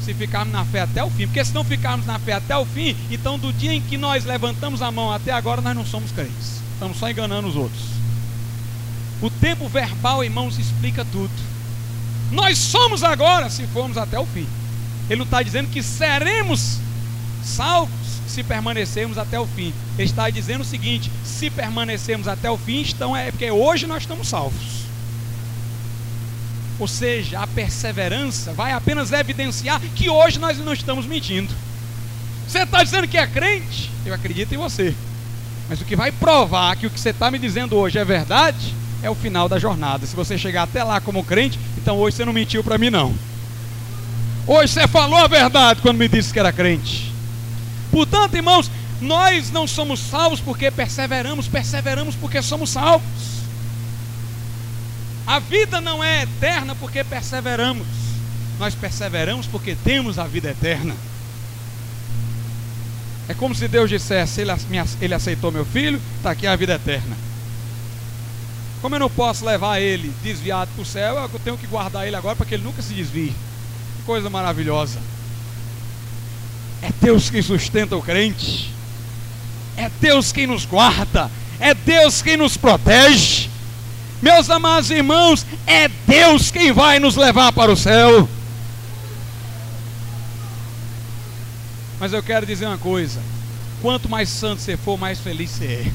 se 0.07 0.15
ficarmos 0.15 0.53
na 0.53 0.65
fé 0.65 0.83
até 0.83 1.03
o 1.03 1.11
fim. 1.11 1.27
Porque 1.27 1.45
se 1.45 1.53
não 1.53 1.65
ficarmos 1.65 2.07
na 2.07 2.19
fé 2.19 2.35
até 2.35 2.57
o 2.57 2.65
fim, 2.65 2.97
então 3.11 3.39
do 3.39 3.53
dia 3.53 3.73
em 3.73 3.81
que 3.81 3.99
nós 3.99 4.25
levantamos 4.25 4.81
a 4.81 4.91
mão 4.91 5.13
até 5.13 5.33
agora, 5.33 5.61
nós 5.61 5.75
não 5.75 5.85
somos 5.85 6.13
crentes. 6.13 6.63
Estamos 6.75 6.97
só 6.97 7.11
enganando 7.11 7.49
os 7.49 7.57
outros. 7.57 7.83
O 9.21 9.29
tempo 9.29 9.69
verbal, 9.69 10.23
irmãos, 10.23 10.59
explica 10.59 11.05
tudo. 11.05 11.33
Nós 12.31 12.57
somos 12.57 13.03
agora 13.03 13.51
se 13.51 13.67
formos 13.67 13.99
até 13.99 14.19
o 14.19 14.27
fim. 14.27 14.47
Ele 15.11 15.19
não 15.19 15.25
está 15.25 15.43
dizendo 15.43 15.71
que 15.71 15.83
seremos 15.83 16.79
salvos 17.43 18.07
se 18.29 18.45
permanecermos 18.45 19.19
até 19.19 19.41
o 19.41 19.47
fim. 19.47 19.73
Ele 19.99 20.09
está 20.09 20.31
dizendo 20.31 20.61
o 20.61 20.65
seguinte: 20.65 21.11
se 21.25 21.51
permanecermos 21.51 22.29
até 22.29 22.51
o 22.51 22.57
fim, 22.57 22.83
então 22.83 23.17
é 23.17 23.31
porque 23.31 23.51
hoje 23.51 23.87
nós 23.87 24.03
estamos 24.03 24.29
salvos. 24.29 24.76
Ou 26.79 26.87
seja, 26.87 27.41
a 27.41 27.47
perseverança 27.47 28.53
vai 28.53 28.73
apenas 28.73 29.13
evidenciar 29.13 29.81
que 29.95 30.11
hoje 30.11 30.39
nós 30.39 30.59
não 30.59 30.73
estamos 30.73 31.07
mentindo. 31.07 31.53
Você 32.47 32.59
está 32.59 32.83
dizendo 32.83 33.09
que 33.09 33.17
é 33.17 33.27
crente? 33.27 33.91
Eu 34.05 34.15
acredito 34.15 34.55
em 34.55 34.59
você. 34.59 34.95
Mas 35.69 35.81
o 35.81 35.85
que 35.85 35.97
vai 35.97 36.13
provar 36.13 36.77
que 36.77 36.87
o 36.87 36.91
que 36.91 37.01
você 37.01 37.11
está 37.11 37.31
me 37.31 37.39
dizendo 37.39 37.77
hoje 37.77 37.99
é 37.99 38.05
verdade 38.05 38.75
é 39.03 39.11
o 39.11 39.15
final 39.15 39.49
da 39.49 39.59
jornada. 39.59 40.07
Se 40.07 40.15
você 40.15 40.39
chegar 40.39 40.63
até 40.63 40.85
lá 40.85 41.01
como 41.01 41.25
crente, 41.25 41.59
então 41.79 41.97
hoje 41.97 42.17
você 42.17 42.25
não 42.25 42.33
mentiu 42.33 42.63
para 42.63 42.79
mim, 42.79 42.91
não. 42.91 43.15
Hoje 44.47 44.75
você 44.75 44.87
falou 44.87 45.19
a 45.19 45.27
verdade 45.27 45.81
quando 45.83 45.97
me 45.97 46.09
disse 46.09 46.33
que 46.33 46.39
era 46.39 46.53
crente. 46.53 47.13
Portanto, 47.91 48.35
irmãos, 48.35 48.71
nós 49.01 49.51
não 49.51 49.67
somos 49.67 49.99
salvos 49.99 50.41
porque 50.41 50.71
perseveramos, 50.71 51.49
perseveramos 51.49 52.15
porque 52.15 52.41
somos 52.43 52.71
salvos. 52.71 53.07
A 55.27 55.41
vida 55.41 55.81
não 55.81 56.05
é 56.05 56.23
eterna 56.23 56.75
porque 56.77 57.03
perseveramos. 57.03 57.87
Nós 58.59 58.75
perseveramos 58.75 59.47
porque 59.47 59.77
temos 59.85 60.19
a 60.19 60.25
vida 60.25 60.51
eterna. 60.51 60.95
É 63.29 63.35
como 63.35 63.55
se 63.55 63.67
Deus 63.67 63.91
dissesse: 63.91 64.41
Ele, 64.41 65.15
aceitou 65.15 65.51
meu 65.51 65.65
filho, 65.65 66.01
está 66.17 66.31
aqui 66.31 66.47
a 66.47 66.55
vida 66.55 66.75
eterna. 66.75 67.17
Como 68.81 68.95
eu 68.95 69.01
não 69.01 69.11
posso 69.11 69.45
levar 69.45 69.81
ele 69.81 70.15
desviado 70.23 70.71
para 70.75 70.83
o 70.83 70.87
céu, 70.87 71.17
eu 71.17 71.41
tenho 71.41 71.59
que 71.59 71.67
guardar 71.67 72.07
ele 72.07 72.15
agora 72.15 72.37
para 72.37 72.47
que 72.47 72.55
ele 72.55 72.63
nunca 72.63 72.81
se 72.83 72.95
desvie. 72.95 73.35
Que 73.97 74.03
coisa 74.05 74.31
maravilhosa. 74.31 75.01
É 76.83 76.91
Deus 77.01 77.31
quem 77.31 77.43
sustenta 77.43 77.97
o 77.97 78.03
crente. 78.03 78.73
É 79.77 79.91
Deus 80.01 80.31
quem 80.31 80.47
nos 80.47 80.65
guarda. 80.65 81.31
É 81.59 81.75
Deus 81.75 82.23
quem 82.23 82.37
nos 82.37 82.57
protege. 82.57 83.51
Meus 84.21 84.49
amados 84.49 84.91
irmãos, 84.91 85.45
é 85.67 85.89
Deus 86.07 86.51
quem 86.51 86.73
vai 86.73 86.99
nos 86.99 87.17
levar 87.17 87.53
para 87.53 87.71
o 87.71 87.77
céu. 87.77 88.29
Mas 92.01 92.13
eu 92.13 92.23
quero 92.23 92.47
dizer 92.47 92.67
uma 92.67 92.79
coisa: 92.79 93.21
quanto 93.83 94.09
mais 94.09 94.29
santo 94.29 94.63
você 94.63 94.77
for, 94.77 94.99
mais 94.99 95.21
feliz 95.21 95.51
você 95.51 95.65
é. 95.65 95.93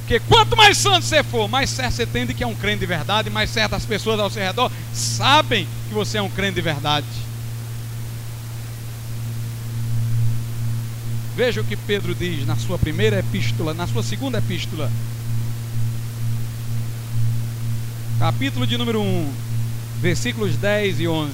Porque 0.00 0.20
quanto 0.20 0.56
mais 0.56 0.78
santo 0.78 1.04
você 1.04 1.22
for, 1.22 1.46
mais 1.48 1.68
certo 1.68 1.92
você 1.92 2.06
tem 2.06 2.24
de 2.24 2.32
que 2.32 2.42
é 2.42 2.46
um 2.46 2.54
crente 2.54 2.80
de 2.80 2.86
verdade, 2.86 3.28
mais 3.28 3.50
certo 3.50 3.74
as 3.74 3.84
pessoas 3.84 4.18
ao 4.18 4.30
seu 4.30 4.42
redor 4.42 4.72
sabem 4.94 5.68
que 5.86 5.94
você 5.94 6.16
é 6.16 6.22
um 6.22 6.30
crente 6.30 6.54
de 6.54 6.62
verdade. 6.62 7.06
Veja 11.36 11.60
o 11.60 11.64
que 11.64 11.76
Pedro 11.76 12.14
diz 12.14 12.46
na 12.46 12.56
sua 12.56 12.78
primeira 12.78 13.18
epístola, 13.18 13.74
na 13.74 13.86
sua 13.86 14.02
segunda 14.02 14.38
epístola. 14.38 14.90
Capítulo 18.18 18.66
de 18.66 18.76
número 18.76 19.00
1, 19.00 19.32
versículos 20.00 20.56
10 20.56 20.98
e 20.98 21.06
11. 21.06 21.32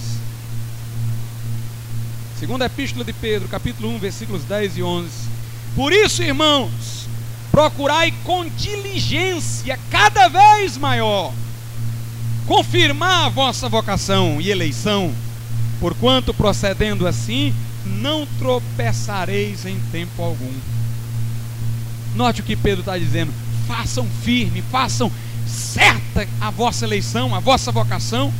Segunda 2.38 2.66
epístola 2.66 3.02
de 3.02 3.12
Pedro, 3.14 3.48
capítulo 3.48 3.88
1, 3.94 3.98
versículos 3.98 4.44
10 4.44 4.76
e 4.76 4.82
11. 4.82 5.08
Por 5.74 5.94
isso, 5.94 6.22
irmãos, 6.22 7.08
procurai 7.50 8.12
com 8.22 8.46
diligência 8.46 9.78
cada 9.90 10.28
vez 10.28 10.76
maior 10.76 11.32
confirmar 12.46 13.24
a 13.24 13.28
vossa 13.30 13.66
vocação 13.66 14.38
e 14.38 14.50
eleição, 14.50 15.10
porquanto 15.80 16.34
procedendo 16.34 17.06
assim 17.06 17.54
não 17.86 18.26
tropeçareis 18.38 19.64
em 19.64 19.80
tempo 19.90 20.22
algum. 20.22 20.52
Note 22.14 22.42
o 22.42 22.44
que 22.44 22.54
Pedro 22.54 22.80
está 22.80 22.98
dizendo: 22.98 23.32
façam 23.66 24.06
firme, 24.22 24.62
façam 24.70 25.10
certa 25.54 26.28
a 26.40 26.50
vossa 26.50 26.84
eleição, 26.84 27.34
a 27.34 27.40
vossa 27.40 27.72
vocação, 27.72 28.32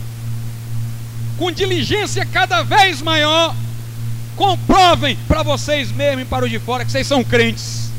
com 1.38 1.50
diligência 1.50 2.26
cada 2.26 2.62
vez 2.62 3.00
maior, 3.00 3.54
comprovem 4.36 5.16
para 5.28 5.42
vocês 5.42 5.90
mesmos 5.90 6.22
e 6.22 6.26
para 6.26 6.44
os 6.44 6.50
de 6.50 6.58
fora 6.58 6.84
que 6.84 6.90
vocês 6.90 7.06
são 7.06 7.24
crentes, 7.24 7.90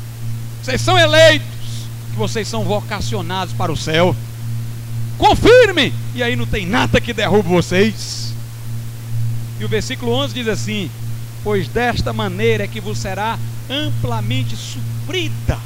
vocês 0.62 0.80
são 0.80 0.98
eleitos, 0.98 1.46
que 2.10 2.16
vocês 2.16 2.46
são 2.46 2.64
vocacionados 2.64 3.54
para 3.54 3.72
o 3.72 3.76
céu. 3.76 4.14
Confirmem, 5.18 5.92
e 6.14 6.22
aí 6.22 6.36
não 6.36 6.46
tem 6.46 6.66
nada 6.66 7.00
que 7.00 7.12
derrube 7.12 7.48
vocês. 7.48 8.34
E 9.58 9.64
o 9.64 9.68
versículo 9.68 10.12
11 10.12 10.34
diz 10.34 10.48
assim: 10.48 10.90
Pois 11.42 11.68
desta 11.68 12.12
maneira 12.12 12.64
é 12.64 12.68
que 12.68 12.80
vos 12.80 12.98
será 12.98 13.38
amplamente 13.70 14.54
suprida 14.54 15.58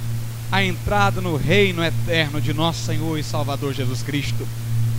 a 0.50 0.64
entrada 0.64 1.20
no 1.20 1.36
reino 1.36 1.84
eterno 1.84 2.40
de 2.40 2.52
nosso 2.52 2.84
Senhor 2.84 3.18
e 3.18 3.22
Salvador 3.22 3.72
Jesus 3.72 4.02
Cristo. 4.02 4.46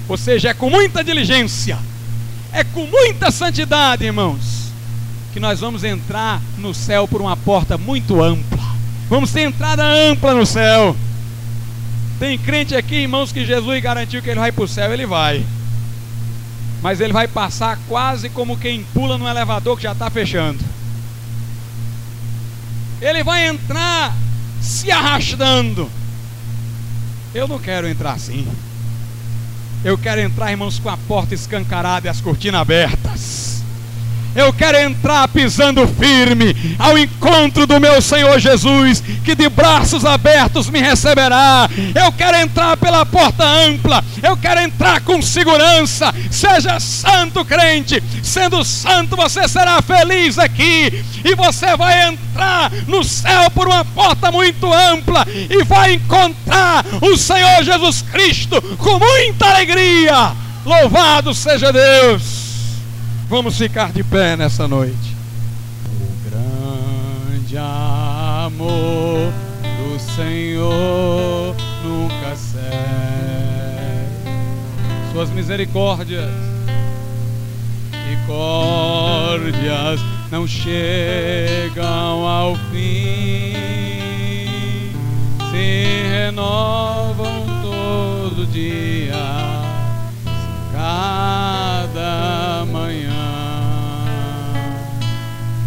Ou 0.07 0.17
seja, 0.17 0.49
é 0.49 0.53
com 0.53 0.69
muita 0.69 1.03
diligência, 1.03 1.77
é 2.53 2.63
com 2.63 2.85
muita 2.85 3.31
santidade, 3.31 4.05
irmãos, 4.05 4.71
que 5.33 5.39
nós 5.39 5.59
vamos 5.59 5.83
entrar 5.83 6.41
no 6.57 6.73
céu 6.73 7.07
por 7.07 7.21
uma 7.21 7.35
porta 7.35 7.77
muito 7.77 8.21
ampla. 8.21 8.59
Vamos 9.09 9.31
ter 9.31 9.41
entrada 9.41 9.83
ampla 9.83 10.33
no 10.33 10.45
céu. 10.45 10.95
Tem 12.19 12.37
crente 12.37 12.75
aqui, 12.75 12.95
irmãos, 12.95 13.31
que 13.31 13.45
Jesus 13.45 13.81
garantiu 13.81 14.21
que 14.21 14.29
ele 14.29 14.39
vai 14.39 14.51
para 14.51 14.63
o 14.63 14.67
céu, 14.67 14.93
ele 14.93 15.05
vai. 15.05 15.45
Mas 16.81 17.01
ele 17.01 17.13
vai 17.13 17.27
passar 17.27 17.77
quase 17.87 18.29
como 18.29 18.57
quem 18.57 18.83
pula 18.93 19.17
no 19.17 19.27
elevador 19.27 19.75
que 19.75 19.83
já 19.83 19.91
está 19.91 20.09
fechando. 20.09 20.63
Ele 23.01 23.23
vai 23.23 23.47
entrar 23.47 24.15
se 24.61 24.91
arrastando. 24.91 25.89
Eu 27.33 27.47
não 27.47 27.59
quero 27.59 27.87
entrar 27.87 28.13
assim. 28.13 28.47
Eu 29.83 29.97
quero 29.97 30.21
entrar, 30.21 30.51
irmãos, 30.51 30.77
com 30.77 30.89
a 30.89 30.97
porta 30.97 31.33
escancarada 31.33 32.07
e 32.07 32.09
as 32.09 32.21
cortinas 32.21 32.61
abertas. 32.61 33.50
Eu 34.35 34.53
quero 34.53 34.77
entrar 34.77 35.27
pisando 35.27 35.85
firme 35.87 36.55
ao 36.79 36.97
encontro 36.97 37.67
do 37.67 37.79
meu 37.79 38.01
Senhor 38.01 38.39
Jesus, 38.39 39.03
que 39.23 39.35
de 39.35 39.49
braços 39.49 40.05
abertos 40.05 40.69
me 40.69 40.79
receberá. 40.79 41.69
Eu 41.93 42.11
quero 42.13 42.37
entrar 42.37 42.77
pela 42.77 43.05
porta 43.05 43.43
ampla. 43.43 44.03
Eu 44.23 44.37
quero 44.37 44.61
entrar 44.61 45.01
com 45.01 45.21
segurança. 45.21 46.13
Seja 46.29 46.79
santo, 46.79 47.43
crente. 47.43 48.01
Sendo 48.23 48.63
santo, 48.63 49.15
você 49.15 49.47
será 49.47 49.81
feliz 49.81 50.37
aqui. 50.37 51.03
E 51.23 51.35
você 51.35 51.75
vai 51.75 52.07
entrar 52.07 52.71
no 52.87 53.03
céu 53.03 53.51
por 53.51 53.67
uma 53.67 53.83
porta 53.83 54.31
muito 54.31 54.71
ampla 54.73 55.27
e 55.27 55.63
vai 55.63 55.93
encontrar 55.93 56.85
o 57.01 57.17
Senhor 57.17 57.63
Jesus 57.63 58.01
Cristo 58.11 58.61
com 58.77 58.97
muita 58.97 59.47
alegria. 59.47 60.31
Louvado 60.65 61.33
seja 61.33 61.71
Deus. 61.73 62.40
Vamos 63.31 63.57
ficar 63.57 63.91
de 63.93 64.03
pé 64.03 64.35
nessa 64.35 64.67
noite. 64.67 65.15
O 65.87 66.29
grande 66.29 67.57
amor 67.57 69.31
do 69.63 69.97
Senhor 69.97 71.55
nunca 71.81 72.35
cessa. 72.35 72.59
Suas 75.13 75.29
misericórdias, 75.29 76.29
misericórdias 77.93 80.01
não 80.29 80.45
chegam 80.45 82.27
ao 82.27 82.57
fim, 82.69 83.53
se 85.49 86.03
renovam 86.11 87.45
todo 87.63 88.45
dia, 88.51 89.15
cada 90.73 92.50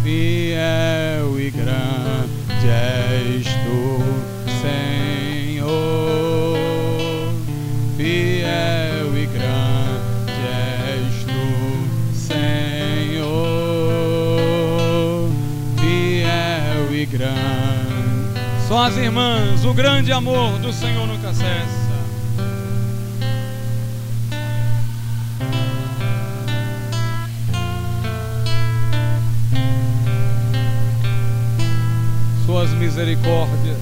fiel 0.05 1.39
e 1.39 1.49
grande 1.49 2.69
és 2.69 3.43
tu, 3.65 4.03
Senhor. 4.61 5.73
Fiel 7.97 9.17
e 9.17 9.25
grande 9.25 10.45
és 10.93 11.23
tu, 11.25 11.47
Senhor. 12.13 13.25
Fiel 15.79 16.93
e 16.93 17.05
grande. 17.07 18.39
Só 18.67 18.85
as 18.85 18.95
irmãs, 18.97 19.65
o 19.65 19.73
grande 19.73 20.11
amor 20.11 20.59
do 20.59 20.71
Senhor 20.71 21.07
nunca 21.07 21.33
cessa. 21.33 21.84
Suas 32.55 32.71
misericórdias. 32.71 33.77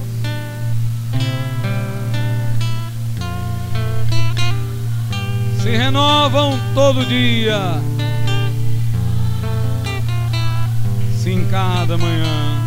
Se 5.62 5.70
renovam 5.78 6.60
todo 6.74 7.06
dia, 7.06 7.80
sim, 11.22 11.48
cada 11.52 12.00
manhã. 12.00 12.63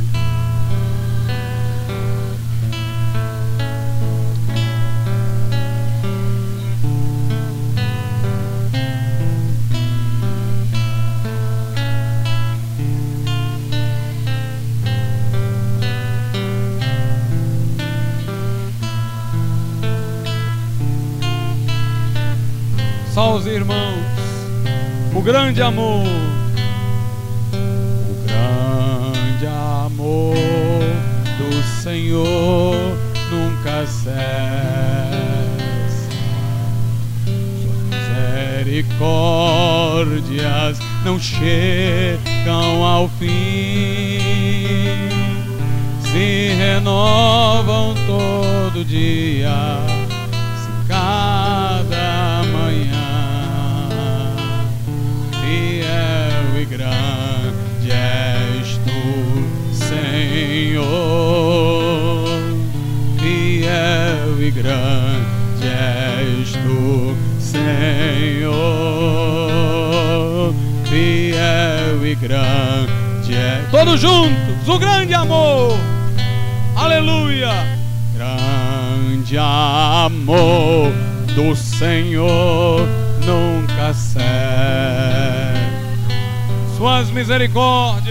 Só 23.16 23.34
os 23.34 23.46
irmãos, 23.46 24.04
o 25.14 25.22
grande 25.22 25.62
amor, 25.62 26.04
o 28.10 28.14
grande 28.26 29.46
amor 29.46 30.36
do 31.38 31.62
Senhor 31.82 32.76
nunca 33.30 33.86
cessa. 33.86 34.12
Suas 37.24 37.80
misericórdias 37.88 40.78
não 41.02 41.18
chegam 41.18 42.84
ao 42.84 43.08
fim, 43.18 44.18
se 46.02 46.54
renovam 46.58 47.94
todo 48.06 48.84
dia, 48.84 49.95
Senhor. 60.76 62.28
Fiel 63.18 64.42
e 64.42 64.50
grande 64.50 65.66
és 65.66 66.52
tu, 66.52 67.16
Senhor. 67.40 68.54
Fiel 70.84 72.06
e 72.06 72.14
grande 72.14 73.34
és. 73.34 73.70
Todos 73.70 73.98
juntos, 73.98 74.68
o 74.68 74.78
grande 74.78 75.14
amor. 75.14 75.78
Aleluia. 76.74 77.54
Grande 78.14 79.38
amor 79.38 80.92
do 81.34 81.56
Senhor 81.56 82.86
nunca 83.24 83.94
cessa. 83.94 84.26
Suas 86.76 87.10
misericórdias. 87.10 88.05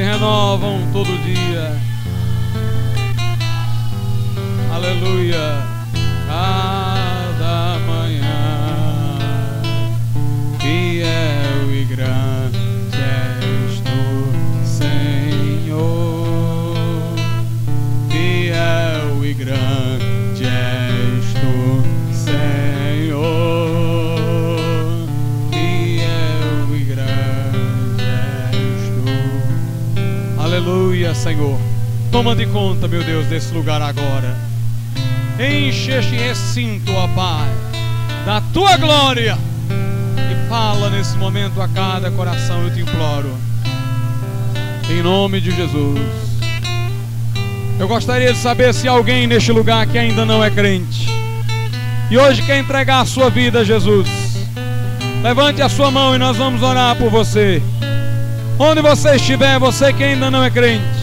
Se 0.00 0.04
renovam 0.06 0.90
todo 0.94 1.10
dia. 1.22 1.76
Aleluia. 4.72 5.79
Senhor. 31.14 31.58
Toma 32.10 32.34
de 32.34 32.46
conta, 32.46 32.88
meu 32.88 33.02
Deus, 33.02 33.26
desse 33.26 33.52
lugar 33.54 33.80
agora. 33.80 34.36
Enche 35.38 35.92
este 35.92 36.14
recinto, 36.14 36.92
ó 36.92 37.08
Pai, 37.08 37.48
da 38.26 38.40
tua 38.52 38.76
glória. 38.76 39.38
E 40.16 40.48
fala 40.48 40.90
nesse 40.90 41.16
momento 41.16 41.60
a 41.60 41.68
cada 41.68 42.10
coração, 42.10 42.62
eu 42.64 42.74
te 42.74 42.80
imploro. 42.80 43.30
Em 44.90 45.02
nome 45.02 45.40
de 45.40 45.50
Jesus. 45.50 46.00
Eu 47.78 47.88
gostaria 47.88 48.32
de 48.32 48.38
saber 48.38 48.74
se 48.74 48.88
alguém 48.88 49.26
neste 49.26 49.52
lugar 49.52 49.86
que 49.86 49.96
ainda 49.96 50.24
não 50.24 50.44
é 50.44 50.50
crente 50.50 51.08
e 52.10 52.18
hoje 52.18 52.42
quer 52.42 52.58
entregar 52.58 53.00
a 53.00 53.06
sua 53.06 53.30
vida 53.30 53.60
a 53.60 53.64
Jesus. 53.64 54.08
Levante 55.22 55.62
a 55.62 55.68
sua 55.68 55.90
mão 55.92 56.14
e 56.14 56.18
nós 56.18 56.36
vamos 56.36 56.60
orar 56.60 56.96
por 56.96 57.08
você. 57.08 57.62
Onde 58.58 58.82
você 58.82 59.14
estiver, 59.14 59.58
você 59.60 59.92
que 59.92 60.02
ainda 60.02 60.28
não 60.28 60.42
é 60.42 60.50
crente 60.50 60.99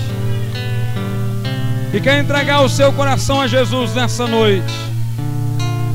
e 1.94 2.02
quer 2.02 2.20
entregar 2.20 2.62
o 2.62 2.70
seu 2.70 2.92
coração 2.92 3.42
a 3.42 3.48
Jesus 3.48 3.94
nessa 3.94 4.28
noite, 4.28 4.74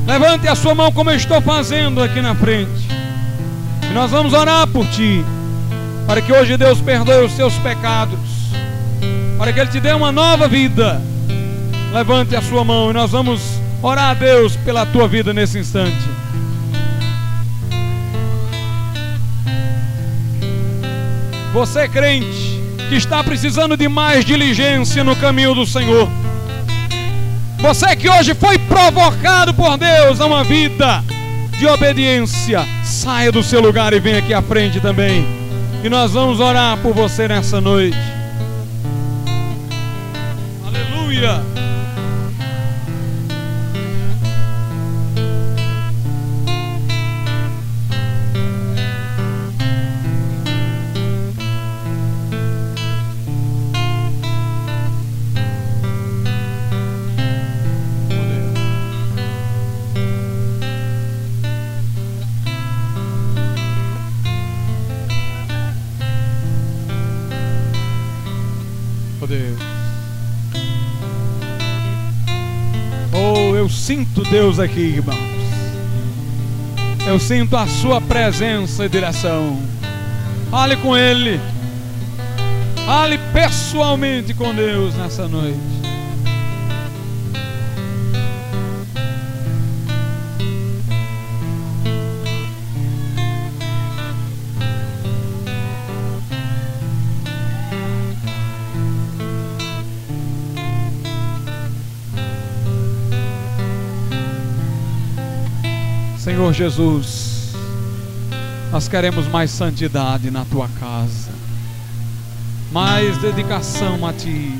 levante 0.07 0.47
a 0.47 0.55
sua 0.55 0.73
mão 0.73 0.91
como 0.91 1.11
eu 1.11 1.15
estou 1.15 1.41
fazendo 1.41 2.01
aqui 2.01 2.21
na 2.21 2.33
frente. 2.33 2.87
E 3.89 3.93
nós 3.93 4.09
vamos 4.09 4.33
orar 4.33 4.67
por 4.67 4.87
ti, 4.87 5.23
para 6.07 6.21
que 6.21 6.33
hoje 6.33 6.57
Deus 6.57 6.81
perdoe 6.81 7.25
os 7.25 7.31
seus 7.33 7.53
pecados, 7.55 8.19
para 9.37 9.53
que 9.53 9.59
Ele 9.59 9.69
te 9.69 9.79
dê 9.79 9.93
uma 9.93 10.11
nova 10.11 10.47
vida. 10.47 11.01
Levante 11.93 12.35
a 12.35 12.41
sua 12.41 12.63
mão 12.63 12.89
e 12.89 12.93
nós 12.93 13.11
vamos 13.11 13.41
orar 13.81 14.11
a 14.11 14.13
Deus 14.15 14.55
pela 14.55 14.85
tua 14.85 15.07
vida 15.07 15.31
nesse 15.31 15.59
instante. 15.59 16.09
Você 21.53 21.87
crente 21.87 22.52
que 22.93 22.97
está 22.97 23.23
precisando 23.23 23.75
de 23.75 23.87
mais 23.87 24.23
diligência 24.23 25.03
no 25.03 25.15
caminho 25.15 25.55
do 25.55 25.65
Senhor. 25.65 26.07
Você 27.57 27.95
que 27.95 28.07
hoje 28.07 28.35
foi 28.35 28.59
provocado 28.59 29.51
por 29.51 29.79
Deus 29.79 30.21
a 30.21 30.27
uma 30.27 30.43
vida 30.43 31.03
de 31.57 31.65
obediência, 31.65 32.63
saia 32.83 33.31
do 33.31 33.41
seu 33.41 33.59
lugar 33.61 33.93
e 33.93 33.99
venha 33.99 34.19
aqui 34.19 34.31
à 34.31 34.43
frente 34.43 34.79
também. 34.79 35.25
E 35.83 35.89
nós 35.89 36.11
vamos 36.11 36.39
orar 36.39 36.77
por 36.83 36.93
você 36.93 37.27
nessa 37.27 37.59
noite. 37.59 37.97
Aleluia. 40.63 41.62
Deus 74.33 74.57
aqui, 74.57 74.79
irmãos. 74.79 75.19
Eu 77.05 77.19
sinto 77.19 77.55
a 77.55 77.67
sua 77.67 78.01
presença 78.01 78.83
e 78.83 78.89
direção. 78.89 79.61
Fale 80.49 80.75
com 80.77 80.97
Ele. 80.97 81.39
Fale 82.83 83.19
pessoalmente 83.31 84.33
com 84.33 84.51
Deus 84.51 84.95
nessa 84.95 85.27
noite. 85.27 85.72
Senhor 106.43 106.53
Jesus, 106.53 107.53
nós 108.69 108.89
queremos 108.89 109.29
mais 109.29 109.49
santidade 109.49 110.29
na 110.29 110.43
tua 110.43 110.67
casa, 110.77 111.31
mais 112.69 113.17
dedicação 113.19 114.05
a 114.05 114.11
ti, 114.11 114.51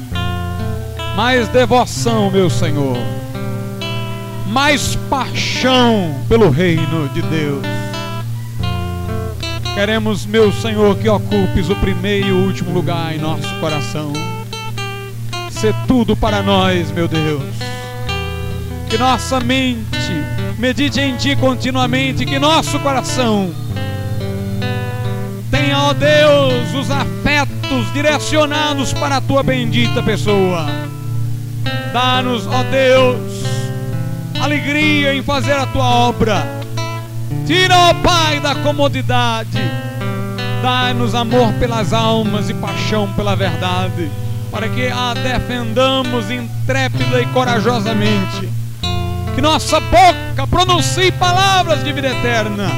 mais 1.17 1.49
devoção, 1.49 2.31
meu 2.31 2.49
Senhor, 2.49 2.95
mais 4.47 4.95
paixão 5.09 6.15
pelo 6.29 6.49
reino 6.49 7.09
de 7.09 7.21
Deus. 7.23 7.65
Queremos, 9.75 10.25
meu 10.25 10.53
Senhor, 10.53 10.95
que 10.97 11.09
ocupes 11.09 11.69
o 11.69 11.75
primeiro 11.75 12.27
e 12.29 12.31
o 12.31 12.45
último 12.45 12.71
lugar 12.71 13.13
em 13.13 13.19
nosso 13.19 13.53
coração. 13.59 14.13
Ser 15.51 15.75
tudo 15.85 16.15
para 16.15 16.41
nós, 16.41 16.89
meu 16.91 17.09
Deus. 17.09 17.43
Que 18.89 18.97
nossa 18.97 19.41
mente 19.41 20.22
medite 20.63 21.01
em 21.01 21.17
Ti 21.17 21.35
continuamente, 21.35 22.25
que 22.25 22.39
nosso 22.39 22.79
coração 22.79 23.53
tenha, 25.51 25.77
ó 25.77 25.93
Deus, 25.93 26.73
os 26.73 26.89
afetos 26.89 27.91
direcionados 27.91 28.93
para 28.93 29.17
a 29.17 29.21
Tua 29.21 29.43
bendita 29.43 30.01
pessoa. 30.01 30.65
Dá-nos, 31.91 32.47
ó 32.47 32.63
Deus, 32.63 33.43
alegria 34.41 35.13
em 35.13 35.21
fazer 35.21 35.51
a 35.51 35.65
Tua 35.65 35.83
obra. 35.83 36.47
Tira, 37.45 37.77
ó 37.77 37.93
Pai, 37.95 38.39
da 38.39 38.55
comodidade. 38.55 39.59
Dá-nos 40.61 41.13
amor 41.13 41.51
pelas 41.55 41.91
almas 41.91 42.49
e 42.49 42.53
paixão 42.53 43.11
pela 43.15 43.35
verdade, 43.35 44.09
para 44.49 44.69
que 44.69 44.87
a 44.87 45.13
defendamos 45.13 46.31
intrépida 46.31 47.21
e 47.21 47.25
corajosamente 47.33 48.62
que 49.35 49.41
nossa 49.41 49.79
boca 49.79 50.47
pronuncie 50.49 51.11
palavras 51.11 51.83
de 51.83 51.91
vida 51.91 52.09
eterna, 52.09 52.69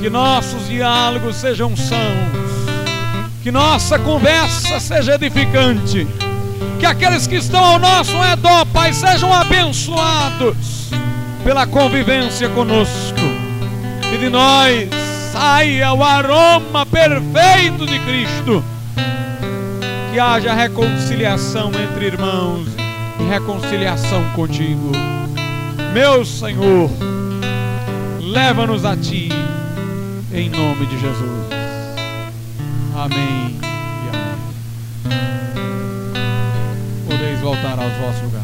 que 0.00 0.10
nossos 0.10 0.68
diálogos 0.68 1.36
sejam 1.36 1.76
sãos, 1.76 2.48
que 3.42 3.50
nossa 3.50 3.98
conversa 3.98 4.78
seja 4.78 5.14
edificante, 5.14 6.06
que 6.78 6.86
aqueles 6.86 7.26
que 7.26 7.36
estão 7.36 7.64
ao 7.64 7.78
nosso 7.78 8.16
redor, 8.20 8.66
Pai, 8.66 8.92
sejam 8.92 9.32
abençoados 9.32 10.90
pela 11.42 11.66
convivência 11.66 12.48
conosco, 12.50 13.20
e 14.12 14.18
de 14.18 14.28
nós 14.28 14.88
saia 15.32 15.92
o 15.92 16.02
aroma 16.02 16.84
perfeito 16.84 17.86
de 17.86 17.98
Cristo, 18.00 18.64
que 20.12 20.20
haja 20.20 20.52
reconciliação 20.52 21.70
entre 21.74 22.06
irmãos 22.06 22.66
e 23.20 23.24
reconciliação 23.24 24.24
contigo. 24.34 24.92
Meu 25.92 26.24
Senhor, 26.24 26.90
leva-nos 28.20 28.84
a 28.84 28.96
Ti, 28.96 29.30
em 30.32 30.48
nome 30.50 30.86
de 30.86 30.98
Jesus. 31.00 31.48
Amém 32.94 33.58
e 33.60 34.08
amém. 34.14 34.38
Podeis 37.08 37.40
voltar 37.40 37.78
aos 37.78 37.92
vossos 37.94 38.22
lugares. 38.22 38.37